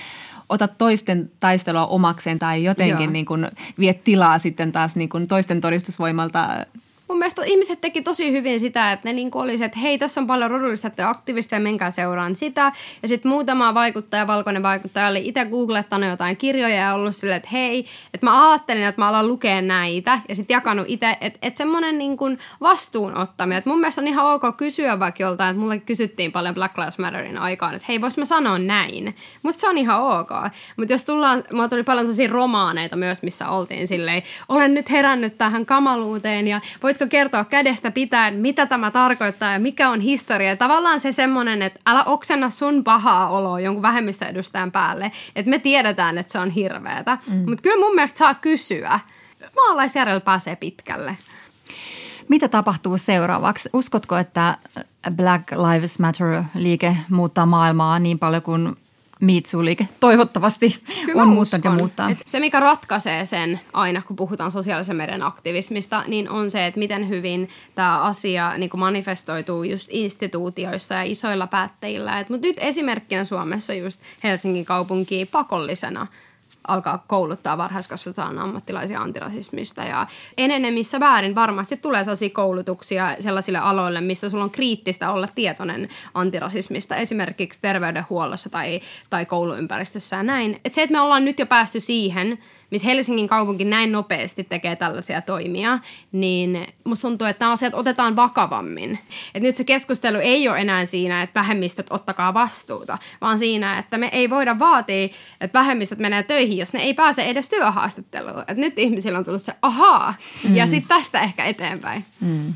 ota 0.49 0.67
toisten 0.67 1.31
taistelua 1.39 1.85
omakseen 1.85 2.39
tai 2.39 2.63
jotenkin 2.63 3.13
niin 3.13 3.25
kuin 3.25 3.47
vie 3.79 3.93
tilaa 3.93 4.39
sitten 4.39 4.71
taas 4.71 4.95
niin 4.95 5.09
kuin 5.09 5.27
toisten 5.27 5.61
todistusvoimalta 5.61 6.65
mun 7.09 7.17
mielestä 7.17 7.45
ihmiset 7.45 7.81
teki 7.81 8.01
tosi 8.01 8.31
hyvin 8.31 8.59
sitä, 8.59 8.91
että 8.91 9.09
ne 9.09 9.13
niin 9.13 9.29
olisi, 9.33 9.63
että 9.63 9.79
hei, 9.79 9.97
tässä 9.97 10.21
on 10.21 10.27
paljon 10.27 10.51
rodullistettuja 10.51 11.09
aktivisteja, 11.09 11.59
menkää 11.59 11.91
seuraan 11.91 12.35
sitä. 12.35 12.71
Ja 13.01 13.07
sitten 13.07 13.29
muutama 13.29 13.73
vaikuttaja, 13.73 14.27
valkoinen 14.27 14.63
vaikuttaja, 14.63 15.07
oli 15.07 15.27
itse 15.27 15.45
googlettanut 15.45 16.09
jotain 16.09 16.37
kirjoja 16.37 16.75
ja 16.75 16.93
ollut 16.93 17.15
silleen, 17.15 17.37
että 17.37 17.49
hei, 17.51 17.85
että 18.13 18.25
mä 18.25 18.49
ajattelin, 18.49 18.83
että 18.83 19.01
mä 19.01 19.07
alan 19.07 19.27
lukea 19.27 19.61
näitä 19.61 20.19
ja 20.29 20.35
sitten 20.35 20.55
jakanut 20.55 20.85
itse, 20.87 21.17
että, 21.21 21.39
että 21.41 21.57
semmoinen 21.57 21.97
niin 21.97 22.17
vastuunottaminen. 22.61 23.57
Että 23.57 23.69
mun 23.69 23.79
mielestä 23.79 24.01
on 24.01 24.07
ihan 24.07 24.25
ok 24.25 24.57
kysyä 24.57 24.99
vaikka 24.99 25.23
joltain, 25.23 25.49
että 25.49 25.61
mulle 25.61 25.79
kysyttiin 25.79 26.31
paljon 26.31 26.55
Black 26.55 26.77
Lives 26.77 26.99
Matterin 26.99 27.37
aikaan, 27.37 27.73
että 27.73 27.85
hei, 27.89 28.01
vois 28.01 28.17
mä 28.17 28.25
sanoa 28.25 28.59
näin. 28.59 29.15
Musta 29.43 29.61
se 29.61 29.69
on 29.69 29.77
ihan 29.77 30.01
ok. 30.01 30.31
Mutta 30.77 30.93
jos 30.93 31.03
tullaan, 31.03 31.43
mulla 31.51 31.69
tuli 31.69 31.83
paljon 31.83 32.05
sellaisia 32.05 32.29
romaaneita 32.33 32.95
myös, 32.95 33.21
missä 33.21 33.49
oltiin 33.49 33.87
silleen, 33.87 34.23
olen 34.49 34.73
nyt 34.73 34.91
herännyt 34.91 35.37
tähän 35.37 35.65
kamaluuteen 35.65 36.47
ja 36.47 36.61
voit 36.83 36.96
voitko 36.99 37.11
kertoa 37.11 37.45
kädestä 37.45 37.91
pitäen, 37.91 38.33
mitä 38.33 38.65
tämä 38.65 38.91
tarkoittaa 38.91 39.53
ja 39.53 39.59
mikä 39.59 39.89
on 39.89 39.99
historia. 39.99 40.55
Tavallaan 40.55 40.99
se 40.99 41.11
semmoinen, 41.11 41.61
että 41.61 41.79
älä 41.85 42.03
oksenna 42.03 42.49
sun 42.49 42.83
pahaa 42.83 43.29
oloa 43.29 43.59
jonkun 43.59 43.81
vähemmistöedustajan 43.81 44.71
päälle, 44.71 45.11
että 45.35 45.49
me 45.49 45.59
tiedetään, 45.59 46.17
että 46.17 46.31
se 46.31 46.39
on 46.39 46.49
hirveätä. 46.49 47.17
Mm. 47.27 47.35
Mutta 47.35 47.61
kyllä 47.61 47.85
mun 47.85 47.95
mielestä 47.95 48.17
saa 48.17 48.33
kysyä. 48.33 48.99
Maalaisjärjellä 49.55 50.21
pääsee 50.21 50.55
pitkälle. 50.55 51.17
Mitä 52.27 52.47
tapahtuu 52.47 52.97
seuraavaksi? 52.97 53.69
Uskotko, 53.73 54.17
että 54.17 54.57
Black 55.15 55.51
Lives 55.51 55.99
Matter-liike 55.99 56.97
muuttaa 57.09 57.45
maailmaa 57.45 57.99
niin 57.99 58.19
paljon 58.19 58.41
kuin 58.41 58.77
miitsuliike 59.21 59.87
toivottavasti 59.99 60.81
Kyllä 61.05 61.21
on 61.21 61.27
muuttanut 61.27 61.65
ja 61.65 61.71
muuttaa. 61.71 62.09
Se, 62.25 62.39
mikä 62.39 62.59
ratkaisee 62.59 63.25
sen 63.25 63.59
aina, 63.73 64.01
kun 64.01 64.15
puhutaan 64.15 64.51
sosiaalisen 64.51 64.95
median 64.95 65.23
aktivismista, 65.23 66.03
niin 66.07 66.29
on 66.29 66.51
se, 66.51 66.65
että 66.65 66.79
miten 66.79 67.09
hyvin 67.09 67.49
tämä 67.75 68.01
asia 68.01 68.57
niin 68.57 68.69
manifestoituu 68.75 69.63
just 69.63 69.87
instituutioissa 69.91 70.95
ja 70.95 71.03
isoilla 71.03 71.47
päättäjillä. 71.47 72.25
Mutta 72.29 72.47
nyt 72.47 72.57
esimerkkinä 72.59 73.25
Suomessa 73.25 73.73
just 73.73 73.99
Helsingin 74.23 74.65
kaupunki 74.65 75.25
pakollisena– 75.31 76.07
alkaa 76.67 77.03
kouluttaa 77.07 77.57
varhaiskasvatetaan 77.57 78.39
ammattilaisia 78.39 79.01
antirasismista 79.01 79.83
ja 79.83 80.07
enenemissä 80.37 80.99
väärin 80.99 81.35
varmasti 81.35 81.77
tulee 81.77 82.03
sellaisia 82.03 82.29
koulutuksia 82.29 83.15
sellaisille 83.19 83.57
aloille, 83.57 84.01
missä 84.01 84.29
sulla 84.29 84.43
on 84.43 84.51
kriittistä 84.51 85.11
olla 85.11 85.27
tietoinen 85.35 85.89
antirasismista, 86.13 86.95
esimerkiksi 86.95 87.61
terveydenhuollossa 87.61 88.49
tai, 88.49 88.81
tai 89.09 89.25
kouluympäristössä 89.25 90.15
ja 90.15 90.23
näin. 90.23 90.59
Et 90.65 90.73
se, 90.73 90.81
että 90.83 90.93
me 90.93 91.01
ollaan 91.01 91.25
nyt 91.25 91.39
jo 91.39 91.45
päästy 91.45 91.79
siihen, 91.79 92.37
missä 92.71 92.87
Helsingin 92.87 93.27
kaupunki 93.27 93.65
näin 93.65 93.91
nopeasti 93.91 94.43
tekee 94.43 94.75
tällaisia 94.75 95.21
toimia, 95.21 95.79
niin 96.11 96.67
musta 96.83 97.07
tuntuu, 97.07 97.27
että 97.27 97.45
nämä 97.45 97.53
asiat 97.53 97.73
otetaan 97.73 98.15
vakavammin. 98.15 98.99
Et 99.35 99.43
nyt 99.43 99.57
se 99.57 99.63
keskustelu 99.63 100.17
ei 100.17 100.49
ole 100.49 100.59
enää 100.59 100.85
siinä, 100.85 101.23
että 101.23 101.39
vähemmistöt 101.39 101.87
ottakaa 101.89 102.33
vastuuta, 102.33 102.97
vaan 103.21 103.39
siinä, 103.39 103.79
että 103.79 103.97
me 103.97 104.09
ei 104.11 104.29
voida 104.29 104.59
vaatia, 104.59 105.09
että 105.41 105.59
vähemmistöt 105.59 105.99
menee 105.99 106.23
töihin, 106.23 106.57
jos 106.57 106.73
ne 106.73 106.79
ei 106.79 106.93
pääse 106.93 107.23
edes 107.23 107.49
työhaastatteluun. 107.49 108.43
Et 108.47 108.57
nyt 108.57 108.79
ihmisillä 108.79 109.17
on 109.17 109.25
tullut 109.25 109.41
se 109.41 109.53
ahaa, 109.61 110.13
mm. 110.43 110.55
ja 110.55 110.67
sitten 110.67 110.97
tästä 110.97 111.21
ehkä 111.21 111.45
eteenpäin. 111.45 112.05
Mm. 112.21 112.53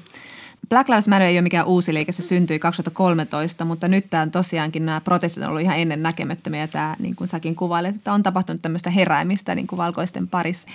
Black 0.71 0.89
Lives 0.89 1.07
Matter 1.07 1.27
ei 1.27 1.35
ole 1.35 1.41
mikään 1.41 1.67
uusi 1.67 1.93
liike, 1.93 2.11
se 2.11 2.21
syntyi 2.21 2.59
2013, 2.59 3.65
mutta 3.65 3.87
nyt 3.87 4.09
tämä 4.09 4.27
tosiaankin 4.27 4.85
nämä 4.85 5.01
protestit 5.01 5.43
on 5.43 5.49
ollut 5.49 5.61
ihan 5.61 5.79
ennen 5.79 6.03
näkemättömiä. 6.03 6.67
Tämä, 6.67 6.95
niin 6.99 7.15
kuin 7.15 7.27
säkin 7.27 7.55
kuvailet, 7.55 7.95
että 7.95 8.13
on 8.13 8.23
tapahtunut 8.23 8.61
tämmöistä 8.61 8.89
heräämistä 8.89 9.55
niin 9.55 9.67
kuin 9.67 9.77
valkoisten 9.77 10.27
parissa. 10.27 10.67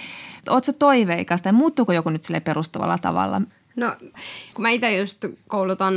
Oletko 0.48 0.72
toiveikas 0.72 1.42
tai 1.42 1.52
muuttuuko 1.52 1.92
joku 1.92 2.10
nyt 2.10 2.24
sille 2.24 2.40
perustavalla 2.40 2.98
tavalla? 2.98 3.42
No, 3.76 3.96
kun 4.54 4.62
mä 4.62 4.70
itse 4.70 4.96
just 4.96 5.24
koulutan 5.48 5.94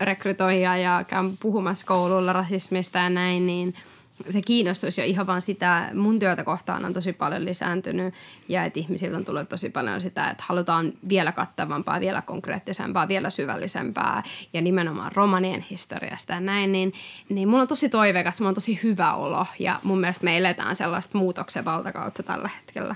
rekrytoijia 0.00 0.76
ja 0.76 1.04
käyn 1.04 1.36
puhumassa 1.40 1.86
koululla 1.86 2.32
rasismista 2.32 2.98
ja 2.98 3.10
näin, 3.10 3.46
niin– 3.46 3.74
se 4.28 4.42
kiinnostus 4.42 4.98
jo 4.98 5.04
ihan 5.04 5.26
vaan 5.26 5.40
sitä 5.40 5.90
mun 5.94 6.18
työtä 6.18 6.44
kohtaan 6.44 6.84
on 6.84 6.94
tosi 6.94 7.12
paljon 7.12 7.44
lisääntynyt 7.44 8.14
ja 8.48 8.64
että 8.64 8.80
ihmisiltä 8.80 9.16
on 9.16 9.24
tullut 9.24 9.48
tosi 9.48 9.70
paljon 9.70 10.00
sitä, 10.00 10.30
että 10.30 10.44
halutaan 10.46 10.92
vielä 11.08 11.32
kattavampaa, 11.32 12.00
vielä 12.00 12.22
konkreettisempaa, 12.22 13.08
vielä 13.08 13.30
syvällisempää 13.30 14.22
ja 14.52 14.60
nimenomaan 14.60 15.12
romanien 15.14 15.64
historiasta 15.70 16.32
ja 16.32 16.40
näin, 16.40 16.72
niin, 16.72 16.92
niin 17.28 17.48
mulla 17.48 17.62
on 17.62 17.68
tosi 17.68 17.88
toiveikas, 17.88 18.40
mulla 18.40 18.48
on 18.48 18.54
tosi 18.54 18.80
hyvä 18.82 19.14
olo 19.14 19.46
ja 19.58 19.80
mun 19.82 20.00
mielestä 20.00 20.24
me 20.24 20.38
eletään 20.38 20.76
sellaista 20.76 21.18
muutoksen 21.18 21.64
valtakautta 21.64 22.22
tällä 22.22 22.50
hetkellä. 22.56 22.94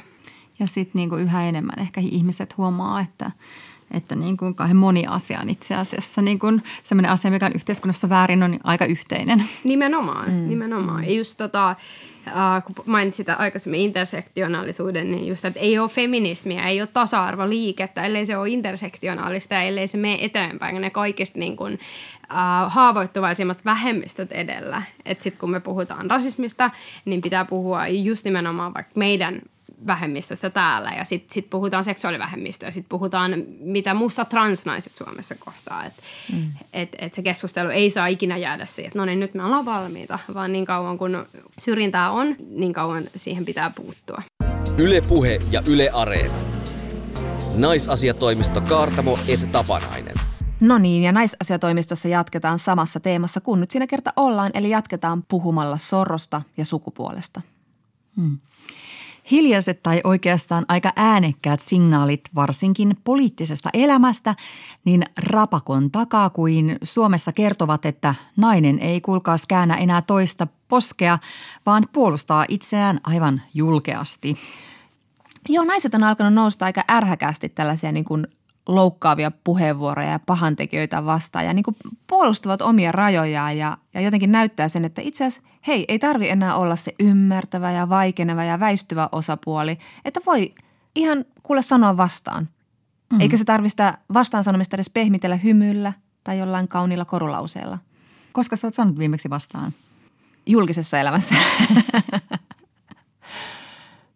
Ja 0.59 0.67
sitten 0.67 0.93
niinku 0.95 1.17
yhä 1.17 1.49
enemmän 1.49 1.79
ehkä 1.79 2.01
ihmiset 2.01 2.57
huomaa, 2.57 3.01
että– 3.01 3.31
että 3.93 4.15
niin 4.15 4.37
kuin 4.37 4.55
kauhean 4.55 4.77
moni 4.77 5.07
asia 5.07 5.41
on 5.41 5.49
itse 5.49 5.75
asiassa 5.75 6.23
niin 6.23 6.39
kuin 6.39 6.63
sellainen 6.83 7.11
asia, 7.11 7.31
mikä 7.31 7.47
on 7.47 7.53
yhteiskunnassa 7.53 8.09
väärin, 8.09 8.43
on 8.43 8.61
aika 8.65 8.85
yhteinen. 8.85 9.45
Nimenomaan, 9.65 10.31
mm. 10.31 10.49
nimenomaan. 10.49 11.15
Just 11.15 11.37
tota, 11.37 11.71
äh, 12.27 12.65
kun 12.65 12.75
mainitsit 12.87 13.29
aikaisemmin 13.29 13.81
intersektionaalisuuden, 13.81 15.11
niin 15.11 15.27
just, 15.27 15.45
että 15.45 15.61
ei 15.61 15.79
ole 15.79 15.89
feminismiä, 15.89 16.69
ei 16.69 16.81
ole 16.81 16.89
tasa-arvoliikettä, 16.93 18.05
ellei 18.05 18.27
se 18.27 18.37
ole 18.37 18.51
intersektionaalista 18.51 19.55
ja 19.55 19.63
ellei 19.63 19.87
se 19.87 19.99
mene 19.99 20.19
eteenpäin. 20.21 20.81
Ne 20.81 20.91
kaikista 20.91 21.39
niin 21.39 21.57
kuin, 21.57 21.79
äh, 22.31 22.73
haavoittuvaisimmat 22.73 23.65
vähemmistöt 23.65 24.33
edellä. 24.33 24.83
Että 25.05 25.25
sitten 25.25 25.41
kun 25.41 25.51
me 25.51 25.61
puhutaan 25.61 26.11
rasismista, 26.11 26.71
niin 27.05 27.21
pitää 27.21 27.45
puhua 27.45 27.89
just 27.89 28.25
nimenomaan 28.25 28.75
vaikka 28.75 28.93
meidän 28.95 29.43
vähemmistöstä 29.87 30.51
täällä 30.51 30.91
ja 30.91 31.05
sitten 31.05 31.35
sit 31.35 31.51
puhutaan 31.51 31.85
seksuaalivähemmistöä 31.85 32.67
ja 32.67 32.73
sitten 32.73 32.89
puhutaan 32.89 33.45
mitä 33.61 33.95
musta 33.95 34.25
transnaiset 34.25 34.95
Suomessa 34.95 35.35
kohtaa. 35.35 35.85
Että 35.85 36.03
mm. 36.33 36.53
et, 36.73 36.89
et 36.99 37.15
se 37.15 37.23
keskustelu 37.23 37.69
ei 37.69 37.91
saa 37.91 38.07
ikinä 38.07 38.37
jäädä 38.37 38.67
siihen, 38.67 38.89
että 38.89 38.99
no 38.99 39.05
niin 39.05 39.21
nyt 39.21 39.35
me 39.35 39.45
ollaan 39.45 39.65
valmiita, 39.65 40.19
vaan 40.35 40.53
niin 40.53 40.67
kauan 40.67 40.99
kun 40.99 41.27
syrjintää 41.59 42.11
on, 42.11 42.37
niin 42.49 42.73
kauan 42.73 43.05
siihen 43.17 43.45
pitää 43.45 43.71
puuttua. 43.71 44.23
Yle 44.79 45.01
Puhe 45.01 45.41
ja 45.51 45.63
Yle 45.67 45.91
Areena. 45.91 46.35
Naisasiatoimisto 47.55 48.61
Kaartamo 48.61 49.19
et 49.29 49.53
Tapanainen. 49.53 50.15
No 50.61 50.79
niin, 50.79 51.03
ja 51.03 51.13
naisasiatoimistossa 51.13 52.09
jatketaan 52.09 52.59
samassa 52.59 53.01
teemassa 53.01 53.41
kun 53.41 53.61
nyt 53.61 53.71
siinä 53.71 53.87
kerta 53.87 54.13
ollaan, 54.17 54.51
eli 54.55 54.71
jatketaan 54.71 55.23
puhumalla 55.29 55.77
sorrosta 55.77 56.43
ja 56.57 56.65
sukupuolesta. 56.65 57.41
Hmm. 58.17 58.39
Hiljaiset 59.31 59.83
tai 59.83 60.01
oikeastaan 60.05 60.65
aika 60.69 60.93
äänekkäät 60.97 61.61
signaalit 61.61 62.21
varsinkin 62.35 62.97
poliittisesta 63.05 63.71
elämästä, 63.75 64.35
niin 64.85 65.03
rapakon 65.19 65.91
takaa 65.91 66.31
kuin 66.31 66.79
Suomessa 66.83 67.33
kertovat, 67.33 67.87
että 67.87 68.15
nainen 68.37 68.79
ei 68.79 69.01
kuulkaas 69.01 69.47
käännä 69.47 69.75
enää 69.75 70.03
toista 70.03 70.47
poskea, 70.69 71.19
vaan 71.67 71.89
puolustaa 71.93 72.45
itseään 72.49 73.01
aivan 73.05 73.43
julkeasti. 73.55 74.37
Joo, 75.49 75.65
naiset 75.65 75.95
on 75.95 76.05
alkanut 76.05 76.35
nousta 76.35 76.65
aika 76.65 76.85
ärhäkästi 76.91 77.49
tällaisia 77.49 77.93
niin 77.93 78.05
kuin 78.05 78.27
loukkaavia 78.67 79.33
puheenvuoroja 79.45 80.11
ja 80.11 80.21
pahantekijöitä 80.27 81.05
vastaan 81.05 81.45
ja 81.45 81.55
niin 81.55 81.63
kuin 81.63 81.77
puolustavat 82.07 82.63
omia 82.63 82.93
rajojaan 82.93 83.59
ja, 83.59 83.79
ja 83.95 84.01
jotenkin 84.01 84.33
näyttää 84.33 84.69
sen, 84.69 84.85
että 84.85 85.03
itse 85.03 85.25
asiassa 85.25 85.49
hei, 85.67 85.85
ei 85.89 85.99
tarvi 85.99 86.29
enää 86.29 86.57
olla 86.57 86.77
se 86.77 86.93
ymmärtävä 87.01 87.73
ja 87.73 87.89
vaikeneva 87.89 88.45
ja 88.45 88.61
väistyvä 88.61 89.09
osapuoli, 89.13 89.79
että 90.05 90.21
voi 90.27 90.55
ihan 90.95 91.25
kuule 91.43 91.63
sanoa 91.63 91.97
vastaan. 91.97 92.49
Mm. 93.13 93.21
Eikä 93.21 93.37
se 93.37 93.45
tarvitse 93.45 93.73
sitä 93.73 93.99
vastaan 94.15 94.45
sanomista 94.45 94.77
edes 94.77 94.91
pehmitellä 94.91 95.37
hymyllä 95.37 95.93
tai 96.25 96.39
jollain 96.39 96.69
kauniilla 96.69 97.05
korulauseella. 97.05 97.79
Koska 98.33 98.57
sä 98.57 98.67
oot 98.67 98.75
sanonut 98.75 98.99
viimeksi 98.99 99.31
vastaan? 99.31 99.73
Julkisessa 100.47 100.99
elämässä. 100.99 101.35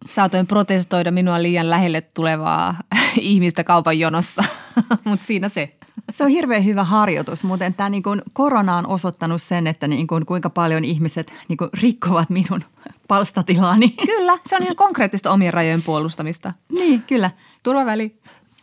Saatoin 0.08 0.46
protestoida 0.46 1.10
minua 1.10 1.42
liian 1.42 1.70
lähelle 1.70 2.00
tulevaa 2.00 2.74
ihmistä 3.16 3.64
kaupan 3.64 3.98
jonossa, 3.98 4.44
mutta 5.04 5.26
siinä 5.26 5.48
se. 5.48 5.76
Se 6.10 6.24
on 6.24 6.30
hirveän 6.30 6.64
hyvä 6.64 6.84
harjoitus, 6.84 7.44
mutta 7.44 7.70
tämä 7.70 7.88
niin 7.88 8.02
kuin 8.02 8.22
korona 8.32 8.76
on 8.76 8.86
osoittanut 8.86 9.42
sen, 9.42 9.66
että 9.66 9.88
niin 9.88 10.06
kuin 10.06 10.26
kuinka 10.26 10.50
paljon 10.50 10.84
ihmiset 10.84 11.32
niin 11.48 11.56
kuin 11.56 11.70
rikkovat 11.82 12.30
minun 12.30 12.60
palstatilaani. 13.08 13.88
Kyllä, 13.88 14.38
se 14.44 14.56
on 14.56 14.62
ihan 14.62 14.76
konkreettista 14.76 15.30
omien 15.30 15.54
rajojen 15.54 15.82
puolustamista. 15.82 16.52
Niin, 16.72 17.02
kyllä. 17.02 17.30
Turvaväli. 17.62 18.16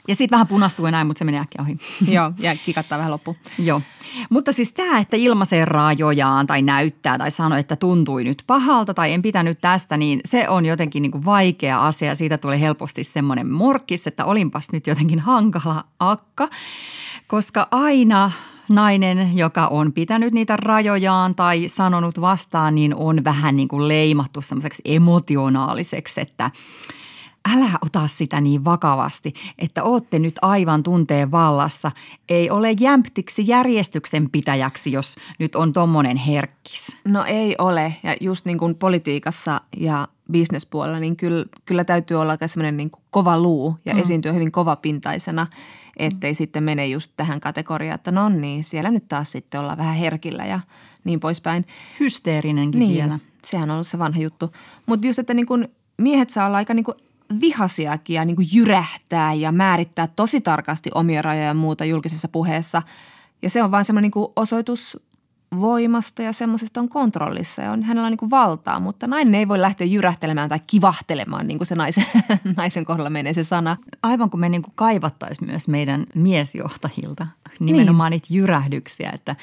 Ja 0.08 0.16
sitten 0.16 0.36
vähän 0.36 0.48
punastuu 0.48 0.90
näin, 0.90 1.08
mutta 1.08 1.20
se 1.20 1.26
menee 1.26 1.42
äkkiä 1.42 1.62
ohi. 1.62 1.78
Joo, 2.16 2.32
ja 2.40 2.56
kikattaa 2.66 2.98
vähän 2.98 3.12
loppu. 3.12 3.36
Joo. 3.60 3.82
Mutta 4.30 4.52
siis 4.52 4.72
tämä, 4.72 5.00
että 5.00 5.18
ilmaisee 5.18 5.66
rajojaan 5.66 6.48
tai 6.48 6.62
näyttää 6.62 7.18
tai 7.18 7.32
sanoo, 7.32 7.58
että 7.58 7.76
tuntui 7.76 8.24
nyt 8.24 8.44
pahalta 8.48 8.94
tai 8.94 9.14
en 9.14 9.22
pitänyt 9.22 9.58
tästä, 9.62 9.98
niin 9.98 10.22
se 10.26 10.50
on 10.50 10.66
jotenkin 10.66 11.02
niin 11.02 11.12
kuin 11.12 11.26
vaikea 11.26 11.88
asia. 11.88 12.16
Siitä 12.16 12.38
tulee 12.38 12.60
helposti 12.60 13.04
semmoinen 13.04 13.52
morkkis, 13.52 14.08
että 14.08 14.26
olinpas 14.26 14.72
nyt 14.72 14.88
jotenkin 14.88 15.20
hankala 15.20 15.84
akka, 16.00 16.50
koska 17.28 17.68
aina 17.72 18.32
nainen, 18.70 19.38
joka 19.38 19.68
on 19.68 19.94
pitänyt 19.94 20.34
niitä 20.34 20.58
rajojaan 20.58 21.36
tai 21.36 21.68
sanonut 21.68 22.22
vastaan, 22.22 22.76
niin 22.76 22.96
on 22.96 23.24
vähän 23.24 23.56
niin 23.56 23.68
kuin 23.68 23.88
leimattu 23.88 24.42
semmoiseksi 24.42 24.82
emotionaaliseksi, 24.86 26.22
että– 26.22 26.52
älä 27.52 27.70
ota 27.82 28.08
sitä 28.08 28.42
niin 28.42 28.66
vakavasti, 28.66 29.34
että 29.60 29.84
ootte 29.84 30.20
nyt 30.20 30.36
aivan 30.42 30.84
tunteen 30.84 31.32
vallassa. 31.32 31.92
Ei 32.30 32.50
ole 32.50 32.76
jämptiksi 32.80 33.48
järjestyksen 33.48 34.30
pitäjäksi, 34.30 34.92
jos 34.92 35.16
nyt 35.40 35.56
on 35.56 35.74
tommonen 35.74 36.18
herkkis. 36.18 36.98
No 37.06 37.24
ei 37.24 37.56
ole. 37.60 37.94
Ja 38.04 38.16
just 38.22 38.46
niin 38.46 38.58
kuin 38.58 38.76
politiikassa 38.76 39.62
ja 39.78 40.08
bisnespuolella, 40.32 41.00
niin 41.00 41.16
kyllä, 41.16 41.46
kyllä 41.66 41.84
täytyy 41.84 42.18
olla 42.18 42.38
semmoinen 42.46 42.78
niin 42.78 42.92
kova 43.10 43.40
luu 43.40 43.78
ja 43.86 43.94
mm. 43.94 44.00
esiintyä 44.00 44.34
hyvin 44.34 44.52
kovapintaisena, 44.52 45.48
ettei 45.98 46.32
mm. 46.32 46.36
sitten 46.36 46.64
mene 46.64 46.88
just 46.88 47.14
tähän 47.16 47.40
kategoriaan, 47.40 47.96
että 47.96 48.12
no 48.12 48.30
niin, 48.30 48.64
siellä 48.64 48.92
nyt 48.92 49.08
taas 49.08 49.32
sitten 49.32 49.60
olla 49.60 49.78
vähän 49.78 49.96
herkillä 49.96 50.46
ja 50.46 50.60
niin 51.04 51.20
poispäin. 51.20 51.66
Hysteerinenkin 52.00 52.80
niin, 52.80 52.94
vielä. 52.94 53.20
Sehän 53.44 53.70
on 53.70 53.74
ollut 53.74 53.88
se 53.88 54.00
vanha 54.00 54.22
juttu. 54.22 54.52
Mutta 54.86 55.08
just, 55.08 55.20
että 55.20 55.34
niin 55.34 55.46
kuin 55.46 55.68
miehet 55.98 56.30
saa 56.30 56.46
olla 56.46 56.58
aika 56.58 56.74
niin 56.74 56.84
kuin 56.84 56.98
vihasiakin 57.42 58.14
ja 58.14 58.26
niin 58.26 58.36
kuin 58.36 58.48
jyrähtää 58.54 59.34
ja 59.34 59.52
määrittää 59.52 60.08
tosi 60.08 60.42
tarkasti 60.42 60.90
omia 60.96 61.22
rajoja 61.22 61.48
ja 61.48 61.54
muuta 61.54 61.86
julkisessa 61.86 62.28
puheessa. 62.28 62.82
Ja 63.42 63.50
se 63.50 63.64
on 63.64 63.72
vain 63.72 63.86
semmoinen 63.86 64.12
niin 64.16 64.28
osoitus 64.36 64.98
voimasta 65.60 66.22
ja 66.22 66.34
semmoisesta 66.34 66.80
on 66.80 66.90
kontrollissa 66.90 67.62
ja 67.62 67.72
on, 67.72 67.84
hänellä 67.84 68.06
on 68.06 68.12
niin 68.12 68.18
kuin 68.18 68.32
valtaa, 68.32 68.80
mutta 68.80 69.08
nainen 69.08 69.36
ei 69.36 69.48
voi 69.48 69.62
lähteä 69.62 69.88
jyrähtelemään 69.88 70.50
tai 70.50 70.60
kivahtelemaan, 70.68 71.48
niin 71.48 71.58
kuin 71.58 71.68
se 71.68 71.76
naisen, 71.76 72.06
naisen 72.58 72.86
kohdalla 72.86 73.10
menee 73.10 73.34
se 73.34 73.44
sana. 73.44 73.78
Aivan 74.04 74.30
kuin 74.30 74.42
me 74.42 74.50
niin 74.50 74.62
kuin 74.62 74.74
kaivattaisiin 74.76 75.50
myös 75.50 75.68
meidän 75.68 76.06
miesjohtajilta 76.16 77.28
nimenomaan 77.60 78.12
niin. 78.12 78.22
niitä 78.30 78.34
jyrähdyksiä, 78.34 79.12
että 79.14 79.36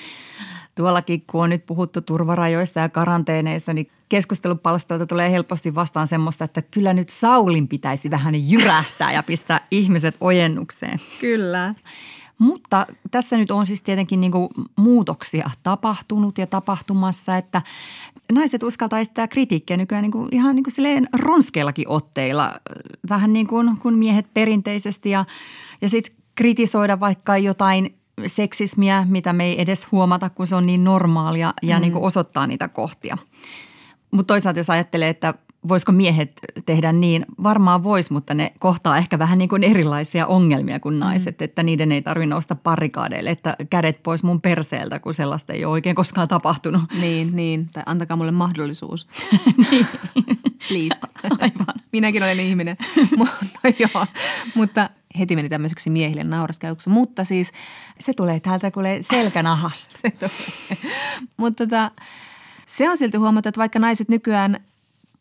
tuollakin 0.74 1.24
kun 1.26 1.42
on 1.42 1.50
nyt 1.50 1.66
puhuttu 1.66 2.00
turvarajoista 2.00 2.80
ja 2.80 2.88
karanteeneista, 2.88 3.72
niin 3.72 3.90
keskustelupalstoilta 4.08 5.06
tulee 5.06 5.30
helposti 5.30 5.74
vastaan 5.74 6.06
semmoista, 6.06 6.44
että 6.44 6.62
kyllä 6.62 6.92
nyt 6.92 7.08
Saulin 7.08 7.68
pitäisi 7.68 8.10
vähän 8.10 8.50
jyrähtää 8.50 9.12
ja 9.12 9.22
pistää 9.22 9.60
ihmiset 9.70 10.16
ojennukseen. 10.20 10.98
Kyllä. 11.20 11.74
Mutta 12.38 12.86
tässä 13.10 13.36
nyt 13.36 13.50
on 13.50 13.66
siis 13.66 13.82
tietenkin 13.82 14.20
niin 14.20 14.32
kuin 14.32 14.48
muutoksia 14.76 15.50
tapahtunut 15.62 16.38
ja 16.38 16.46
tapahtumassa, 16.46 17.36
että 17.36 17.62
naiset 18.32 18.62
uskaltaa 18.62 18.98
esittää 18.98 19.28
kritiikkiä 19.28 19.76
nykyään 19.76 20.02
niin 20.02 20.12
kuin 20.12 20.28
ihan 20.32 20.56
niin 20.56 20.64
kuin 20.64 20.74
silleen 20.74 21.08
ronskeillakin 21.12 21.88
otteilla, 21.88 22.60
vähän 23.08 23.32
niin 23.32 23.46
kuin, 23.46 23.76
kuin 23.76 23.98
miehet 23.98 24.26
perinteisesti 24.34 25.10
ja, 25.10 25.24
ja 25.82 25.88
sitten 25.88 26.16
kritisoida 26.34 27.00
vaikka 27.00 27.38
jotain 27.38 27.99
seksismiä, 28.26 29.06
mitä 29.08 29.32
me 29.32 29.44
ei 29.44 29.60
edes 29.60 29.92
huomata, 29.92 30.30
kun 30.30 30.46
se 30.46 30.54
on 30.54 30.66
niin 30.66 30.84
normaalia 30.84 31.54
ja 31.62 31.76
mm. 31.76 31.80
niin 31.80 31.92
kuin 31.92 32.04
osoittaa 32.04 32.46
niitä 32.46 32.68
kohtia. 32.68 33.18
Mutta 34.10 34.34
toisaalta 34.34 34.60
jos 34.60 34.70
ajattelee, 34.70 35.08
että 35.08 35.34
voisiko 35.68 35.92
miehet 35.92 36.40
tehdä 36.66 36.92
niin, 36.92 37.26
varmaan 37.42 37.84
vois, 37.84 38.10
mutta 38.10 38.34
ne 38.34 38.52
kohtaa 38.58 38.98
ehkä 38.98 39.18
vähän 39.18 39.38
niin 39.38 39.48
kuin 39.48 39.64
erilaisia 39.64 40.26
ongelmia 40.26 40.80
kuin 40.80 40.94
mm. 40.94 40.98
naiset, 40.98 41.40
mm. 41.40 41.44
että 41.44 41.62
niiden 41.62 41.92
ei 41.92 42.02
tarvitse 42.02 42.26
nousta 42.26 42.54
parikaadeille, 42.54 43.30
että 43.30 43.56
kädet 43.70 44.02
pois 44.02 44.22
mun 44.22 44.40
perseeltä, 44.40 44.98
kun 44.98 45.14
sellaista 45.14 45.52
ei 45.52 45.64
ole 45.64 45.72
oikein 45.72 45.96
koskaan 45.96 46.28
tapahtunut. 46.28 46.82
Niin, 47.00 47.36
niin. 47.36 47.66
Tai 47.72 47.82
antakaa 47.86 48.16
mulle 48.16 48.30
mahdollisuus. 48.30 49.08
niin. 49.70 49.86
Please. 50.68 51.00
Aivan. 51.40 51.74
Minäkin 51.92 52.22
olen 52.22 52.40
ihminen. 52.40 52.76
no 53.64 53.70
joo, 53.78 54.06
mutta 54.54 54.90
heti 55.18 55.36
meni 55.36 55.48
tämmöiseksi 55.48 55.90
miehille 55.90 56.24
naureskeluksi. 56.24 56.90
Mutta 56.90 57.24
siis 57.24 57.52
Se 57.98 58.12
tulee 58.12 58.40
täältä 58.40 58.70
kuule 58.70 58.98
selkänahasta. 59.00 59.98
mutta 61.36 61.66
tota, 61.66 61.90
se 62.66 62.90
on 62.90 62.96
silti 62.96 63.16
huomattu, 63.16 63.48
että 63.48 63.58
vaikka 63.58 63.78
naiset 63.78 64.08
nykyään 64.08 64.60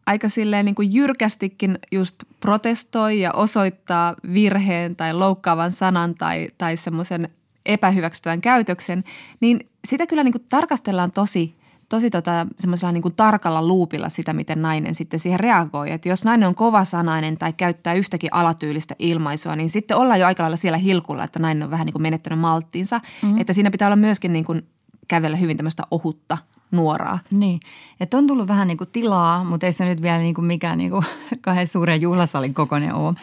aika 0.06 0.30
silleen 0.30 0.66
niin 0.66 0.76
kuin 0.76 0.94
jyrkästikin 0.94 1.80
just 1.92 2.16
protestoi 2.40 3.20
ja 3.22 3.32
osoittaa 3.34 4.16
virheen 4.34 4.96
tai 4.96 5.14
loukkaavan 5.14 5.72
sanan 5.72 6.16
tai, 6.16 6.50
tai 6.58 6.78
semmoisen 6.78 7.30
epähyväksyttävän 7.66 8.42
käytöksen, 8.42 9.04
niin 9.40 9.70
sitä 9.86 10.08
kyllä 10.08 10.24
niin 10.24 10.32
kuin 10.32 10.46
tarkastellaan 10.50 11.12
tosi 11.12 11.59
tosi 11.90 12.10
tota, 12.10 12.48
semmoisella 12.60 12.92
niin 12.92 13.02
kuin 13.02 13.16
tarkalla 13.16 13.68
luupilla 13.68 14.10
sitä, 14.10 14.34
miten 14.34 14.62
nainen 14.62 14.96
sitten 14.96 15.20
siihen 15.20 15.40
reagoi. 15.40 15.92
Että 15.92 16.10
jos 16.10 16.26
nainen 16.26 16.48
on 16.48 16.56
kovasanainen 16.56 17.38
tai 17.38 17.54
käyttää 17.54 17.94
yhtäkin 17.94 18.34
alatyylistä 18.34 18.96
ilmaisua, 19.00 19.56
niin 19.56 19.70
sitten 19.70 19.98
ollaan 19.98 20.20
jo 20.20 20.26
aika 20.26 20.44
lailla 20.44 20.58
siellä 20.58 20.78
hilkulla, 20.78 21.24
että 21.24 21.40
nainen 21.40 21.64
on 21.64 21.72
vähän 21.72 21.86
niin 21.86 21.94
kuin 21.94 22.02
menettänyt 22.02 22.40
malttiinsa. 22.40 23.02
Mm-hmm. 23.22 23.42
Että 23.42 23.54
siinä 23.54 23.72
pitää 23.72 23.88
olla 23.88 23.96
myöskin 23.96 24.34
niin 24.34 24.46
kuin 24.46 24.68
kävellä 25.08 25.38
hyvin 25.38 25.58
tämmöistä 25.58 25.84
ohutta 25.92 26.38
nuoraa. 26.72 27.20
Niin, 27.32 27.60
että 28.00 28.18
on 28.18 28.28
tullut 28.28 28.48
vähän 28.48 28.68
niin 28.68 28.78
kuin 28.78 28.90
tilaa, 28.94 29.44
mutta 29.44 29.66
ei 29.66 29.74
se 29.74 29.86
nyt 29.86 30.02
vielä 30.02 30.18
niin 30.18 30.36
kuin 30.36 30.46
mikään 30.46 30.78
niin 30.82 30.92
kuin 30.92 31.06
kahden 31.42 31.68
suuren 31.68 32.02
juhlasalin 32.02 32.54
kokoinen 32.54 32.94
ole. 32.94 33.14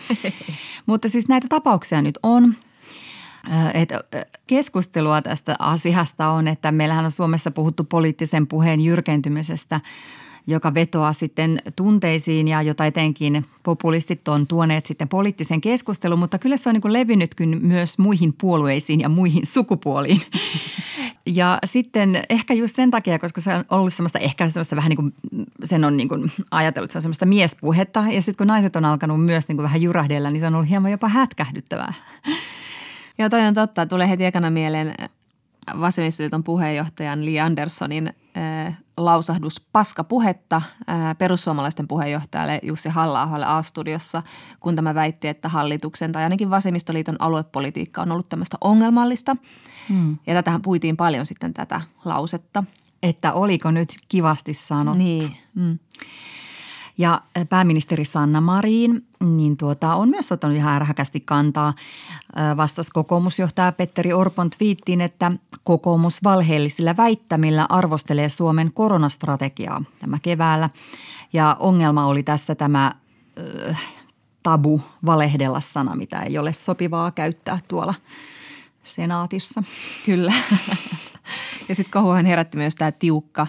mutta 0.87 1.09
siis 1.09 1.29
näitä 1.29 1.47
tapauksia 1.49 2.03
nyt 2.03 2.19
on. 2.23 2.55
Et 3.75 3.89
keskustelua 4.47 5.23
tästä 5.23 5.57
asiasta 5.59 6.29
on, 6.29 6.49
että 6.49 6.73
meillähän 6.73 7.05
on 7.05 7.11
Suomessa 7.11 7.51
puhuttu 7.51 7.85
poliittisen 7.85 8.47
puheen 8.47 8.81
jyrkentymisestä, 8.81 9.81
joka 10.47 10.75
vetoaa 10.75 11.13
sitten 11.13 11.59
tunteisiin 11.77 12.49
ja 12.49 12.63
jota 12.63 12.87
etenkin 12.87 13.47
populistit 13.63 14.29
on 14.29 14.47
tuoneet 14.47 14.87
sitten 14.87 15.09
poliittisen 15.09 15.61
keskustelun, 15.61 16.19
mutta 16.19 16.39
kyllä 16.39 16.57
se 16.57 16.69
on 16.69 16.75
niin 16.75 16.93
levinnytkin 16.93 17.59
myös 17.63 17.99
muihin 17.99 18.33
puolueisiin 18.41 19.01
ja 19.01 19.09
muihin 19.09 19.47
sukupuoliin. 19.47 20.21
Ja 21.29 21.59
sitten 21.65 22.25
ehkä 22.31 22.55
just 22.55 22.77
sen 22.77 22.91
takia, 22.91 23.19
koska 23.19 23.41
se 23.41 23.55
on 23.55 23.65
ollut 23.71 23.93
semmoista 23.93 24.19
ehkä 24.19 24.49
semmoista 24.49 24.77
vähän 24.77 24.89
niin 24.89 24.97
kuin, 24.97 25.15
sen 25.65 25.85
on 25.85 25.97
niin 25.97 26.09
kuin 26.09 26.33
ajatellut, 26.51 26.89
että 26.89 26.93
se 26.93 26.99
on 26.99 27.03
semmoista 27.03 27.27
miespuhetta 27.27 28.05
ja 28.11 28.23
sitten 28.23 28.37
kun 28.37 28.47
naiset 28.47 28.77
on 28.77 28.85
alkanut 28.85 29.25
myös 29.25 29.49
niin 29.49 29.57
kuin 29.57 29.65
vähän 29.65 29.83
jyrähdellä, 29.83 30.31
niin 30.31 30.41
se 30.41 30.47
on 30.47 30.55
ollut 30.55 30.69
hieman 30.69 30.91
jopa 30.91 31.09
hätkähdyttävää. 31.09 31.95
Joo, 33.19 33.29
toi 33.29 33.41
on 33.41 33.55
totta. 33.55 33.87
Tulee 33.87 34.09
heti 34.09 34.25
ekana 34.25 34.51
mieleen 34.51 34.95
Vasemmistoliiton 35.81 36.45
puheenjohtajan 36.45 37.25
Li 37.25 37.41
Anderssonin 37.41 38.13
äh, 38.37 38.79
lausahdus 38.97 39.67
paskapuhetta 39.73 40.57
äh, 40.57 41.19
perussuomalaisten 41.19 41.89
puheenjohtajalle 41.89 42.61
Jussi 42.63 42.89
halla 42.89 43.29
A-studiossa, 43.47 44.23
kun 44.61 44.77
tämä 44.77 44.95
väitti, 44.95 45.29
että 45.29 45.49
hallituksen 45.49 46.13
tai 46.13 46.23
ainakin 46.23 46.51
Vasemmistoliiton 46.51 47.17
aluepolitiikka 47.19 48.03
on 48.03 48.13
ollut 48.13 48.29
tämmöistä 48.29 48.57
ongelmallista. 48.61 49.37
Hmm. 49.89 50.19
Ja 50.27 50.35
tätähän 50.35 50.63
puitiin 50.63 50.97
paljon 50.97 51.27
sitten 51.27 51.55
tätä 51.55 51.81
lausetta. 52.05 52.65
Että 53.03 53.33
oliko 53.33 53.71
nyt 53.71 53.89
kivasti 54.09 54.55
sanottu. 54.55 54.99
Niin. 54.99 55.37
Hmm. 55.55 55.79
Ja 56.99 57.21
pääministeri 57.49 58.05
Sanna 58.05 58.41
Marin 58.41 59.07
niin 59.21 59.57
tuota, 59.57 59.95
on 59.95 60.09
myös 60.09 60.33
ottanut 60.33 60.57
ihan 60.57 60.75
ärhäkästi 60.75 61.21
kantaa. 61.21 61.75
Vastas 62.57 62.91
kokoomusjohtaja 62.91 63.73
Petteri 63.73 64.13
Orpon 64.13 64.51
twiittiin, 64.51 65.01
että 65.01 65.33
kokoomus 65.65 66.25
valheellisilla 66.25 66.97
väittämillä 66.97 67.67
arvostelee 67.69 68.29
Suomen 68.29 68.73
koronastrategiaa 68.73 69.85
tämä 69.99 70.19
keväällä. 70.23 70.71
Ja 71.33 71.57
ongelma 71.61 72.07
oli 72.07 72.23
tässä 72.23 72.55
tämä 72.55 72.93
äh, 73.67 73.83
tabu 74.43 74.83
valehdella 75.07 75.61
sana, 75.61 75.97
mitä 75.97 76.21
ei 76.21 76.39
ole 76.39 76.53
sopivaa 76.53 77.11
käyttää 77.11 77.59
tuolla 77.69 77.95
senaatissa. 78.83 79.63
Kyllä. 80.07 80.33
ja 81.69 81.75
sitten 81.75 81.93
kohuhan 81.93 82.27
herätti 82.27 82.57
myös 82.57 82.75
tämä 82.75 82.93
tiukka 82.93 83.47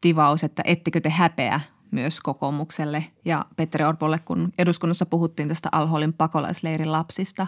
tivaus, 0.00 0.44
että 0.44 0.62
ettekö 0.66 1.00
te 1.00 1.10
häpeä 1.10 1.60
myös 1.90 2.20
kokoomukselle 2.20 3.04
ja 3.24 3.44
Petteri 3.56 3.84
Orpolle, 3.84 4.20
kun 4.24 4.52
eduskunnassa 4.58 5.06
puhuttiin 5.06 5.48
tästä 5.48 5.68
Alholin 5.72 6.12
pakolaisleirin 6.12 6.92
lapsista. 6.92 7.46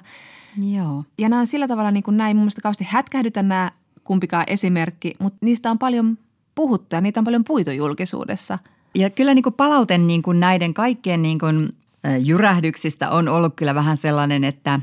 Joo. 0.62 1.04
Ja 1.18 1.28
nämä 1.28 1.40
on 1.40 1.46
sillä 1.46 1.68
tavalla 1.68 1.90
niin 1.90 2.02
kuin 2.02 2.16
näin 2.16 2.36
mun 2.36 2.42
mielestä 2.42 2.60
kauheasti 2.60 2.86
hätkähdytä 2.88 3.42
nämä 3.42 3.70
kumpikaan 4.04 4.44
esimerkki, 4.46 5.14
mutta 5.18 5.38
niistä 5.40 5.70
on 5.70 5.78
paljon 5.78 6.18
puhuttu 6.54 6.96
ja 6.96 7.00
niitä 7.00 7.20
on 7.20 7.24
paljon 7.24 7.44
puitu 7.44 7.70
julkisuudessa. 7.70 8.58
Ja 8.94 9.10
kyllä 9.10 9.34
niin 9.34 9.42
kuin 9.42 9.54
palaute 9.54 9.98
niin 9.98 10.22
kuin 10.22 10.40
näiden 10.40 10.74
kaikkien 10.74 11.22
niin 11.22 11.38
kuin 11.38 11.76
jyrähdyksistä 12.20 13.10
on 13.10 13.28
ollut 13.28 13.52
kyllä 13.56 13.74
vähän 13.74 13.96
sellainen, 13.96 14.44
että 14.44 14.80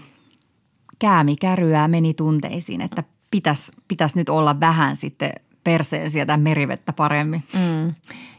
käämi 1.00 1.36
käryää 1.36 1.88
meni 1.88 2.14
tunteisiin, 2.14 2.82
että 2.82 3.04
pitäisi 3.32 3.72
pitäis 3.88 4.16
nyt 4.16 4.30
olla 4.30 4.60
vähän 4.60 4.96
sitten 4.96 5.32
perseen 5.64 6.10
sieltä 6.10 6.38
merivettä 6.38 6.94
paremmin. 6.94 7.44
Mm. 7.54 7.96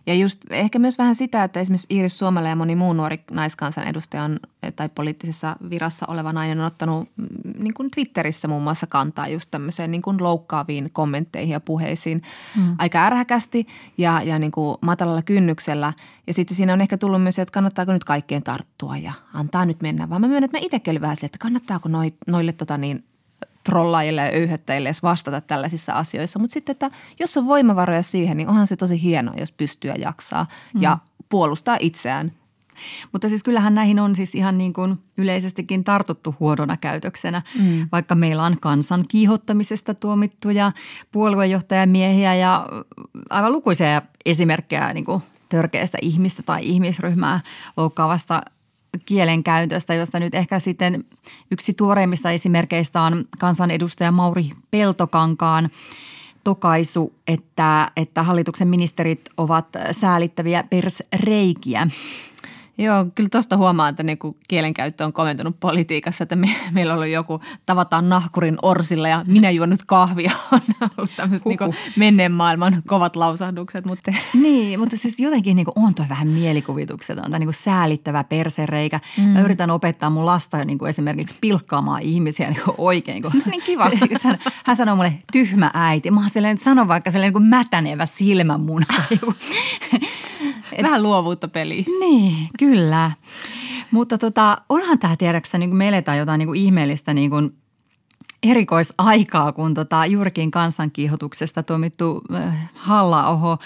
Ja 0.06 0.14
just 0.14 0.40
ehkä 0.50 0.78
myös 0.78 0.98
vähän 0.98 1.14
sitä, 1.14 1.44
että 1.44 1.60
esimerkiksi 1.60 1.94
Iiris 1.94 2.18
Suomella 2.18 2.48
ja 2.48 2.56
moni 2.56 2.76
muu 2.76 2.92
nuori 2.92 3.20
naiskansanedustaja 3.30 4.22
on, 4.22 4.40
tai 4.76 4.88
poliittisessa 4.88 5.56
virassa 5.70 6.06
oleva 6.08 6.32
nainen 6.32 6.60
on 6.60 6.66
ottanut 6.66 7.08
mm, 7.16 7.26
niin 7.58 7.74
kuin 7.74 7.90
Twitterissä 7.90 8.48
muun 8.48 8.62
muassa 8.62 8.86
kantaa 8.86 9.28
just 9.28 9.50
tämmöiseen 9.50 9.90
niin 9.90 10.02
kuin 10.02 10.22
loukkaaviin 10.22 10.90
kommentteihin 10.92 11.52
ja 11.52 11.60
puheisiin 11.60 12.22
mm. 12.56 12.74
aika 12.78 13.04
ärhäkästi 13.04 13.66
ja, 13.98 14.22
ja 14.22 14.38
niin 14.38 14.52
kuin 14.52 14.76
matalalla 14.80 15.22
kynnyksellä. 15.22 15.92
Ja 16.26 16.34
sitten 16.34 16.56
siinä 16.56 16.72
on 16.72 16.80
ehkä 16.80 16.98
tullut 16.98 17.22
myös 17.22 17.34
se, 17.34 17.42
että 17.42 17.52
kannattaako 17.52 17.92
nyt 17.92 18.04
kaikkeen 18.04 18.42
tarttua 18.42 18.96
ja 18.96 19.12
antaa 19.34 19.66
nyt 19.66 19.82
mennä. 19.82 20.08
Vaan 20.08 20.20
mä 20.20 20.28
myönnän, 20.28 20.44
että 20.44 20.58
mä 20.58 20.64
itsekin 20.64 20.90
olin 20.90 21.02
vähän 21.02 21.16
se, 21.16 21.26
että 21.26 21.38
kannattaako 21.38 21.88
noi, 21.88 22.12
noille 22.26 22.52
tota 22.52 22.78
niin, 22.78 23.04
trollaajille 23.64 24.20
ja 24.20 24.32
öyhöttäjille 24.32 24.88
edes 24.88 25.02
vastata 25.02 25.40
tällaisissa 25.40 25.92
asioissa. 25.92 26.38
Mutta 26.38 26.54
sitten, 26.54 26.72
että 26.72 26.90
jos 27.20 27.36
on 27.36 27.46
voimavaroja 27.46 28.02
siihen, 28.02 28.36
niin 28.36 28.48
onhan 28.48 28.66
se 28.66 28.76
tosi 28.76 29.02
hienoa, 29.02 29.34
jos 29.38 29.52
pystyy 29.52 29.90
ja 29.90 29.96
jaksaa 29.98 30.46
mm. 30.74 30.82
ja 30.82 30.98
puolustaa 31.28 31.76
itseään. 31.80 32.32
Mutta 33.12 33.28
siis 33.28 33.42
kyllähän 33.42 33.74
näihin 33.74 33.98
on 33.98 34.16
siis 34.16 34.34
ihan 34.34 34.58
niin 34.58 34.72
kuin 34.72 34.98
yleisestikin 35.16 35.84
tartuttu 35.84 36.34
huonona 36.40 36.76
käytöksenä, 36.76 37.42
mm. 37.58 37.88
vaikka 37.92 38.14
meillä 38.14 38.44
on 38.44 38.56
kansan 38.60 39.04
kiihottamisesta 39.08 39.94
tuomittuja 39.94 40.72
puoluejohtajamiehiä 41.12 42.34
ja 42.34 42.66
aivan 43.30 43.52
lukuisia 43.52 44.02
esimerkkejä 44.26 44.92
niin 44.92 45.04
kuin 45.04 45.22
törkeästä 45.48 45.98
ihmistä 46.02 46.42
tai 46.42 46.66
ihmisryhmää 46.66 47.40
loukkaavasta 47.76 48.42
kielenkäytöstä, 49.04 49.94
josta 49.94 50.20
nyt 50.20 50.34
ehkä 50.34 50.58
sitten 50.58 51.04
yksi 51.50 51.74
tuoreimmista 51.74 52.30
esimerkkeistä 52.30 53.02
on 53.02 53.24
kansanedustaja 53.38 54.12
Mauri 54.12 54.50
Peltokankaan 54.70 55.70
tokaisu, 56.44 57.12
että, 57.26 57.90
että 57.96 58.22
hallituksen 58.22 58.68
ministerit 58.68 59.28
ovat 59.36 59.66
säälittäviä 59.90 60.64
persreikiä. 60.70 61.88
Joo, 62.80 63.06
kyllä 63.14 63.28
tuosta 63.32 63.56
huomaa, 63.56 63.88
että 63.88 64.02
niinku 64.02 64.36
kielenkäyttö 64.48 65.04
on 65.04 65.12
komentunut 65.12 65.60
politiikassa, 65.60 66.22
että 66.22 66.36
me, 66.36 66.48
meillä 66.72 66.92
on 66.92 66.98
ollut 66.98 67.12
joku 67.12 67.40
tavataan 67.66 68.08
nahkurin 68.08 68.58
orsilla 68.62 69.08
ja 69.08 69.24
minä 69.26 69.50
juon 69.50 69.70
nyt 69.70 69.84
kahvia. 69.86 70.30
On 70.52 70.60
ollut 70.96 71.10
tämmöiset 71.16 71.46
niinku 71.46 71.74
menneen 71.96 72.32
maailman 72.32 72.82
kovat 72.86 73.16
lausahdukset. 73.16 73.84
Mutta. 73.84 74.12
Niin, 74.34 74.80
mutta 74.80 74.96
siis 74.96 75.20
jotenkin 75.20 75.56
niinku 75.56 75.72
on 75.76 75.94
toi 75.94 76.06
vähän 76.08 76.28
mielikuvituksetonta, 76.28 77.38
niinku 77.38 77.52
säälittävä 77.52 78.24
persereikä. 78.24 79.00
Mm. 79.18 79.24
Mä 79.24 79.40
yritän 79.40 79.70
opettaa 79.70 80.10
mun 80.10 80.26
lasta 80.26 80.64
niinku 80.64 80.84
esimerkiksi 80.84 81.34
pilkkaamaan 81.40 82.02
ihmisiä 82.02 82.50
niinku 82.50 82.74
oikein. 82.78 83.22
Kun, 83.22 83.32
niin 83.50 83.62
kiva. 83.62 83.90
hän, 84.22 84.38
hän 84.64 84.76
sanoo 84.76 84.96
mulle 84.96 85.12
tyhmä 85.32 85.70
äiti. 85.74 86.10
Mä 86.10 86.20
oon 86.20 86.58
sano 86.58 86.88
vaikka 86.88 87.10
sellainen 87.10 87.34
niinku 87.34 87.48
mätänevä 87.56 88.06
silmämuna. 90.40 90.82
Vähän 90.82 91.02
luovuutta 91.02 91.48
peliin. 91.48 91.84
Niin, 92.00 92.48
kyllä. 92.58 93.10
Mutta 93.90 94.18
tota, 94.18 94.58
onhan 94.68 94.98
tämä 94.98 95.16
tiedäksä, 95.16 95.58
niin 95.58 95.76
me 95.76 95.88
eletään 95.88 96.18
jotain 96.18 96.38
niin 96.38 96.48
kuin 96.48 96.60
ihmeellistä 96.60 97.14
niin 97.14 97.30
kuin 97.30 97.56
erikoisaikaa, 98.42 99.52
kun 99.52 99.74
tota 99.74 100.06
juurikin 100.06 100.50
kansankiihotuksesta 100.50 101.62
tuomittu 101.62 102.22
äh, 102.34 102.70
halla 102.74 103.58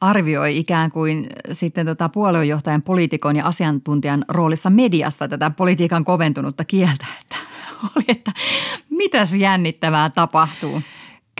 arvioi 0.00 0.58
ikään 0.58 0.90
kuin 0.90 1.26
sitten 1.52 1.86
tota 1.86 2.08
puoluejohtajan, 2.08 2.82
poliitikon 2.82 3.36
ja 3.36 3.46
asiantuntijan 3.46 4.24
roolissa 4.28 4.70
mediasta 4.70 5.28
tätä 5.28 5.50
politiikan 5.50 6.04
koventunutta 6.04 6.64
kieltä, 6.64 7.06
että 7.20 7.36
oli, 7.96 8.04
että 8.08 8.32
mitäs 8.90 9.34
jännittävää 9.34 10.10
tapahtuu. 10.10 10.82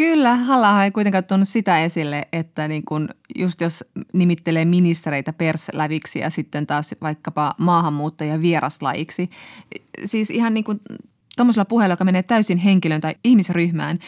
Kyllä, 0.00 0.36
halla 0.36 0.84
ei 0.84 0.90
kuitenkaan 0.90 1.24
tuonut 1.24 1.48
sitä 1.48 1.84
esille, 1.84 2.28
että 2.32 2.68
niin 2.68 2.84
kun 2.84 3.08
just 3.38 3.60
jos 3.60 3.84
nimittelee 4.12 4.64
ministereitä 4.64 5.32
persläviksi 5.32 6.18
ja 6.18 6.30
sitten 6.30 6.66
taas 6.66 6.94
vaikkapa 7.02 7.54
maahanmuuttajia 7.58 8.40
vieraslajiksi, 8.40 9.30
siis 10.04 10.30
ihan 10.30 10.54
niin 10.54 10.64
kuin 10.64 10.80
tuommoisella 11.36 11.64
puheella, 11.64 11.92
joka 11.92 12.04
menee 12.04 12.22
täysin 12.22 12.58
henkilön 12.58 13.00
tai 13.00 13.14
ihmisryhmään, 13.24 13.98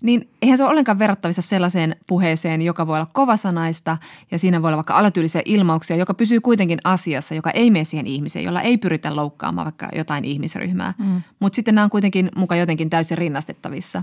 niin 0.00 0.28
eihän 0.42 0.58
se 0.58 0.64
ole 0.64 0.70
ollenkaan 0.70 0.98
verrattavissa 0.98 1.42
sellaiseen 1.42 1.96
puheeseen, 2.06 2.62
joka 2.62 2.86
voi 2.86 2.96
olla 2.96 3.10
kovasanaista 3.12 3.98
ja 4.30 4.38
siinä 4.38 4.62
voi 4.62 4.68
olla 4.68 4.76
vaikka 4.76 4.98
alatyylisiä 4.98 5.42
ilmauksia, 5.44 5.96
joka 5.96 6.14
pysyy 6.14 6.40
kuitenkin 6.40 6.78
asiassa, 6.84 7.34
joka 7.34 7.50
ei 7.50 7.70
mene 7.70 7.84
siihen 7.84 8.06
ihmiseen, 8.06 8.44
jolla 8.44 8.62
ei 8.62 8.78
pyritä 8.78 9.16
loukkaamaan 9.16 9.64
vaikka 9.64 9.88
jotain 9.96 10.24
ihmisryhmää. 10.24 10.94
Mm. 10.98 11.22
Mutta 11.40 11.56
sitten 11.56 11.74
nämä 11.74 11.84
on 11.84 11.90
kuitenkin 11.90 12.30
mukaan 12.36 12.58
jotenkin 12.58 12.90
täysin 12.90 13.18
rinnastettavissa. 13.18 14.02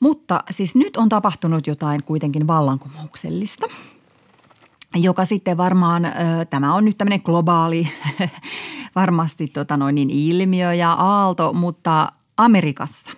Mutta 0.00 0.44
siis 0.50 0.74
nyt 0.74 0.96
on 0.96 1.08
tapahtunut 1.08 1.66
jotain 1.66 2.02
kuitenkin 2.02 2.46
vallankumouksellista– 2.46 3.66
joka 5.02 5.24
sitten 5.24 5.56
varmaan, 5.56 6.02
tämä 6.50 6.74
on 6.74 6.84
nyt 6.84 6.98
tämmöinen 6.98 7.20
globaali 7.24 7.88
varmasti 8.94 9.46
tota 9.46 9.76
noin 9.76 9.94
niin 9.94 10.10
ilmiö 10.10 10.74
ja 10.74 10.92
aalto, 10.92 11.52
mutta 11.52 12.12
Amerikassa 12.36 13.10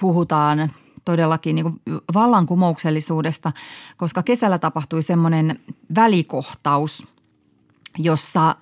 puhutaan 0.00 0.72
todellakin 1.04 1.54
niin 1.56 1.80
vallankumouksellisuudesta, 2.14 3.52
koska 3.96 4.22
kesällä 4.22 4.58
tapahtui 4.58 5.02
semmoinen 5.02 5.58
välikohtaus, 5.94 7.06
jossa 7.98 8.56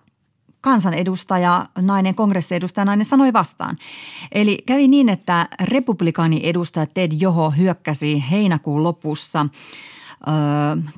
kansanedustaja, 0.61 1.67
nainen, 1.81 2.15
kongressiedustaja 2.15 2.85
nainen 2.85 3.05
sanoi 3.05 3.33
vastaan. 3.33 3.79
Eli 4.33 4.59
kävi 4.67 4.89
niin, 4.89 5.09
että 5.09 5.49
republikaani 5.61 6.41
edustaja 6.43 6.87
Ted 6.87 7.13
Joho 7.21 7.51
hyökkäsi 7.51 8.25
heinäkuun 8.31 8.83
lopussa– 8.83 9.47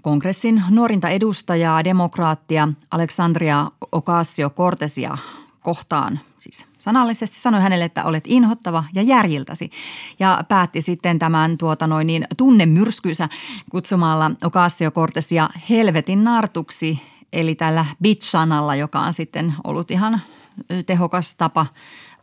kongressin 0.02 0.62
nuorinta 0.70 1.08
edustajaa, 1.08 1.84
demokraattia 1.84 2.68
Alexandria 2.90 3.70
Ocasio-Cortesia 3.92 5.18
kohtaan 5.60 6.20
siis 6.38 6.68
sanallisesti 6.78 7.40
sanoi 7.40 7.60
hänelle, 7.60 7.84
että 7.84 8.04
olet 8.04 8.24
inhottava 8.26 8.84
ja 8.94 9.02
järjiltäsi. 9.02 9.70
Ja 10.18 10.44
päätti 10.48 10.80
sitten 10.80 11.18
tämän 11.18 11.58
tuota 11.58 11.86
noin 11.86 12.06
niin 12.06 12.26
tunnemyrskynsä 12.36 13.28
kutsumalla 13.70 14.30
Ocasio-Cortesia 14.44 15.48
helvetin 15.70 16.24
nartuksi, 16.24 17.00
eli 17.32 17.54
tällä 17.54 17.86
bitch-sanalla, 18.02 18.76
joka 18.76 19.00
on 19.00 19.12
sitten 19.12 19.54
ollut 19.64 19.90
ihan 19.90 20.20
tehokas 20.86 21.36
tapa 21.36 21.66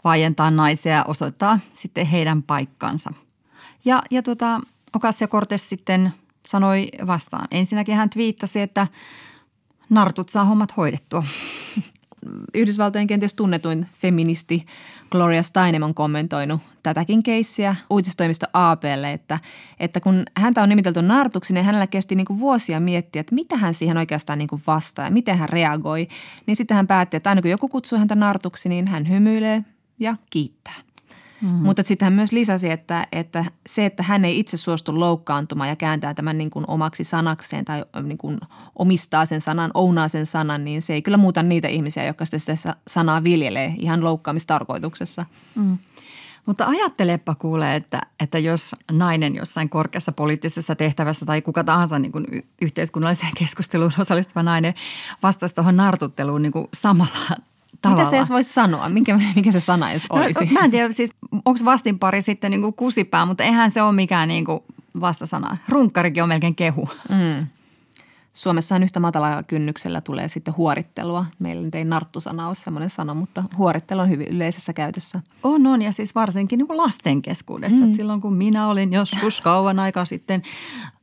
vaientaa 0.04 0.52
naisia 0.52 0.94
ja 0.94 1.06
osoittaa 1.08 1.60
sitten 1.74 2.06
heidän 2.06 2.44
paikkansa. 2.44 3.14
Ja, 3.86 4.04
ja 4.12 4.24
tuota, 4.24 4.62
Ocasio-Cortez 4.98 5.58
sitten 5.58 6.14
sanoi 6.48 6.90
vastaan. 7.08 7.48
Ensinnäkin 7.52 7.96
hän 7.96 8.10
twiittasi, 8.10 8.62
että 8.62 8.88
nartut 9.90 10.30
saa 10.30 10.46
hommat 10.46 10.78
hoidettua. 10.78 11.24
Yhdysvaltojen 12.54 13.08
kenties 13.08 13.34
tunnetuin 13.34 13.88
feministi 13.94 14.66
Gloria 15.12 15.44
Steinem 15.44 15.84
on 15.84 15.94
kommentoinut 15.94 16.62
tätäkin 16.84 17.24
keissiä 17.24 17.76
uutistoimisto 17.90 18.46
APlle, 18.54 19.14
että, 19.14 19.40
että 19.80 20.00
kun 20.00 20.24
häntä 20.38 20.64
on 20.64 20.70
nimitelty 20.70 21.02
nartuksi, 21.02 21.54
niin 21.54 21.66
hänellä 21.66 21.88
kesti 21.88 22.16
niin 22.16 22.26
kuin 22.26 22.40
vuosia 22.40 22.80
miettiä, 22.80 23.20
että 23.20 23.36
mitä 23.36 23.58
hän 23.58 23.74
siihen 23.74 23.98
oikeastaan 23.98 24.40
niin 24.40 24.48
kuin 24.48 24.62
vastaa 24.68 25.06
ja 25.06 25.12
miten 25.12 25.38
hän 25.38 25.50
reagoi. 25.50 26.08
Niin 26.46 26.56
sitten 26.56 26.78
hän 26.78 26.88
päätti, 26.88 27.18
että 27.18 27.30
aina 27.30 27.42
kun 27.42 27.52
joku 27.52 27.68
kutsuu 27.68 28.00
häntä 28.00 28.16
nartuksi, 28.16 28.70
niin 28.70 28.88
hän 28.88 29.10
hymyilee 29.10 29.64
ja 30.00 30.16
kiittää. 30.30 30.74
Mm. 31.42 31.48
Mutta 31.50 31.84
sitten 31.84 32.06
hän 32.06 32.14
myös 32.14 32.32
lisäsi, 32.32 32.72
että, 32.72 33.08
että 33.12 33.46
se, 33.68 33.86
että 33.86 34.04
hän 34.04 34.26
ei 34.26 34.40
itse 34.40 34.58
suostu 34.58 35.00
loukkaantumaan 35.00 35.70
ja 35.70 35.76
kääntää 35.76 36.14
tämän 36.14 36.38
niin 36.38 36.50
kuin 36.50 36.66
omaksi 36.68 37.04
sanakseen 37.04 37.66
tai 37.66 37.86
niin 38.04 38.18
kuin 38.18 38.40
omistaa 38.76 39.26
sen 39.26 39.42
sanan, 39.42 39.72
ounaa 39.74 40.08
sen 40.08 40.26
sanan, 40.26 40.64
niin 40.66 40.82
se 40.82 40.94
ei 40.94 41.02
kyllä 41.02 41.18
muuta 41.18 41.44
niitä 41.44 41.68
ihmisiä, 41.68 42.06
jotka 42.06 42.26
sitä 42.26 42.76
sanaa 42.88 43.24
viljelee 43.24 43.74
ihan 43.78 44.04
loukkaamistarkoituksessa. 44.04 45.26
Mm. 45.56 45.78
Mutta 46.46 46.66
ajattelepa 46.66 47.36
kuule, 47.36 47.76
että, 47.76 48.02
että 48.20 48.40
jos 48.40 48.76
nainen 48.92 49.36
jossain 49.36 49.70
korkeassa 49.70 50.12
poliittisessa 50.12 50.76
tehtävässä 50.76 51.26
tai 51.26 51.42
kuka 51.42 51.64
tahansa 51.64 52.00
niin 52.00 52.12
kuin 52.12 52.26
yhteiskunnalliseen 52.62 53.32
keskusteluun 53.40 53.92
osallistuva 54.00 54.44
nainen 54.44 54.74
vastaisi 55.24 55.56
tuohon 55.56 55.78
nartutteluun 55.78 56.42
niin 56.42 56.52
kuin 56.52 56.68
samalla 56.74 57.36
tavalla. 57.82 58.02
Mitä 58.02 58.10
se 58.10 58.18
edes 58.18 58.30
voisi 58.30 58.54
sanoa? 58.54 58.90
Mikä, 58.90 59.20
mikä 59.36 59.52
se 59.52 59.60
sana 59.60 59.92
edes 59.92 60.06
no, 60.10 60.16
olisi? 60.16 60.46
No, 60.46 60.52
mä 60.52 60.60
en 60.60 60.72
tiedä, 60.72 60.92
siis 60.92 61.14
onko 61.32 61.60
vastinpari 61.66 62.22
sitten 62.22 62.52
niin 62.52 62.62
kuin 62.62 62.74
kusipää, 62.74 63.26
mutta 63.26 63.44
eihän 63.44 63.72
se 63.72 63.82
ole 63.82 63.92
mikään 63.92 64.28
niin 64.28 64.46
kuin 64.46 64.60
vastasana. 65.02 65.58
Runkkarikin 65.70 66.24
on 66.24 66.30
melkein 66.30 66.56
kehu. 66.56 66.90
Mm. 67.10 67.48
Suomessahan 68.34 68.84
yhtä 68.84 69.00
matalalla 69.00 69.44
kynnyksellä 69.44 70.02
tulee 70.02 70.28
sitten 70.28 70.58
huorittelua. 70.58 71.26
Meillä 71.40 71.64
nyt 71.64 71.76
ei 71.76 71.86
narttusana 71.86 72.48
ole 72.48 72.56
semmoinen 72.56 72.90
sana, 72.90 73.14
mutta 73.14 73.44
huorittelu 73.58 74.02
on 74.02 74.10
hyvin 74.10 74.28
yleisessä 74.28 74.74
käytössä. 74.74 75.22
On, 75.44 75.68
on 75.68 75.82
ja 75.82 75.92
siis 75.92 76.16
varsinkin 76.16 76.58
niin 76.58 76.68
kuin 76.68 76.78
lasten 76.78 77.22
keskuudessa. 77.22 77.86
Mm. 77.86 77.94
silloin 77.94 78.22
kun 78.22 78.34
minä 78.34 78.68
olin 78.68 78.94
joskus 78.94 79.42
kauan 79.42 79.80
aikaa 79.80 80.06
sitten 80.06 80.44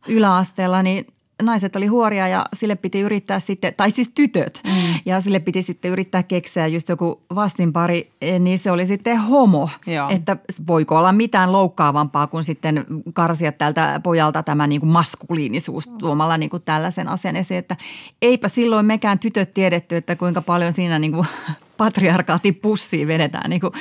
yläasteella, 0.08 0.82
niin 0.82 1.06
naiset 1.42 1.76
oli 1.76 1.86
huoria 1.86 2.28
ja 2.28 2.46
sille 2.52 2.76
piti 2.76 3.00
yrittää 3.00 3.40
sitten, 3.40 3.74
tai 3.76 3.90
siis 3.90 4.08
tytöt, 4.14 4.60
mm. 4.66 4.72
ja 5.06 5.20
sille 5.20 5.40
piti 5.40 5.62
sitten 5.62 5.90
yrittää 5.90 6.22
keksiä 6.22 6.66
just 6.66 6.88
joku 6.88 7.22
vastinpari, 7.34 8.10
eh, 8.20 8.40
niin 8.40 8.58
se 8.58 8.70
oli 8.70 8.86
sitten 8.86 9.18
homo. 9.18 9.68
Joo. 9.86 10.10
Että 10.10 10.36
voiko 10.66 10.98
olla 10.98 11.12
mitään 11.12 11.52
loukkaavampaa 11.52 12.26
kuin 12.26 12.44
sitten 12.44 12.84
karsia 13.14 13.52
tältä 13.52 14.00
pojalta 14.02 14.42
tämä 14.42 14.66
niin 14.66 14.80
kuin 14.80 14.90
maskuliinisuus 14.90 15.88
tuomalla 15.88 16.38
niin 16.38 16.50
kuin 16.50 16.62
tällaisen 16.62 17.08
asian 17.08 17.36
esiin, 17.36 17.58
että 17.58 17.76
eipä 18.22 18.48
silloin 18.48 18.86
mekään 18.86 19.18
tytöt 19.18 19.54
tiedetty, 19.54 19.96
että 19.96 20.16
kuinka 20.16 20.42
paljon 20.42 20.72
siinä 20.72 20.98
niin 20.98 21.12
kuin 21.12 21.26
patriarkaatin 21.76 22.54
pussiin 22.54 23.08
vedetään, 23.08 23.50
niin 23.50 23.60
kuin, 23.60 23.72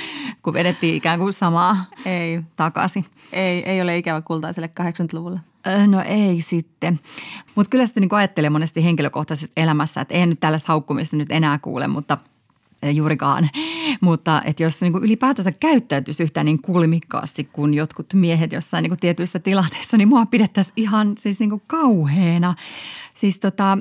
kun 0.41 0.53
vedettiin 0.53 0.95
ikään 0.95 1.19
kuin 1.19 1.33
samaa 1.33 1.85
ei. 2.05 2.41
takaisin. 2.55 3.05
Ei, 3.33 3.69
ei 3.69 3.81
ole 3.81 3.97
ikävä 3.97 4.21
kultaiselle 4.21 4.69
80-luvulla. 4.81 5.39
No 5.87 6.01
ei 6.01 6.41
sitten. 6.41 6.99
Mutta 7.55 7.69
kyllä 7.69 7.85
sitten 7.85 8.01
niin 8.01 8.13
ajattelee 8.13 8.49
monesti 8.49 8.83
henkilökohtaisessa 8.83 9.53
elämässä, 9.57 10.01
että 10.01 10.13
en 10.13 10.29
nyt 10.29 10.39
tällaista 10.39 10.67
haukkumista 10.67 11.17
nyt 11.17 11.31
enää 11.31 11.59
kuule, 11.59 11.87
mutta 11.87 12.17
juurikaan. 12.93 13.49
Mutta 14.01 14.41
että 14.45 14.63
jos 14.63 14.81
niin 14.81 14.91
kuin 14.91 15.03
ylipäätänsä 15.03 15.51
käyttäytyisi 15.51 16.23
yhtään 16.23 16.45
niin 16.45 16.61
kulmikkaasti 16.61 17.43
kuin 17.43 17.73
jotkut 17.73 18.13
miehet 18.13 18.51
jossain 18.53 18.83
niin 18.83 18.89
kuin 18.89 18.99
tietyissä 18.99 19.39
tilanteissa, 19.39 19.97
niin 19.97 20.07
mua 20.07 20.25
pidettäisiin 20.25 20.73
ihan 20.75 21.13
siis 21.17 21.39
niin 21.39 21.49
kuin 21.49 21.61
kauheena. 21.67 22.55
Siis 23.13 23.39
tota, 23.39 23.77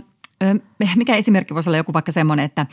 mikä 0.97 1.16
esimerkki 1.16 1.55
voisi 1.55 1.70
olla 1.70 1.76
joku 1.76 1.93
vaikka 1.93 2.12
semmoinen, 2.12 2.45
että, 2.45 2.66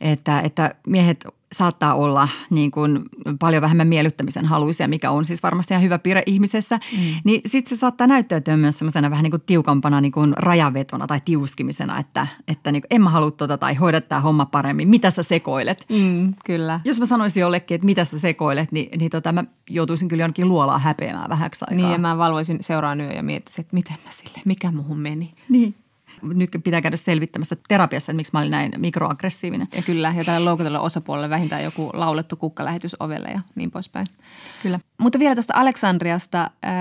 että, 0.00 0.40
että 0.40 0.74
miehet 0.86 1.24
saattaa 1.54 1.94
olla 1.94 2.28
niin 2.50 2.70
kuin 2.70 3.02
paljon 3.38 3.62
vähemmän 3.62 3.88
miellyttämisen 3.88 4.44
haluisia, 4.44 4.88
mikä 4.88 5.10
on 5.10 5.24
siis 5.24 5.42
varmasti 5.42 5.74
ihan 5.74 5.82
hyvä 5.82 5.98
piirre 5.98 6.22
ihmisessä, 6.26 6.76
mm. 6.76 6.98
niin 7.24 7.40
sitten 7.46 7.76
se 7.76 7.80
saattaa 7.80 8.06
näyttäytyä 8.06 8.56
myös 8.56 8.78
semmoisena 8.78 9.10
vähän 9.10 9.22
niin 9.22 9.30
kuin 9.30 9.42
tiukampana 9.46 10.00
niin 10.00 10.12
kuin 10.12 10.34
rajavetona 10.36 11.06
tai 11.06 11.20
tiuskimisena, 11.24 11.98
että, 11.98 12.26
että 12.48 12.72
niin 12.72 12.82
kuin, 12.82 12.88
en 12.90 13.02
mä 13.02 13.10
halua 13.10 13.30
tuota 13.30 13.58
tai 13.58 13.74
hoida 13.74 14.00
tämä 14.00 14.20
homma 14.20 14.46
paremmin. 14.46 14.88
Mitä 14.88 15.10
sä 15.10 15.22
sekoilet? 15.22 15.86
Mm, 15.88 16.34
kyllä. 16.44 16.80
Jos 16.84 17.00
mä 17.00 17.06
sanoisin 17.06 17.40
jollekin, 17.40 17.74
että 17.74 17.86
mitä 17.86 18.04
sä 18.04 18.18
sekoilet, 18.18 18.72
niin, 18.72 18.98
niin 18.98 19.10
tota, 19.10 19.32
mä 19.32 19.44
joutuisin 19.70 20.08
kyllä 20.08 20.22
jonnekin 20.22 20.48
luolaa 20.48 20.78
häpeämään 20.78 21.30
vähäksi 21.30 21.64
aikaa. 21.70 21.86
Niin 21.86 21.92
ja 21.92 21.98
mä 21.98 22.18
valvoisin 22.18 22.58
seuraan 22.60 23.00
yö 23.00 23.12
ja 23.12 23.22
miettisin, 23.22 23.62
että 23.62 23.74
miten 23.74 23.96
mä 24.04 24.10
sille, 24.10 24.38
mikä 24.44 24.70
muuhun 24.72 24.98
meni. 24.98 25.34
Niin 25.48 25.74
nyt 26.34 26.50
pitää 26.64 26.80
käydä 26.80 26.96
selvittämässä 26.96 27.56
terapiassa, 27.68 28.12
että 28.12 28.16
miksi 28.16 28.32
mä 28.32 28.38
olin 28.38 28.50
näin 28.50 28.72
mikroaggressiivinen. 28.76 29.68
Ja 29.72 29.82
kyllä, 29.82 30.14
ja 30.16 30.24
tällä 30.24 30.44
loukatulla 30.44 30.80
osapuolelle 30.80 31.30
vähintään 31.30 31.64
joku 31.64 31.90
laulettu 31.92 32.36
kukkalähetys 32.36 32.96
ovelle 33.00 33.28
ja 33.28 33.40
niin 33.54 33.70
poispäin. 33.70 34.06
Kyllä. 34.62 34.80
Mutta 34.98 35.18
vielä 35.18 35.34
tästä 35.34 35.54
Aleksandriasta. 35.56 36.42
Äh, 36.42 36.72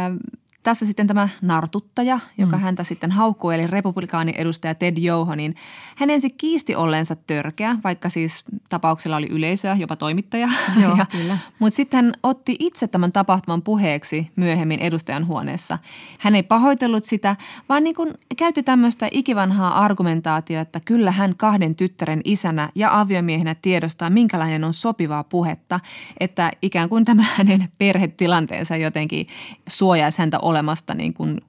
tässä 0.63 0.85
sitten 0.85 1.07
tämä 1.07 1.29
nartuttaja, 1.41 2.19
joka 2.37 2.57
mm. 2.57 2.63
häntä 2.63 2.83
sitten 2.83 3.11
haukkuu, 3.11 3.51
eli 3.51 3.67
republikaani 3.67 4.33
edustaja 4.37 4.75
Ted 4.75 4.97
Joho, 4.97 5.35
niin 5.35 5.55
hän 5.95 6.09
ensin 6.09 6.33
kiisti 6.37 6.75
olleensa 6.75 7.15
törkeä, 7.15 7.75
vaikka 7.83 8.09
siis 8.09 8.43
tapauksella 8.69 9.17
oli 9.17 9.27
yleisöä, 9.27 9.75
jopa 9.75 9.95
toimittaja. 9.95 10.49
Joo, 10.83 10.95
ja, 10.99 11.05
kyllä. 11.05 11.37
Mutta 11.59 11.75
sitten 11.75 12.05
hän 12.05 12.13
otti 12.23 12.55
itse 12.59 12.87
tämän 12.87 13.11
tapahtuman 13.11 13.61
puheeksi 13.61 14.31
myöhemmin 14.35 14.79
edustajan 14.79 15.27
huoneessa. 15.27 15.77
Hän 16.19 16.35
ei 16.35 16.43
pahoitellut 16.43 17.03
sitä, 17.03 17.35
vaan 17.69 17.83
niin 17.83 17.95
kuin 17.95 18.13
käytti 18.37 18.63
tämmöistä 18.63 19.07
ikivanhaa 19.11 19.83
argumentaatiota, 19.83 20.61
että 20.61 20.79
kyllä 20.85 21.11
hän 21.11 21.35
kahden 21.35 21.75
tyttären 21.75 22.21
isänä 22.23 22.69
ja 22.75 22.99
aviomiehenä 22.99 23.55
tiedostaa, 23.55 24.09
minkälainen 24.09 24.63
on 24.63 24.73
sopivaa 24.73 25.23
puhetta, 25.23 25.79
että 26.19 26.51
ikään 26.61 26.89
kuin 26.89 27.05
tämä 27.05 27.23
hänen 27.37 27.67
perhetilanteensa 27.77 28.75
jotenkin 28.75 29.27
suojaisi 29.67 30.19
häntä 30.19 30.39
olemasta 30.53 30.93
niin 30.93 31.13
kuin 31.13 31.41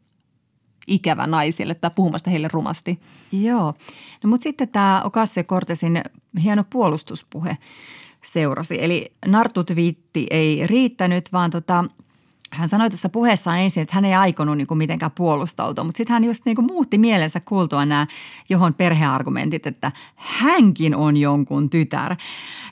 ikävä 0.86 1.26
naisille 1.26 1.74
tai 1.74 1.90
puhumasta 1.94 2.30
heille 2.30 2.48
rumasti. 2.52 3.00
Joo, 3.32 3.74
no 4.24 4.30
mutta 4.30 4.44
sitten 4.44 4.68
tämä 4.68 5.02
Ocasio 5.04 5.44
Cortesin 5.44 6.02
hieno 6.42 6.64
puolustuspuhe 6.70 7.58
seurasi. 8.24 8.84
Eli 8.84 9.12
nartutviitti 9.26 10.26
ei 10.30 10.66
riittänyt, 10.66 11.32
vaan 11.32 11.50
tota, 11.50 11.84
hän 12.54 12.68
sanoi 12.68 12.90
tässä 12.90 13.08
puheessaan 13.08 13.58
ensin, 13.58 13.82
että 13.82 13.94
hän 13.94 14.04
ei 14.04 14.14
aikonut 14.14 14.56
niin 14.56 14.66
kuin 14.66 14.78
mitenkään 14.78 15.10
puolustautua, 15.10 15.84
mutta 15.84 15.96
sitten 15.96 16.12
hän 16.12 16.24
just 16.24 16.44
niin 16.44 16.56
kuin 16.56 16.66
muutti 16.66 16.98
mielensä 16.98 17.40
kuultua 17.44 17.86
nämä 17.86 18.06
johon 18.48 18.74
perheargumentit, 18.74 19.66
että 19.66 19.92
hänkin 20.14 20.96
on 20.96 21.16
jonkun 21.16 21.70
tytär. 21.70 22.16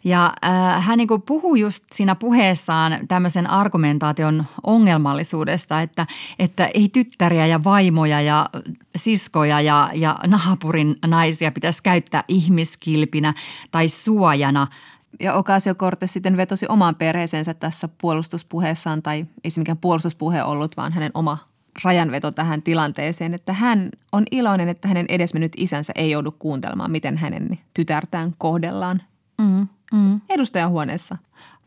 Ja 0.05 0.33
äh, 0.45 0.85
hän 0.85 0.99
niin 0.99 1.09
kuin 1.09 1.23
puhuu 1.23 1.55
just 1.55 1.85
siinä 1.93 2.15
puheessaan 2.15 2.99
tämmöisen 3.09 3.51
argumentaation 3.51 4.45
ongelmallisuudesta, 4.63 5.81
että, 5.81 6.07
että 6.39 6.71
ei 6.75 6.89
tyttäriä 6.89 7.47
ja 7.47 7.65
vaimoja 7.65 8.21
ja 8.21 8.51
siskoja 8.97 9.61
ja, 9.61 9.91
ja 9.95 10.19
naapurin 10.27 10.97
naisia 11.07 11.53
pitäisi 11.53 11.83
käyttää 11.83 12.25
ihmiskilpinä 12.29 13.35
tai 13.71 13.89
suojana– 13.89 14.67
ja 15.21 15.35
Ocasio 15.35 15.75
Cortez 15.75 16.11
sitten 16.11 16.37
vetosi 16.37 16.67
omaan 16.69 16.95
perheeseensä 16.95 17.55
tässä 17.55 17.89
puolustuspuheessaan, 18.01 19.03
tai 19.03 19.27
ei 19.45 19.51
se 19.51 19.61
mikään 19.61 19.79
puolustuspuhe 19.79 20.43
ollut, 20.43 20.77
vaan 20.77 20.93
hänen 20.93 21.11
oma 21.15 21.39
rajanveto 21.85 22.31
tähän 22.31 22.63
tilanteeseen, 22.63 23.35
että 23.35 23.53
hän 23.53 23.91
on 24.13 24.25
iloinen, 24.31 24.69
että 24.69 24.89
hänen 24.89 25.07
edesmennyt 25.09 25.53
isänsä 25.57 25.93
ei 25.97 26.11
joudu 26.11 26.33
kuuntelemaan, 26.39 26.91
miten 26.91 27.17
hänen 27.17 27.59
tytärtään 27.75 28.35
kohdellaan 28.39 29.03
mm, 29.39 29.67
mm. 29.93 30.21
edustajahuoneessa. 30.31 31.17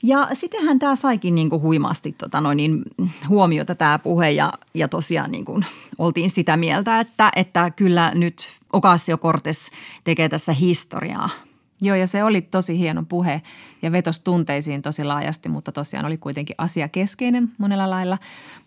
Ja 0.04 0.28
sittenhän 0.34 0.80
tämä 0.80 0.96
saikin 0.96 1.36
niin 1.36 1.50
kuin 1.50 1.62
huimasti 1.62 2.12
tota 2.12 2.42
noin, 2.42 2.58
niin 2.58 2.84
huomiota 3.30 3.76
tämä 3.76 4.00
puhe 4.00 4.32
ja, 4.32 4.54
ja 4.74 4.88
tosiaan 4.88 5.32
niin 5.32 5.46
kuin 5.46 5.66
oltiin 5.98 6.30
sitä 6.30 6.58
mieltä, 6.58 7.00
että, 7.00 7.32
että 7.36 7.72
kyllä 7.72 8.12
nyt 8.16 8.48
Ocasio 8.74 9.18
Cortez 9.18 9.70
tekee 10.04 10.30
tässä 10.30 10.54
historiaa– 10.54 11.30
Joo, 11.82 11.96
ja 11.96 12.08
se 12.08 12.24
oli 12.24 12.42
tosi 12.42 12.80
hieno 12.80 13.04
puhe 13.04 13.42
ja 13.82 13.92
vetos 13.92 14.20
tunteisiin 14.20 14.82
tosi 14.82 15.04
laajasti, 15.04 15.50
mutta 15.50 15.72
tosiaan 15.72 16.06
oli 16.06 16.18
kuitenkin 16.18 16.56
asiakeskeinen 16.58 17.52
monella 17.58 17.90
lailla. 17.90 18.18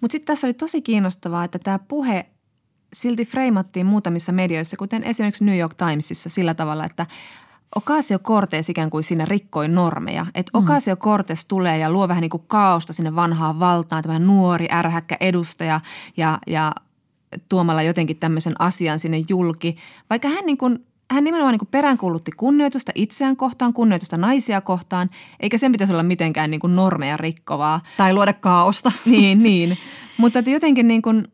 Mutta 0.00 0.12
sitten 0.12 0.26
tässä 0.26 0.46
oli 0.46 0.54
tosi 0.54 0.82
kiinnostavaa, 0.82 1.44
että 1.44 1.58
tämä 1.58 1.78
puhe 1.78 2.26
silti 2.92 3.24
freimattiin 3.24 3.86
muutamissa 3.86 4.32
medioissa, 4.32 4.76
kuten 4.76 5.04
esimerkiksi 5.04 5.44
New 5.44 5.58
York 5.58 5.74
Timesissa 5.74 6.28
sillä 6.28 6.54
tavalla, 6.54 6.84
että 6.84 7.06
Ocasio 7.76 8.18
Cortez 8.18 8.68
ikään 8.68 8.90
kuin 8.90 9.04
siinä 9.04 9.24
rikkoi 9.24 9.68
normeja. 9.68 10.26
Että 10.34 10.58
mm. 10.58 10.64
Ocasio 10.64 10.96
Cortez 10.96 11.44
tulee 11.48 11.78
ja 11.78 11.90
luo 11.90 12.08
vähän 12.08 12.20
niin 12.20 12.30
kuin 12.30 12.44
kaosta 12.46 12.92
sinne 12.92 13.16
vanhaan 13.16 13.60
valtaan, 13.60 14.02
tämä 14.02 14.18
nuori 14.18 14.68
ärhäkkä 14.70 15.16
edustaja 15.20 15.80
ja, 16.16 16.38
ja 16.46 16.72
tuomalla 17.48 17.82
jotenkin 17.82 18.16
tämmöisen 18.16 18.54
asian 18.58 18.98
sinne 18.98 19.24
julki. 19.28 19.76
Vaikka 20.10 20.28
hän 20.28 20.46
niin 20.46 20.58
kuin 20.58 20.86
hän 21.10 21.24
nimenomaan 21.24 21.58
niin 21.58 21.68
peräänkuulutti 21.70 22.30
kunnioitusta 22.36 22.92
itseään 22.94 23.36
kohtaan, 23.36 23.72
kunnioitusta 23.72 24.16
naisia 24.16 24.60
kohtaan, 24.60 25.10
eikä 25.40 25.58
sen 25.58 25.72
pitäisi 25.72 25.92
olla 25.92 26.02
mitenkään 26.02 26.50
niin 26.50 26.60
kuin 26.60 26.76
normeja 26.76 27.16
rikkovaa. 27.16 27.80
Tai 27.96 28.14
luoda 28.14 28.32
kaaosta. 28.32 28.92
niin, 29.04 29.42
niin. 29.42 29.78
Mutta 30.16 30.38
että 30.38 30.50
jotenkin 30.50 30.88
niin 30.88 31.02
kuin, 31.02 31.28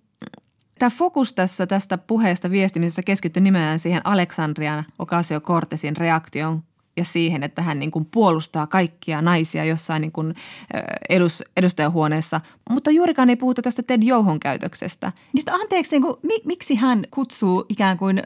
tämä 0.78 0.90
fokus 0.90 1.32
tässä 1.32 1.66
tästä 1.66 1.98
puheesta 1.98 2.50
viestimisessä 2.50 3.02
keskittyi 3.02 3.42
nimenomaan 3.42 3.78
siihen 3.78 4.06
Aleksandrian 4.06 4.84
Ocasio-Cortezin 4.98 5.96
reaktioon 5.96 6.62
ja 6.96 7.04
siihen, 7.04 7.42
että 7.42 7.62
hän 7.62 7.78
niin 7.78 7.90
kuin 7.90 8.04
puolustaa 8.04 8.66
kaikkia 8.66 9.22
naisia 9.22 9.64
jossain 9.64 10.00
niin 10.00 10.12
kuin 10.12 10.34
edus, 11.08 11.42
edustajahuoneessa. 11.56 12.40
Mutta 12.70 12.90
juurikaan 12.90 13.30
ei 13.30 13.36
puhuta 13.36 13.62
tästä 13.62 13.82
Ted 13.82 14.02
Johon 14.02 14.40
käytöksestä. 14.40 15.12
Nyt 15.32 15.48
anteeksi, 15.48 15.90
niin 15.90 16.02
kuin, 16.02 16.16
mi, 16.22 16.40
miksi 16.44 16.74
hän 16.74 17.04
kutsuu 17.10 17.64
ikään 17.68 17.98
kuin 17.98 18.22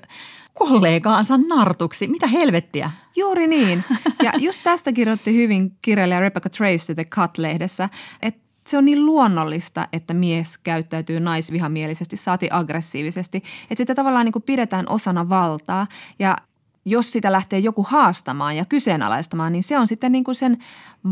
kollegaansa 0.54 1.38
nartuksi? 1.48 2.08
Mitä 2.08 2.26
helvettiä? 2.26 2.90
Juuri 3.16 3.46
niin. 3.46 3.84
Ja 4.22 4.32
just 4.38 4.60
tästä 4.64 4.92
kirjoitti 4.92 5.36
hyvin 5.36 5.76
kirjailija 5.82 6.20
Rebecca 6.20 6.50
Tracy 6.50 6.94
The 6.94 7.04
Cut-lehdessä, 7.04 7.88
että 8.22 8.48
se 8.66 8.78
on 8.78 8.84
niin 8.84 9.06
luonnollista, 9.06 9.88
että 9.92 10.14
mies 10.14 10.58
käyttäytyy 10.58 11.20
naisvihamielisesti, 11.20 12.16
saati 12.16 12.48
aggressiivisesti. 12.52 13.36
Että 13.62 13.76
sitä 13.76 13.94
tavallaan 13.94 14.24
niin 14.24 14.32
kuin 14.32 14.42
pidetään 14.42 14.86
osana 14.88 15.28
valtaa 15.28 15.86
ja 16.18 16.36
jos 16.90 17.12
sitä 17.12 17.32
lähtee 17.32 17.58
joku 17.58 17.86
haastamaan 17.88 18.56
ja 18.56 18.64
kyseenalaistamaan, 18.64 19.52
niin 19.52 19.62
se 19.62 19.78
on 19.78 19.88
sitten 19.88 20.12
niin 20.12 20.24
kuin 20.24 20.34
sen 20.34 20.58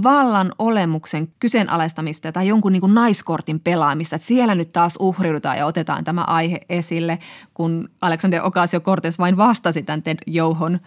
vallan 0.02 0.52
olemuksen 0.58 1.28
kyseenalaistamista 1.38 2.32
tai 2.32 2.48
jonkun 2.48 2.72
niin 2.72 2.80
kuin 2.80 2.94
naiskortin 2.94 3.60
pelaamista. 3.60 4.16
Että 4.16 4.28
siellä 4.28 4.54
nyt 4.54 4.72
taas 4.72 4.96
uhriudutaan 5.00 5.58
ja 5.58 5.66
otetaan 5.66 6.04
tämä 6.04 6.22
aihe 6.22 6.60
esille, 6.68 7.18
kun 7.54 7.88
Alexander 8.00 8.42
Ocasio-Cortez 8.42 9.18
vain 9.18 9.36
vastasi 9.36 9.82
tämän 9.82 10.02
Ted 10.02 10.18
Jouhon 10.26 10.80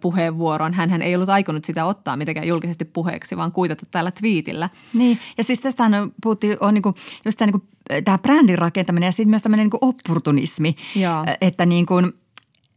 puheenvuoron. 0.00 0.74
Hän 0.74 1.02
ei 1.02 1.14
ollut 1.14 1.28
aikonut 1.28 1.64
sitä 1.64 1.84
ottaa 1.84 2.16
mitenkään 2.16 2.48
julkisesti 2.48 2.84
puheeksi, 2.84 3.36
vaan 3.36 3.52
kuitata 3.52 3.86
tällä 3.90 4.10
twiitillä. 4.10 4.70
Niin, 4.92 5.18
ja 5.38 5.44
siis 5.44 5.60
tästä 5.60 5.84
puhuttiin, 6.22 6.56
on 6.60 6.74
niin 6.74 6.82
kuin, 6.82 6.94
just 7.24 7.38
tämä, 7.38 7.46
niin 7.46 7.60
kuin, 7.60 8.04
tämä 8.04 8.18
brändin 8.18 8.58
rakentaminen 8.58 9.06
ja 9.06 9.12
sitten 9.12 9.30
myös 9.30 9.42
tämmöinen 9.42 9.66
niin 9.66 9.78
opportunismi, 9.80 10.76
Joo. 10.96 11.24
että 11.40 11.66
niin 11.66 11.86
kuin– 11.86 12.12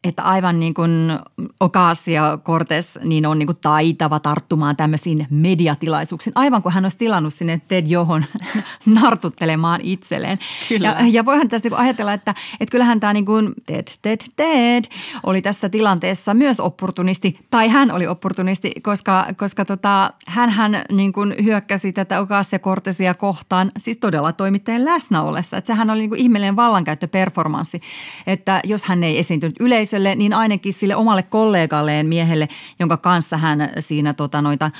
että 0.10 0.24
aivan 0.24 0.60
niin 0.60 0.74
kuin 0.74 1.20
Ocasio 1.60 2.38
Cortez 2.44 2.98
niin 3.04 3.26
on 3.26 3.40
niin 3.40 3.48
kuin 3.48 3.58
taitava 3.62 4.20
tarttumaan 4.20 4.76
tämmöisiin 4.76 5.28
mediatilaisuuksiin, 5.30 6.32
aivan 6.36 6.64
kuin 6.64 6.74
hän 6.74 6.86
olisi 6.86 6.98
tilannut 6.98 7.34
sinne 7.34 7.62
Ted 7.68 7.88
Johon 7.88 8.26
nartuttelemaan 9.02 9.82
itselleen. 9.84 10.40
Kyllä. 10.70 10.88
Ja, 10.88 11.08
ja 11.12 11.26
voihan 11.26 11.48
tässä 11.48 11.70
niin 11.70 11.80
ajatella, 11.80 12.14
että, 12.14 12.36
että 12.60 12.72
kyllähän 12.72 13.00
tämä 13.00 13.14
niin 13.14 13.26
kuin 13.26 13.54
Ted, 13.66 13.88
Ted, 14.02 14.22
Ted 14.36 14.84
oli 15.24 15.42
tässä 15.42 15.70
tilanteessa 15.70 16.34
myös 16.34 16.60
opportunisti, 16.60 17.40
tai 17.50 17.70
hän 17.70 17.92
oli 17.92 18.08
opportunisti, 18.08 18.72
koska, 18.84 19.26
koska 19.38 19.66
tota, 19.66 20.14
hän, 20.28 20.50
hän 20.50 20.82
niin 20.92 21.14
kuin 21.14 21.36
hyökkäsi 21.44 21.94
tätä 21.94 22.20
Ocasio 22.20 22.60
Cortezia 22.60 23.14
kohtaan, 23.14 23.72
siis 23.78 23.98
todella 23.98 24.32
toimittajien 24.32 24.86
läsnä 24.86 25.22
ollessa. 25.22 25.58
Että 25.58 25.68
sehän 25.68 25.90
oli 25.90 26.00
niin 26.00 26.10
kuin 26.10 26.22
ihmeellinen 26.22 26.56
vallankäyttöperformanssi, 26.56 27.82
että 28.28 28.62
jos 28.64 28.84
hän 28.84 29.04
ei 29.04 29.18
esiintynyt 29.18 29.56
yleisölle, 29.60 29.97
yleisölle, 29.98 30.16
niin 30.16 30.34
ainakin 30.34 30.74
sille 30.74 30.96
omalle 30.96 31.24
kollegalleen 31.24 32.08
miehelle, 32.08 32.48
jonka 32.80 32.98
kanssa 32.98 33.38
hän 33.38 33.70
siinä 33.80 34.14
tota 34.14 34.42
noita 34.42 34.72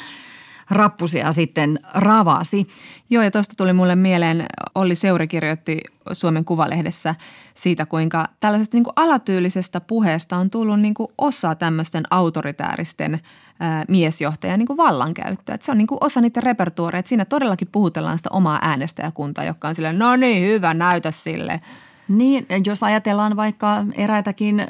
rappusia 0.70 1.32
sitten 1.32 1.80
ravasi. 1.94 2.68
Joo, 3.10 3.24
ja 3.24 3.32
tuosta 3.32 3.56
tuli 3.58 3.74
mulle 3.74 3.96
mieleen, 3.96 4.46
Olli 4.76 4.96
Seuri 4.96 5.28
kirjoitti 5.28 5.80
Suomen 6.12 6.46
Kuvalehdessä 6.46 7.16
siitä, 7.54 7.86
kuinka 7.86 8.28
tällaisesta 8.40 8.78
niin 8.78 8.84
kuin 8.84 8.94
alatyylisestä 8.96 9.82
puheesta 9.82 10.38
on 10.38 10.50
tullut 10.50 10.80
niin 10.80 10.94
kuin 10.94 11.08
osa 11.18 11.56
tämmöisten 11.56 12.04
autoritääristen 12.10 13.20
ää, 13.60 13.86
miesjohtajan 13.88 14.60
niin 14.60 14.68
kuin 14.68 14.78
vallankäyttöä. 14.78 15.56
Et 15.56 15.62
se 15.62 15.72
on 15.72 15.78
niin 15.78 15.88
kuin 15.88 15.98
osa 16.02 16.22
niitä 16.22 16.42
repertuoreja, 16.42 17.00
että 17.00 17.10
siinä 17.10 17.26
todellakin 17.26 17.70
puhutellaan 17.72 18.18
sitä 18.18 18.30
omaa 18.34 18.60
äänestäjäkuntaa, 18.62 19.44
joka 19.44 19.68
on 19.68 19.76
silleen, 19.76 20.00
no 20.00 20.16
niin, 20.16 20.48
hyvä, 20.48 20.74
näytä 20.74 21.12
sille– 21.12 21.62
niin, 22.08 22.46
jos 22.66 22.84
ajatellaan 22.84 23.36
vaikka 23.36 23.86
eräitäkin 23.96 24.64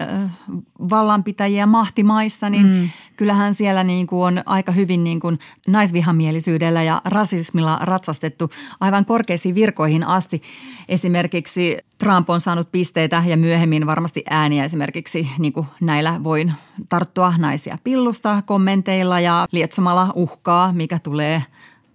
vallanpitäjiä 0.90 1.66
mahtimaissa, 1.66 2.50
niin 2.50 2.68
mm. 2.68 2.90
kyllähän 3.18 3.54
siellä 3.54 3.84
niin 3.84 4.08
kuin 4.08 4.28
on 4.28 4.44
aika 4.46 4.72
hyvin 4.72 5.04
niin 5.04 5.20
kuin 5.20 5.40
naisvihamielisyydellä 5.68 6.84
ja 6.84 7.02
rasismilla 7.06 7.80
ratsastettu 7.82 8.50
aivan 8.80 9.06
korkeisiin 9.06 9.56
virkoihin 9.56 10.04
asti. 10.04 10.42
Esimerkiksi 10.90 11.78
Trump 12.00 12.30
on 12.30 12.42
saanut 12.42 12.72
pisteitä 12.72 13.24
ja 13.28 13.38
myöhemmin 13.38 13.86
varmasti 13.86 14.24
ääniä 14.30 14.64
esimerkiksi 14.66 15.30
niin 15.40 15.54
kuin 15.54 15.68
näillä 15.82 16.24
voin 16.24 16.54
tarttua 16.90 17.34
naisia 17.38 17.78
pillusta 17.84 18.42
kommenteilla 18.46 19.20
ja 19.20 19.48
lietsomalla 19.52 20.12
uhkaa, 20.16 20.74
mikä 20.74 21.00
tulee– 21.00 21.44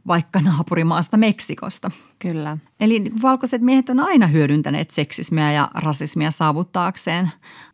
vaikka 0.06 0.40
naapurimaasta 0.40 1.16
Meksikosta. 1.16 1.90
Kyllä. 2.22 2.58
Eli 2.80 3.12
valkoiset 3.22 3.62
miehet 3.62 3.88
on 3.88 4.00
aina 4.00 4.26
hyödyntäneet 4.26 4.90
seksismiä 4.90 5.52
ja 5.52 5.70
rasismia 5.74 6.30
saavuttaakseen 6.30 7.30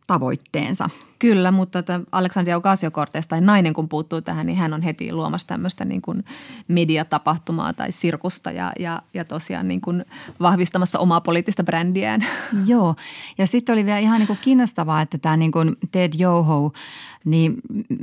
tavoitteensa. 0.07 0.89
Kyllä, 1.19 1.51
mutta 1.51 1.83
Aleksandria 2.11 2.57
Ocasio-Cortez 2.57 3.27
tai 3.27 3.41
nainen 3.41 3.73
kun 3.73 3.89
puuttuu 3.89 4.21
tähän, 4.21 4.45
niin 4.45 4.57
hän 4.57 4.73
on 4.73 4.81
heti 4.81 5.13
luomassa 5.13 5.47
tämmöistä 5.47 5.85
niin 5.85 6.01
kuin 6.01 6.23
mediatapahtumaa 6.67 7.73
tai 7.73 7.91
sirkusta 7.91 8.51
ja, 8.51 8.71
ja, 8.79 9.01
ja 9.13 9.25
tosiaan 9.25 9.67
niin 9.67 9.81
kuin 9.81 10.05
vahvistamassa 10.39 10.99
omaa 10.99 11.21
poliittista 11.21 11.63
brändiään. 11.63 12.21
Joo, 12.65 12.95
ja 13.37 13.47
sitten 13.47 13.73
oli 13.73 13.85
vielä 13.85 13.99
ihan 13.99 14.19
niin 14.19 14.27
kuin 14.27 14.39
kiinnostavaa, 14.41 15.01
että 15.01 15.17
tämä 15.17 15.37
niin 15.37 15.51
kuin 15.51 15.75
Ted 15.91 16.13
Yoho, 16.21 16.73
niin 17.25 17.55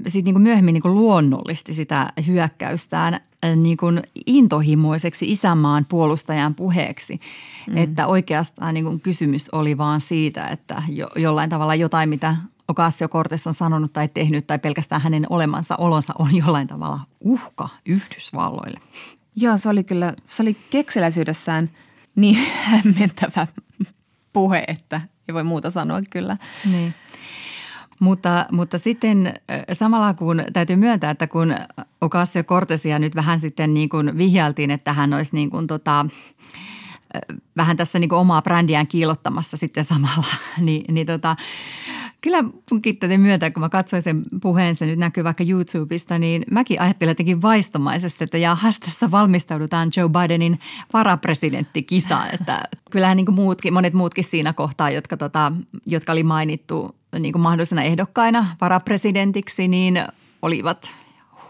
sitten 0.07 0.25
niin 0.25 0.35
kuin 0.35 0.43
myöhemmin 0.43 0.73
niin 0.73 0.83
kuin 0.83 0.95
luonnollisti 0.95 1.75
sitä 1.75 2.13
hyökkäystään 2.27 3.15
äh, 3.15 3.57
niin 3.57 3.77
kuin 3.77 4.03
intohimoiseksi 4.27 5.31
isänmaan 5.31 5.85
puolustajan 5.85 6.55
puheeksi. 6.55 7.21
Mm. 7.71 7.77
Että 7.77 8.07
oikeastaan 8.07 8.75
niin 8.75 8.85
kuin 8.85 9.01
kysymys 9.01 9.51
oli 9.51 9.79
vaan 9.79 10.01
siitä, 10.01 10.47
että 10.47 10.83
jo, 10.89 11.09
jollain 11.17 11.51
tavalla 11.51 11.75
jotain, 11.75 12.09
mitä 12.09 12.37
Ocasio 12.69 13.09
Cortez 13.09 13.47
on 13.47 13.55
sanonut 13.55 13.93
tai 13.93 14.09
tehnyt 14.09 14.47
tai 14.47 14.59
pelkästään 14.59 15.01
hänen 15.01 15.27
olemansa 15.31 15.77
olonsa 15.77 16.15
on 16.19 16.37
jollain 16.37 16.67
tavalla 16.67 17.01
uhka 17.21 17.69
Yhdysvalloille. 17.87 18.81
Joo, 19.37 19.57
se 19.57 19.69
oli 19.69 19.85
kyllä, 19.85 20.15
se 20.25 20.43
oli 20.43 20.57
keksiläisyydessään 20.71 21.69
niin 22.17 22.39
hämmentävä 22.71 23.47
puhe, 24.33 24.65
että 24.69 25.01
ei 25.29 25.35
voi 25.35 25.45
muuta 25.45 25.71
sanoa 25.71 26.01
kyllä. 26.11 26.37
Niin. 26.71 26.95
Mutta, 28.01 28.47
mutta 28.53 28.79
sitten 28.79 29.35
samalla 29.73 30.15
kun 30.15 30.45
täytyy 30.53 30.77
myöntää, 30.77 31.11
että 31.11 31.27
kun 31.27 31.55
Ocasio 32.01 32.45
Cortezia 32.45 32.99
nyt 32.99 33.15
vähän 33.15 33.41
sitten 33.41 33.75
niin 33.75 33.89
kuin 33.89 34.19
vihjaltiin, 34.19 34.71
että 34.71 34.93
hän 34.93 35.15
olisi 35.15 35.35
niin 35.35 35.51
kuin 35.51 35.67
tota, 35.67 36.07
vähän 37.57 37.77
tässä 37.77 37.99
niin 37.99 38.13
omaa 38.13 38.43
brändiään 38.43 38.87
kiilottamassa 38.87 39.57
sitten 39.57 39.85
samalla. 39.85 40.35
Ni, 40.61 40.85
niin 40.89 41.07
tota, 41.07 41.37
kyllä 42.27 42.45
munkin 42.71 42.97
täytyy 42.97 43.19
myöntää, 43.19 43.51
kun 43.51 43.61
mä 43.61 43.69
katsoin 43.69 44.03
sen 44.03 44.23
puheen, 44.43 44.75
se 44.75 44.87
nyt 44.87 44.99
näkyy 44.99 45.25
vaikka 45.25 45.45
YouTubesta, 45.49 46.19
niin 46.19 46.45
mäkin 46.51 46.81
ajattelin 46.81 47.11
jotenkin 47.11 47.43
vaistomaisesti, 47.43 48.25
että 48.25 48.39
jahas, 48.39 48.81
tässä 48.81 49.11
valmistaudutaan 49.11 49.91
Joe 49.97 50.09
Bidenin 50.09 50.59
varapresidenttikisaan. 50.93 52.29
Että 52.41 52.63
kyllähän 52.91 53.17
niin 53.17 53.27
kuin 53.27 53.35
muutkin, 53.35 53.73
monet 53.73 53.95
muutkin 53.95 54.25
siinä 54.25 54.53
kohtaa, 54.53 54.91
jotka, 54.91 55.17
tota, 55.17 55.53
jotka 55.87 56.13
oli 56.13 56.23
mainittu 56.23 56.97
niin 57.19 57.33
kuin 57.33 57.43
mahdollisena 57.43 57.83
ehdokkaina 57.83 58.57
varapresidentiksi, 58.61 59.69
niin 59.69 60.05
olivat 60.43 60.95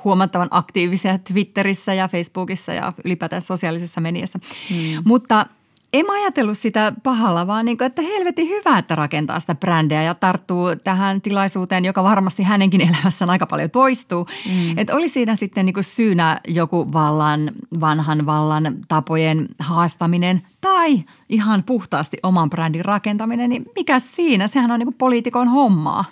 huomattavan 0.04 0.48
aktiivisia 0.50 1.18
Twitterissä 1.18 1.94
ja 1.94 2.08
Facebookissa 2.08 2.72
ja 2.72 2.92
ylipäätään 3.04 3.42
sosiaalisessa 3.42 4.00
mediassa. 4.00 4.38
Hmm. 4.70 5.02
Mutta 5.04 5.46
en 6.00 6.06
mä 6.06 6.12
ajatellut 6.12 6.58
sitä 6.58 6.92
pahalla, 7.02 7.46
vaan 7.46 7.64
niin 7.64 7.78
kuin, 7.78 7.86
että 7.86 8.02
helvetin 8.02 8.48
hyvä, 8.48 8.78
että 8.78 8.94
rakentaa 8.94 9.40
sitä 9.40 9.54
brändiä 9.54 10.02
ja 10.02 10.14
tarttuu 10.14 10.76
tähän 10.84 11.20
tilaisuuteen, 11.20 11.84
joka 11.84 12.02
varmasti 12.02 12.42
hänenkin 12.42 12.80
elämässään 12.80 13.30
aika 13.30 13.46
paljon 13.46 13.70
toistuu. 13.70 14.26
Mm. 14.46 14.78
Että 14.78 14.94
oli 14.94 15.08
siinä 15.08 15.36
sitten 15.36 15.66
niin 15.66 15.74
kuin 15.74 15.84
syynä 15.84 16.40
joku 16.48 16.92
vallan, 16.92 17.50
vanhan 17.80 18.26
vallan 18.26 18.76
tapojen 18.88 19.48
haastaminen 19.58 20.42
tai 20.60 21.04
ihan 21.28 21.62
puhtaasti 21.62 22.16
oman 22.22 22.50
brändin 22.50 22.84
rakentaminen, 22.84 23.50
niin 23.50 23.64
mikä 23.74 23.98
siinä? 23.98 24.48
Sehän 24.48 24.70
on 24.70 24.78
niin 24.78 24.86
kuin 24.86 24.98
poliitikon 24.98 25.48
hommaa. 25.48 26.04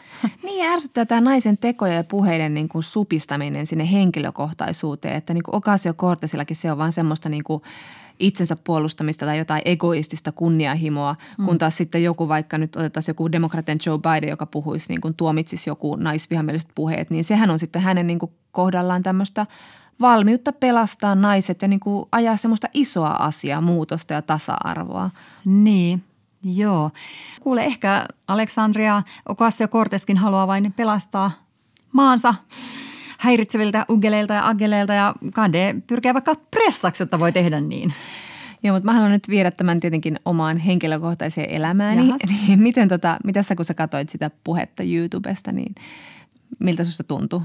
Niin 0.43 0.71
ärsyttää 0.71 1.05
tämä 1.05 1.21
naisen 1.21 1.59
tekoja 1.59 1.95
ja 1.95 2.05
puheiden 2.05 2.55
niin 2.55 2.69
kuin 2.69 2.83
supistaminen 2.83 3.67
sinne 3.67 3.93
henkilökohtaisuuteen, 3.93 5.17
että 5.17 5.35
niin 5.35 5.43
kuin 5.43 5.55
Ocasio 5.55 5.95
Cortesillakin 5.95 6.57
se 6.57 6.73
on 6.73 6.79
vaan 6.79 6.93
semmoista 6.93 7.29
niin 7.29 7.45
kuin– 7.45 7.63
itsensä 8.19 8.57
puolustamista 8.57 9.27
tai 9.27 9.39
jotain 9.39 9.63
egoistista 9.65 10.33
kunnianhimoa, 10.33 11.17
mm. 11.39 11.45
kun 11.45 11.59
taas 11.59 11.77
sitten 11.77 12.03
joku 12.03 12.29
vaikka 12.29 12.59
nyt 12.59 12.77
otetaan 12.77 13.05
joku 13.09 13.33
demokratian 13.33 13.79
Joe 13.87 13.99
Biden, 13.99 14.31
joka 14.31 14.47
puhuisi 14.47 14.89
niin 14.89 15.01
kuin 15.01 15.15
tuomitsisi 15.15 15.71
joku 15.71 15.97
naisvihamieliset 15.97 16.71
puheet, 16.75 17.11
niin 17.11 17.25
sehän 17.25 17.51
on 17.51 17.59
sitten 17.59 17.83
hänen 17.83 18.07
niin 18.07 18.19
kuin 18.19 18.33
kohdallaan 18.53 19.03
tämmöistä 19.03 19.47
valmiutta 20.01 20.53
pelastaa 20.53 21.15
naiset 21.15 21.63
ja 21.63 21.69
niin 21.69 21.81
kuin 21.81 22.09
ajaa 22.13 22.37
semmoista 22.37 22.69
isoa 22.75 23.09
asiaa, 23.09 23.61
muutosta 23.61 24.15
ja 24.15 24.23
tasa-arvoa. 24.23 25.11
Niin, 25.45 26.05
joo. 26.43 26.91
Kuule, 27.41 27.65
ehkä 27.65 28.07
Aleksandria 28.29 29.03
Ocasio-Corteskin 29.29 30.17
haluaa 30.17 30.47
vain 30.47 30.73
pelastaa 30.73 31.31
maansa 31.93 32.35
häiritseviltä 33.25 33.87
ugeleilta 33.91 34.35
ja 34.35 34.49
ageleilta 34.49 34.95
ja 34.95 35.15
Kande 35.35 35.75
pyrkää 35.87 36.15
vaikka 36.15 36.35
pressaksi, 36.51 37.03
että 37.03 37.19
voi 37.19 37.33
tehdä 37.33 37.61
niin. 37.61 37.95
Joo, 38.63 38.77
mutta 38.77 38.85
mä 38.85 38.93
haluan 38.93 39.11
nyt 39.11 39.29
viedä 39.29 39.51
tämän 39.51 39.81
tietenkin 39.81 40.21
omaan 40.25 40.59
henkilökohtaiseen 40.59 41.51
elämääni. 41.51 42.03
Niin 42.49 42.63
miten 42.63 42.89
tota, 42.89 43.17
mitä 43.25 43.43
sä 43.43 43.57
kun 43.57 43.65
sä 43.65 43.75
katsoit 43.75 44.09
sitä 44.09 44.31
puhetta 44.45 44.83
YouTubesta, 44.83 45.53
niin 45.53 45.75
miltä 46.59 46.85
susta 46.85 47.05
tuntui? 47.05 47.41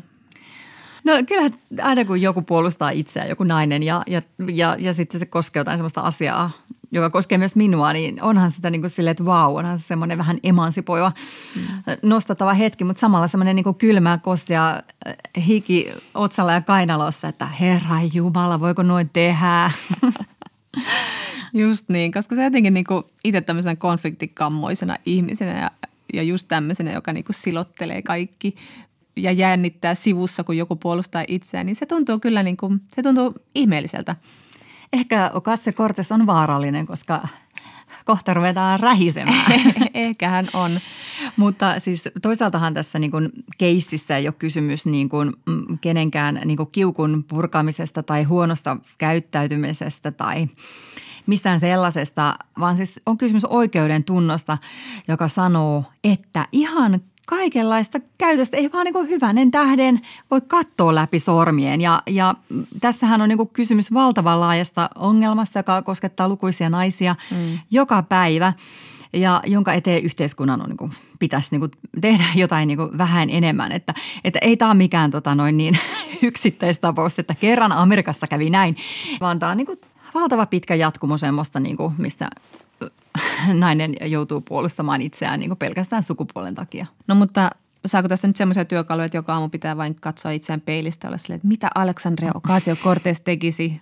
No 1.03 1.13
kyllä 1.27 1.49
aina 1.82 2.05
kun 2.05 2.21
joku 2.21 2.41
puolustaa 2.41 2.89
itseään, 2.89 3.30
joku 3.30 3.43
nainen 3.43 3.84
ja, 3.84 4.03
ja, 4.07 4.21
ja, 4.53 4.75
ja 4.80 4.93
sitten 4.93 5.19
se 5.19 5.25
koskee 5.25 5.59
jotain 5.59 5.77
sellaista 5.77 6.01
asiaa, 6.01 6.51
joka 6.91 7.09
koskee 7.09 7.37
myös 7.37 7.55
minua, 7.55 7.93
niin 7.93 8.23
onhan 8.23 8.51
sitä 8.51 8.69
niin 8.69 8.81
kuin 8.81 8.89
silleen, 8.89 9.11
että 9.11 9.25
vau, 9.25 9.55
onhan 9.55 9.77
se 9.77 9.83
semmoinen 9.83 10.17
vähän 10.17 10.37
emansipoiva 10.43 11.11
nostattava 12.01 12.53
hetki, 12.53 12.83
mutta 12.83 12.99
samalla 12.99 13.27
semmoinen 13.27 13.55
niin 13.55 13.63
kuin 13.63 13.75
kylmä, 13.75 14.19
kostia 14.23 14.69
äh, 14.69 15.15
hiki 15.47 15.91
otsalla 16.13 16.53
ja 16.53 16.61
kainalossa, 16.61 17.27
että 17.27 17.45
herra 17.45 17.95
Jumala, 18.13 18.59
voiko 18.59 18.83
noin 18.83 19.09
tehdä? 19.09 19.71
Just 21.53 21.89
niin, 21.89 22.11
koska 22.11 22.35
se 22.35 22.43
jotenkin 22.43 22.73
niin 22.73 22.85
kuin 22.85 23.03
itse 23.23 23.41
tämmöisenä 23.41 23.75
konfliktikammoisena 23.75 24.97
ihmisenä 25.05 25.59
ja, 25.59 25.71
ja 26.13 26.23
just 26.23 26.47
tämmöisenä, 26.47 26.91
joka 26.91 27.13
niin 27.13 27.23
kuin 27.23 27.35
silottelee 27.35 28.01
kaikki 28.01 28.55
ja 29.15 29.31
jännittää 29.31 29.95
sivussa, 29.95 30.43
kun 30.43 30.57
joku 30.57 30.75
puolustaa 30.75 31.23
itseään, 31.27 31.65
niin 31.65 31.75
se 31.75 31.85
tuntuu 31.85 32.19
kyllä 32.19 32.43
niin 32.43 32.57
kuin, 32.57 32.81
se 32.87 33.03
tuntuu 33.03 33.35
ihmeelliseltä. 33.55 34.15
Ehkä 34.93 35.31
Okasse 35.33 35.71
Cortes 35.71 36.11
on 36.11 36.25
vaarallinen, 36.25 36.87
koska 36.87 37.27
kohta 38.05 38.33
ruvetaan 38.33 38.79
rähisemään. 38.79 39.61
Ehkä 39.93 40.29
hän 40.29 40.49
on. 40.53 40.79
Mutta 41.37 41.79
siis 41.79 42.09
toisaaltahan 42.21 42.73
tässä 42.73 42.99
niin 42.99 43.11
kuin 43.11 43.29
keississä 43.57 44.17
ei 44.17 44.27
ole 44.27 44.35
kysymys 44.39 44.85
niin 44.85 45.09
kuin 45.09 45.33
mm, 45.45 45.77
kenenkään 45.81 46.41
niin 46.45 46.57
kuin 46.57 46.69
kiukun 46.71 47.25
purkamisesta 47.27 48.03
tai 48.03 48.23
huonosta 48.23 48.77
käyttäytymisestä 48.97 50.11
tai 50.11 50.47
mistään 51.25 51.59
sellaisesta, 51.59 52.37
vaan 52.59 52.77
siis 52.77 53.01
on 53.05 53.17
kysymys 53.17 53.45
oikeuden 53.45 54.03
tunnosta, 54.03 54.57
joka 55.07 55.27
sanoo, 55.27 55.83
että 56.03 56.47
ihan 56.51 57.01
kaikenlaista 57.30 57.99
käytöstä 58.17 58.57
ei 58.57 58.69
vaan 58.73 58.86
niin 58.86 59.09
hyvänen 59.09 59.51
tähden 59.51 60.01
voi 60.32 60.41
katsoa 60.41 60.95
läpi 60.95 61.19
sormien. 61.19 61.82
Ja, 61.82 62.03
ja 62.07 62.36
tässähän 62.82 63.21
on 63.21 63.30
niin 63.30 63.49
kysymys 63.53 63.93
valtavan 63.93 64.39
laajasta 64.39 64.89
ongelmasta, 64.95 65.59
joka 65.59 65.82
koskettaa 65.82 66.30
lukuisia 66.30 66.69
naisia 66.69 67.15
mm. 67.32 67.59
joka 67.71 68.03
päivä 68.03 68.53
ja 69.13 69.41
jonka 69.45 69.73
eteen 69.73 70.03
yhteiskunnan 70.03 70.61
on, 70.61 70.67
niin 70.67 70.77
kuin, 70.77 70.91
pitäisi 71.19 71.47
niin 71.51 71.59
kuin, 71.59 71.71
tehdä 72.01 72.23
jotain 72.43 72.67
niin 72.67 72.77
kuin, 72.77 72.97
vähän 72.97 73.30
enemmän. 73.30 73.71
Että, 73.71 73.93
että 74.23 74.39
ei 74.41 74.57
tämä 74.57 74.71
ole 74.71 74.77
mikään 74.77 75.11
tota, 75.11 75.36
noin 75.36 75.57
niin 75.57 75.80
yksittäistapaus, 76.21 77.19
että 77.19 77.36
kerran 77.36 77.71
Amerikassa 77.71 78.27
kävi 78.27 78.49
näin, 78.49 78.75
vaan 79.21 79.39
tämä 79.39 79.51
on 79.51 79.57
niin 79.57 79.67
kuin, 79.67 79.82
valtava 80.13 80.45
pitkä 80.45 80.75
jatkumo 80.75 81.17
semmoista, 81.17 81.59
niin 81.59 81.77
kuin, 81.77 81.93
missä 81.97 82.30
nainen 83.53 83.95
joutuu 84.05 84.41
puolustamaan 84.41 85.01
itseään 85.01 85.39
niin 85.39 85.49
kuin 85.49 85.57
pelkästään 85.57 86.03
sukupuolen 86.03 86.55
takia. 86.55 86.86
No 87.07 87.15
mutta 87.15 87.49
saako 87.86 88.07
tästä 88.07 88.27
nyt 88.27 88.36
semmoisia 88.36 88.65
työkaluja, 88.65 89.05
että 89.05 89.17
joka 89.17 89.34
aamu 89.34 89.49
pitää 89.49 89.77
vain 89.77 89.95
katsoa 89.95 90.32
itseään 90.32 90.61
peilistä 90.61 91.07
ja 91.07 91.09
olla 91.09 91.17
silleen, 91.17 91.36
että 91.36 91.47
mitä 91.47 91.69
Alexandria 91.75 92.32
Ocasio-Cortez 92.34 93.21
tekisi? 93.23 93.82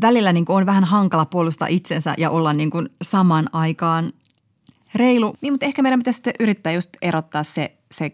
Välillä 0.00 0.32
niin 0.32 0.44
kuin 0.44 0.56
on 0.56 0.66
vähän 0.66 0.84
hankala 0.84 1.24
puolustaa 1.24 1.68
itsensä 1.68 2.14
ja 2.18 2.30
olla 2.30 2.52
niin 2.52 2.70
kuin 2.70 2.88
saman 3.02 3.48
aikaan 3.52 4.12
reilu. 4.94 5.36
Niin, 5.40 5.52
mutta 5.52 5.66
ehkä 5.66 5.82
meidän 5.82 6.00
pitäisi 6.00 6.16
sitten 6.16 6.34
yrittää 6.40 6.72
just 6.72 6.90
erottaa 7.02 7.42
se, 7.42 7.72
se 7.92 8.12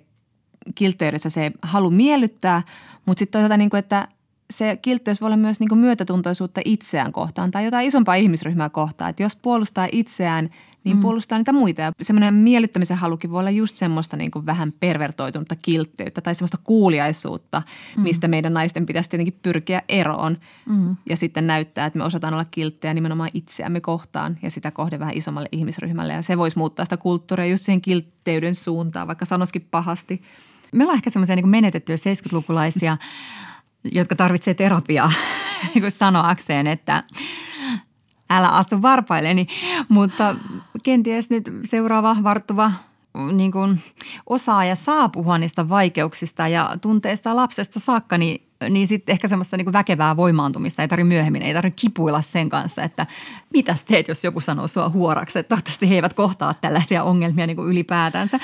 kiltteydessä 0.75 1.31
se 1.31 1.53
halu 1.63 1.91
miellyttää, 1.91 2.63
mutta 3.07 3.19
sitten 3.19 3.33
toisaalta 3.33 3.57
niin 3.57 3.71
kuin, 3.71 3.79
että 3.79 4.09
se 4.51 4.79
kiltteys 4.83 5.21
voi 5.21 5.27
olla 5.27 5.37
myös 5.37 5.61
niin 5.61 5.79
myötätuntoisuutta 5.79 6.61
itseään 6.65 7.13
kohtaan 7.13 7.51
tai 7.51 7.65
jotain 7.65 7.87
isompaa 7.87 8.15
ihmisryhmää 8.15 8.69
kohtaan. 8.69 9.11
Että 9.11 9.23
jos 9.23 9.37
puolustaa 9.37 9.89
itseään, 9.93 10.51
niin 10.85 10.97
mm. 10.97 11.01
puolustaa 11.01 11.39
niitä 11.39 11.53
muita. 11.53 11.83
Ja 11.83 11.93
semmoinen 12.01 12.35
miellyttämisen 12.35 12.97
halukin 12.97 13.31
voi 13.31 13.41
olla 13.41 13.51
just 13.51 13.77
semmoista 13.77 14.17
niin 14.17 14.31
kuin 14.31 14.47
vähän 14.47 14.73
pervertoitunutta 14.81 15.57
kiltteyttä 15.63 16.21
tai 16.21 16.35
semmoista 16.35 16.59
kuuliaisuutta, 16.65 17.63
mm. 17.97 18.03
mistä 18.03 18.29
meidän 18.29 18.55
naisten 18.55 18.87
pitäisi 18.87 19.11
tietenkin 19.11 19.39
pyrkiä 19.43 19.83
eroon. 19.89 20.39
Mm. 20.67 20.97
Ja 21.09 21.17
sitten 21.17 21.47
näyttää, 21.47 21.87
että 21.87 21.99
me 21.99 22.05
osataan 22.05 22.35
olla 22.35 22.45
kilttejä 22.45 22.95
nimenomaan 22.95 23.31
itseämme 23.35 23.81
kohtaan 23.81 24.39
ja 24.43 24.51
sitä 24.51 24.71
kohde 24.71 24.99
vähän 24.99 25.17
isommalle 25.17 25.49
ihmisryhmälle. 25.53 26.13
Ja 26.13 26.23
se 26.23 26.39
voisi 26.39 26.59
muuttaa 26.59 26.85
sitä 26.85 26.97
kulttuuria 26.97 27.47
just 27.47 27.65
siihen 27.65 27.81
kiltteyden 27.81 28.55
suuntaan, 28.55 29.07
vaikka 29.07 29.25
sanoskin 29.25 29.67
pahasti. 29.71 30.23
Me 30.73 30.85
ollaan 30.85 30.97
ehkä 30.97 31.11
semmoisia 31.11 31.37
niin 31.37 31.49
menetettyjä 31.49 31.97
70-lukulaisia 31.97 32.97
jotka 33.93 34.17
tarvitsee 34.17 34.55
terapiaa 34.55 35.13
niin 35.75 35.91
sanoakseen, 35.91 36.67
että 36.67 37.05
älä 38.31 38.49
astu 38.49 38.83
varpailleni. 38.83 39.47
Mutta 39.89 40.35
kenties 40.83 41.31
nyt 41.31 41.51
seuraava 41.65 42.17
varttuva 42.23 42.73
niin 43.33 43.53
kuin 43.53 43.81
osaaja 44.27 44.75
saa 44.75 45.09
puhua 45.09 45.39
niistä 45.39 45.69
vaikeuksista 45.69 46.49
ja 46.49 46.77
tunteista 46.81 47.37
lapsesta 47.37 47.81
saakka, 47.81 48.19
niin, 48.19 48.43
niin 48.71 48.87
sitten 48.87 49.13
ehkä 49.13 49.29
semmoista 49.29 49.57
niin 49.57 49.65
kuin 49.65 49.73
väkevää 49.73 50.17
voimaantumista 50.17 50.83
ei 50.83 50.89
tarvitse 50.89 51.09
myöhemmin, 51.09 51.43
ei 51.43 51.55
tarvitse 51.55 51.81
kipuilla 51.81 52.21
sen 52.21 52.49
kanssa, 52.49 52.83
että 52.83 53.07
mitäs 53.53 53.85
teet, 53.85 54.09
jos 54.09 54.25
joku 54.25 54.41
sanoo 54.41 54.69
sua 54.69 54.89
huoraksi. 54.89 55.39
Että 55.39 55.49
toivottavasti 55.49 55.91
he 55.91 55.95
eivät 55.95 56.13
kohtaa 56.13 56.55
tällaisia 56.55 57.03
ongelmia 57.03 57.47
niin 57.47 57.57
kuin 57.57 57.69
ylipäätänsä. 57.69 58.41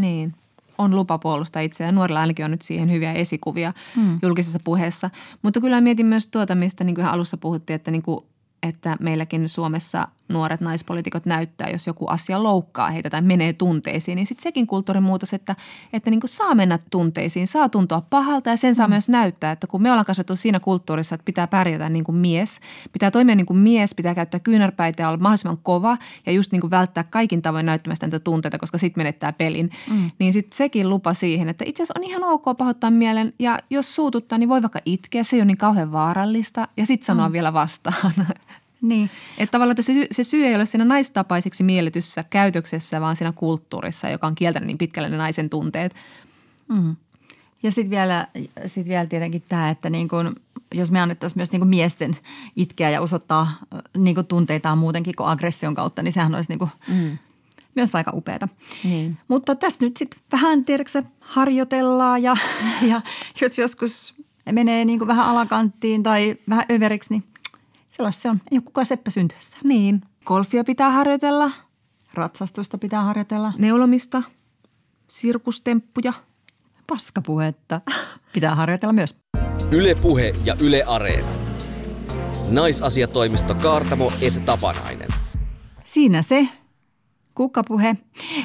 Niin 0.00 0.34
on 0.78 0.96
lupa 0.96 1.18
puolustaa 1.18 1.62
itseään. 1.62 1.94
Nuorilla 1.94 2.20
ainakin 2.20 2.44
on 2.44 2.50
nyt 2.50 2.62
siihen 2.62 2.90
hyviä 2.92 3.12
esikuvia 3.12 3.72
mm. 3.96 4.18
julkisessa 4.22 4.60
puheessa. 4.64 5.10
Mutta 5.42 5.60
kyllä 5.60 5.80
mietin 5.80 6.06
myös 6.06 6.26
tuota, 6.26 6.54
mistä 6.54 6.84
niin 6.84 6.94
kuin 6.94 7.06
alussa 7.06 7.36
puhuttiin, 7.36 7.74
että 7.74 7.90
niin 7.90 8.02
kuin 8.02 8.24
että 8.62 8.96
meilläkin 9.00 9.48
Suomessa 9.48 10.08
nuoret 10.28 10.60
naispolitiikot 10.60 11.26
näyttää, 11.26 11.70
jos 11.70 11.86
joku 11.86 12.06
asia 12.06 12.42
loukkaa 12.42 12.90
heitä 12.90 13.10
tai 13.10 13.22
menee 13.22 13.52
tunteisiin, 13.52 14.16
niin 14.16 14.26
sitten 14.26 14.42
sekin 14.42 14.66
kulttuurimuutos, 14.66 15.34
että, 15.34 15.56
että 15.92 16.10
niin 16.10 16.20
kuin 16.20 16.30
saa 16.30 16.54
mennä 16.54 16.78
tunteisiin, 16.90 17.46
saa 17.46 17.68
tuntua 17.68 18.00
pahalta 18.00 18.50
ja 18.50 18.56
sen 18.56 18.74
saa 18.74 18.86
mm. 18.86 18.92
myös 18.92 19.08
näyttää, 19.08 19.52
että 19.52 19.66
kun 19.66 19.82
me 19.82 19.90
ollaan 19.90 20.06
kasvettu 20.06 20.36
siinä 20.36 20.60
kulttuurissa, 20.60 21.14
että 21.14 21.24
pitää 21.24 21.46
pärjätä 21.46 21.88
niin 21.88 22.04
kuin 22.04 22.16
mies, 22.16 22.60
pitää 22.92 23.10
toimia 23.10 23.34
niin 23.34 23.46
kuin 23.46 23.58
mies, 23.58 23.94
pitää 23.94 24.14
käyttää 24.14 24.40
kyynärpäitä 24.40 25.02
ja 25.02 25.08
olla 25.08 25.18
mahdollisimman 25.18 25.58
kova 25.62 25.98
ja 26.26 26.32
just 26.32 26.52
niin 26.52 26.60
kuin 26.60 26.70
välttää 26.70 27.04
kaikin 27.04 27.42
tavoin 27.42 27.66
näyttämästä 27.66 28.06
niitä 28.06 28.20
tunteita, 28.20 28.58
koska 28.58 28.78
sitten 28.78 29.00
menettää 29.00 29.32
pelin, 29.32 29.70
mm. 29.90 30.10
niin 30.18 30.32
sitten 30.32 30.56
sekin 30.56 30.88
lupa 30.88 31.14
siihen, 31.14 31.48
että 31.48 31.64
itse 31.66 31.82
asiassa 31.82 32.00
on 32.00 32.04
ihan 32.04 32.24
ok 32.24 32.44
pahoittaa 32.58 32.90
mielen 32.90 33.32
ja 33.38 33.58
jos 33.70 33.94
suututtaa, 33.94 34.38
niin 34.38 34.48
voi 34.48 34.62
vaikka 34.62 34.80
itkeä, 34.84 35.24
se 35.24 35.36
ei 35.36 35.40
ole 35.40 35.46
niin 35.46 35.58
kauhean 35.58 35.92
vaarallista 35.92 36.68
ja 36.76 36.86
sitten 36.86 37.06
sanoa 37.06 37.28
mm. 37.28 37.32
vielä 37.32 37.52
vastaan. 37.52 38.12
Niin. 38.82 39.10
Että 39.38 39.52
tavallaan 39.52 39.72
että 39.72 39.82
se, 39.82 39.92
syy, 39.92 40.06
se 40.10 40.24
syy 40.24 40.46
ei 40.46 40.54
ole 40.54 40.66
siinä 40.66 40.84
naistapaiseksi 40.84 41.62
mielletyssä 41.62 42.24
käytöksessä, 42.30 43.00
vaan 43.00 43.16
siinä 43.16 43.32
kulttuurissa, 43.32 44.08
joka 44.08 44.26
on 44.26 44.34
kieltänyt 44.34 44.66
niin 44.66 44.78
pitkälle 44.78 45.08
ne 45.08 45.16
naisen 45.16 45.50
tunteet. 45.50 45.94
Mm. 46.68 46.96
Ja 47.62 47.70
sitten 47.70 47.90
vielä, 47.90 48.26
sit 48.66 48.88
vielä 48.88 49.06
tietenkin 49.06 49.42
tämä, 49.48 49.70
että 49.70 49.90
niin 49.90 50.08
kun, 50.08 50.36
jos 50.74 50.90
me 50.90 51.00
annettaisiin 51.00 51.38
myös 51.38 51.52
niin 51.52 51.60
kun 51.60 51.68
miesten 51.68 52.16
itkeä 52.56 52.90
ja 52.90 53.00
osoittaa 53.00 53.58
niin 53.96 54.14
kun 54.14 54.26
tunteitaan 54.26 54.78
muutenkin 54.78 55.14
kuin 55.16 55.28
aggression 55.28 55.74
kautta, 55.74 56.02
niin 56.02 56.12
sehän 56.12 56.34
olisi 56.34 56.50
niin 56.50 56.58
kun 56.58 56.68
mm. 56.88 57.18
myös 57.74 57.94
aika 57.94 58.12
upeata. 58.14 58.48
Niin. 58.84 59.18
Mutta 59.28 59.54
tässä 59.54 59.84
nyt 59.84 59.96
sitten 59.96 60.20
vähän, 60.32 60.64
tiedätkö 60.64 61.02
harjoitellaan 61.20 62.22
ja, 62.22 62.36
ja 62.90 63.00
jos 63.40 63.58
joskus 63.58 64.14
menee 64.52 64.84
niin 64.84 65.06
vähän 65.06 65.26
alakanttiin 65.26 66.02
tai 66.02 66.36
vähän 66.48 66.64
överiksi, 66.70 67.10
niin 67.10 67.24
sellaista 67.88 68.22
se 68.22 68.28
on. 68.28 68.40
Ei 68.50 68.58
ole 68.58 68.62
kukaan 68.64 68.86
seppä 68.86 69.10
syntyessä. 69.10 69.58
Niin. 69.64 70.02
Golfia 70.24 70.64
pitää 70.64 70.90
harjoitella. 70.90 71.50
Ratsastusta 72.14 72.78
pitää 72.78 73.02
harjoitella. 73.02 73.52
Neulomista. 73.58 74.22
Sirkustemppuja. 75.08 76.12
Paskapuhetta 76.86 77.80
pitää 78.34 78.54
harjoitella 78.54 78.92
myös. 78.92 79.16
Yle 79.70 79.94
Puhe 79.94 80.34
ja 80.44 80.56
Yle 80.60 80.82
Areena. 80.86 81.28
Naisasiatoimisto 82.50 83.54
Kaartamo 83.54 84.12
et 84.20 84.44
Tapanainen. 84.44 85.08
Siinä 85.84 86.22
se 86.22 86.48
kukkapuhe. 87.34 87.96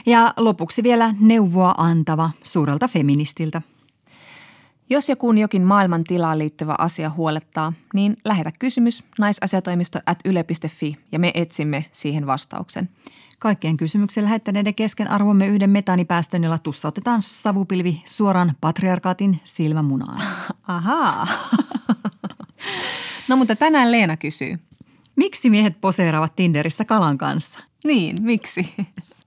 Ja 0.06 0.34
lopuksi 0.38 0.84
vielä 0.84 1.16
neuvoa 1.20 1.76
antava 1.78 2.32
suurelta 2.44 2.88
feministiltä. 2.88 3.62
Jos 4.90 5.10
ja 5.10 5.16
kun 5.16 5.38
jokin 5.38 5.62
maailman 5.62 6.04
tilaan 6.04 6.40
liittyvä 6.40 6.76
asia 6.78 7.10
huolettaa, 7.10 7.74
niin 7.94 8.18
lähetä 8.26 8.52
kysymys 8.60 9.04
naisasiatoimisto 9.20 10.00
at 10.06 10.20
yle.fi 10.26 10.96
ja 11.12 11.20
me 11.20 11.32
etsimme 11.36 11.86
siihen 11.92 12.28
vastauksen. 12.28 12.90
Kaikkien 13.40 13.78
kysymyksen 13.78 14.24
lähettäneiden 14.24 14.76
kesken 14.76 15.08
arvomme 15.08 15.48
yhden 15.48 15.70
metaanipäästön, 15.70 16.44
jolla 16.44 16.58
tussautetaan 16.58 17.22
savupilvi 17.22 18.02
suoraan 18.06 18.54
patriarkaatin 18.62 19.40
silmämunaan. 19.44 20.22
Ahaa. 20.68 21.28
no 23.30 23.36
mutta 23.36 23.56
tänään 23.56 23.92
Leena 23.92 24.18
kysyy. 24.18 24.60
Miksi 25.16 25.50
miehet 25.50 25.82
poseeraavat 25.82 26.36
Tinderissä 26.36 26.86
kalan 26.86 27.18
kanssa? 27.18 27.60
Niin, 27.84 28.18
miksi? 28.22 28.74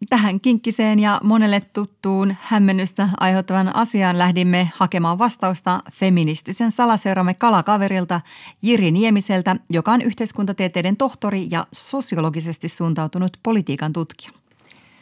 Tähän 0.08 0.40
kinkkiseen 0.40 0.98
ja 0.98 1.20
monelle 1.24 1.60
tuttuun 1.60 2.36
hämmennystä 2.40 3.08
aiheuttavan 3.20 3.76
asiaan 3.76 4.18
lähdimme 4.18 4.70
hakemaan 4.74 5.18
vastausta 5.18 5.82
feministisen 5.92 6.70
salaseuramme 6.70 7.34
kalakaverilta 7.34 8.20
Jiri 8.62 8.90
Niemiseltä, 8.90 9.56
joka 9.70 9.92
on 9.92 10.02
yhteiskuntatieteiden 10.02 10.96
tohtori 10.96 11.48
ja 11.50 11.66
sosiologisesti 11.72 12.68
suuntautunut 12.68 13.36
politiikan 13.42 13.92
tutkija. 13.92 14.45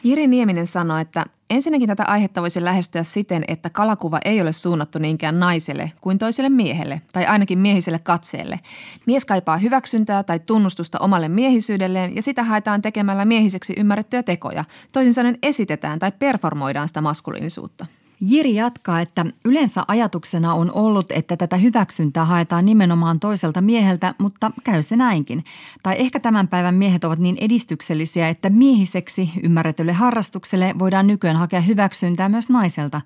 Jiri 0.04 0.26
Nieminen 0.26 0.66
sanoi, 0.66 1.00
että 1.00 1.24
ensinnäkin 1.50 1.88
tätä 1.88 2.04
aihetta 2.04 2.42
voisi 2.42 2.64
lähestyä 2.64 3.02
siten, 3.02 3.44
että 3.48 3.70
kalakuva 3.70 4.20
ei 4.24 4.40
ole 4.40 4.52
suunnattu 4.52 4.98
niinkään 4.98 5.40
naiselle 5.40 5.92
kuin 6.00 6.18
toiselle 6.18 6.48
miehelle, 6.48 7.02
tai 7.12 7.26
ainakin 7.26 7.58
miehiselle 7.58 7.98
katseelle. 7.98 8.60
Mies 9.06 9.24
kaipaa 9.24 9.56
hyväksyntää 9.56 10.22
tai 10.22 10.40
tunnustusta 10.40 10.98
omalle 10.98 11.28
miehisyydelleen 11.28 12.16
ja 12.16 12.22
sitä 12.22 12.42
haetaan 12.42 12.82
tekemällä 12.82 13.24
miehiseksi 13.24 13.74
ymmärrettyjä 13.76 14.22
tekoja. 14.22 14.64
Toisin 14.92 15.14
sanoen 15.14 15.38
esitetään 15.42 15.98
tai 15.98 16.12
performoidaan 16.18 16.88
sitä 16.88 17.00
maskuliinisuutta. 17.00 17.86
Jiri 18.20 18.54
jatkaa, 18.54 19.00
että 19.00 19.26
yleensä 19.44 19.84
ajatuksena 19.88 20.54
on 20.54 20.70
ollut, 20.72 21.12
että 21.12 21.36
tätä 21.36 21.56
hyväksyntää 21.56 22.24
haetaan 22.24 22.66
nimenomaan 22.66 23.20
toiselta 23.20 23.60
mieheltä, 23.60 24.14
mutta 24.18 24.50
käy 24.64 24.82
se 24.82 24.96
näinkin. 24.96 25.44
Tai 25.82 25.96
ehkä 25.98 26.20
tämän 26.20 26.48
päivän 26.48 26.74
miehet 26.74 27.04
ovat 27.04 27.18
niin 27.18 27.36
edistyksellisiä, 27.40 28.28
että 28.28 28.50
miehiseksi 28.50 29.30
ymmärretylle 29.42 29.92
harrastukselle 29.92 30.74
voidaan 30.78 31.06
nykyään 31.06 31.36
hakea 31.36 31.60
hyväksyntää 31.60 32.28
myös 32.28 32.48
naiselta. 32.48 33.00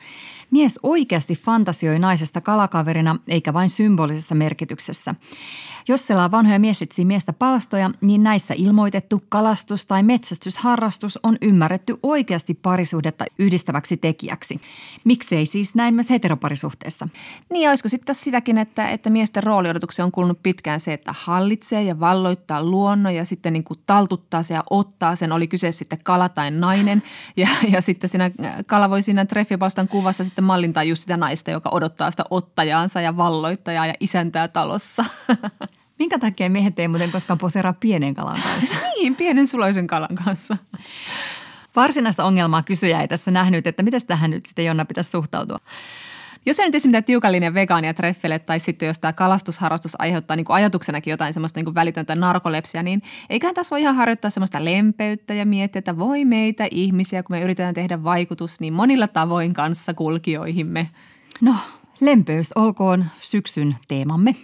Mies 0.50 0.80
oikeasti 0.82 1.34
fantasioi 1.34 1.98
naisesta 1.98 2.40
kalakaverina, 2.40 3.16
eikä 3.28 3.52
vain 3.52 3.70
symbolisessa 3.70 4.34
merkityksessä. 4.34 5.14
Jos 5.88 6.10
on 6.10 6.30
vanhoja 6.30 6.58
mies 6.58 6.82
etsii 6.82 7.04
miestä 7.04 7.32
palstoja, 7.32 7.90
niin 8.00 8.22
näissä 8.22 8.54
ilmoitettu 8.56 9.22
kalastus- 9.28 9.86
tai 9.86 10.02
metsästysharrastus 10.02 11.18
on 11.22 11.36
ymmärretty 11.42 11.96
oikeasti 12.02 12.54
parisuhdetta 12.54 13.24
yhdistäväksi 13.38 13.96
tekijäksi. 13.96 14.60
Miksei 15.04 15.46
siis 15.46 15.74
näin 15.74 15.94
myös 15.94 16.10
heteroparisuhteessa? 16.10 17.08
Niin, 17.52 17.68
olisiko 17.68 17.88
sitten 17.88 18.14
sitäkin, 18.14 18.58
että, 18.58 18.88
että 18.88 19.10
miesten 19.10 19.42
rooliodotuksia 19.42 20.04
on 20.04 20.12
kulunut 20.12 20.42
pitkään 20.42 20.80
se, 20.80 20.92
että 20.92 21.14
hallitsee 21.18 21.82
ja 21.82 22.00
valloittaa 22.00 22.62
luonnon 22.62 23.14
ja 23.14 23.24
sitten 23.24 23.52
niin 23.52 23.64
kuin 23.64 23.80
taltuttaa 23.86 24.42
se 24.42 24.54
ja 24.54 24.62
ottaa 24.70 25.16
sen, 25.16 25.32
oli 25.32 25.48
kyse 25.48 25.72
sitten 25.72 25.98
kala 26.04 26.28
tai 26.28 26.50
nainen. 26.50 27.02
Ja, 27.36 27.48
ja 27.72 27.80
sitten 27.80 28.10
siinä 28.10 28.30
kala 28.66 28.90
voi 28.90 29.02
siinä 29.02 29.24
treffipalstan 29.24 29.88
kuvassa 29.88 30.24
sitten 30.24 30.44
mallintaa 30.44 30.82
just 30.82 31.00
sitä 31.00 31.16
naista, 31.16 31.50
joka 31.50 31.70
odottaa 31.72 32.10
sitä 32.10 32.24
ottajaansa 32.30 33.00
ja 33.00 33.16
valloittajaa 33.16 33.86
ja 33.86 33.94
isäntää 34.00 34.48
talossa. 34.48 35.04
Minkä 35.98 36.18
takia 36.18 36.50
miehet 36.50 36.78
ei 36.78 36.88
muuten 36.88 37.12
koskaan 37.12 37.38
poseeraa 37.38 37.72
pienen 37.72 38.14
kalan 38.14 38.36
kanssa? 38.42 38.74
niin, 38.96 39.16
pienen 39.16 39.46
suloisen 39.46 39.86
kalan 39.86 40.16
kanssa. 40.24 40.56
Varsinaista 41.78 42.24
ongelmaa 42.24 42.62
kysyjä 42.62 43.00
ei 43.00 43.08
tässä 43.08 43.30
nähnyt, 43.30 43.66
että 43.66 43.82
miten 43.82 44.00
tähän 44.06 44.30
nyt 44.30 44.46
sitten 44.46 44.64
Jonna 44.64 44.84
pitäisi 44.84 45.10
suhtautua? 45.10 45.58
Jos 46.46 46.58
ei 46.58 46.66
nyt 46.66 46.74
esimerkiksi 46.74 47.06
tiukallinen 47.06 47.54
vegaania 47.54 47.94
treffele 47.94 48.38
tai 48.38 48.60
sitten 48.60 48.86
jos 48.86 48.98
tämä 48.98 49.12
kalastusharrastus 49.12 49.96
aiheuttaa 49.98 50.36
niin 50.36 50.44
kuin 50.44 50.54
ajatuksenakin 50.54 51.10
jotain 51.10 51.34
semmoista 51.34 51.58
niin 51.58 51.64
kuin 51.64 51.74
välitöntä 51.74 52.14
narkolepsia, 52.14 52.82
niin 52.82 53.02
eiköhän 53.30 53.54
tässä 53.54 53.70
voi 53.70 53.80
ihan 53.80 53.94
harjoittaa 53.94 54.30
semmoista 54.30 54.64
lempeyttä 54.64 55.34
ja 55.34 55.46
miettiä, 55.46 55.78
että 55.78 55.98
voi 55.98 56.24
meitä 56.24 56.68
ihmisiä, 56.70 57.22
kun 57.22 57.36
me 57.36 57.42
yritetään 57.42 57.74
tehdä 57.74 58.04
vaikutus 58.04 58.60
niin 58.60 58.72
monilla 58.72 59.08
tavoin 59.08 59.54
kanssa 59.54 59.94
kulkijoihimme. 59.94 60.90
No, 61.40 61.54
lempeys 62.00 62.52
olkoon 62.52 63.04
syksyn 63.16 63.76
teemamme. 63.88 64.34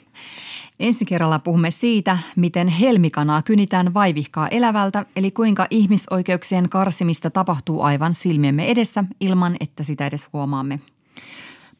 Ensi 0.80 1.04
kerralla 1.04 1.38
puhumme 1.38 1.70
siitä, 1.70 2.18
miten 2.36 2.68
helmikanaa 2.68 3.42
kynitään 3.42 3.94
vaivihkaa 3.94 4.48
elävältä, 4.48 5.06
eli 5.16 5.30
kuinka 5.30 5.66
ihmisoikeuksien 5.70 6.68
karsimista 6.68 7.30
tapahtuu 7.30 7.82
aivan 7.82 8.14
silmiemme 8.14 8.70
edessä 8.70 9.04
ilman, 9.20 9.56
että 9.60 9.82
sitä 9.82 10.06
edes 10.06 10.28
huomaamme. 10.32 10.80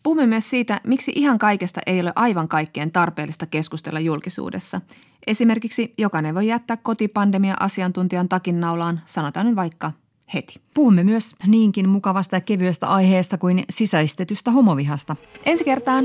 Puhumme 0.03 0.27
myös 0.27 0.51
siitä, 0.51 0.81
miksi 0.87 1.13
ihan 1.15 1.39
kaikesta 1.39 1.81
ei 1.87 2.01
ole 2.01 2.13
aivan 2.17 2.49
kaikkeen 2.49 2.93
tarpeellista 2.93 3.47
keskustella 3.47 4.01
julkisuudessa. 4.01 4.81
Esimerkiksi 5.27 5.95
jokainen 5.99 6.35
voi 6.35 6.47
jättää 6.47 6.77
kotipandemia-asiantuntijan 6.77 8.29
takin 8.29 8.61
naulaan, 8.61 9.01
sanotaan 9.05 9.47
nyt 9.47 9.57
vaikka 9.57 9.93
heti. 10.35 10.61
Puhumme 10.75 11.05
myös 11.05 11.37
niinkin 11.47 11.89
mukavasta 11.89 12.37
ja 12.37 12.41
kevyestä 12.41 12.87
aiheesta 12.87 13.39
kuin 13.39 13.65
sisäistetystä 13.71 14.51
homovihasta. 14.51 15.17
Ensi 15.47 15.65
kertaan! 15.65 16.05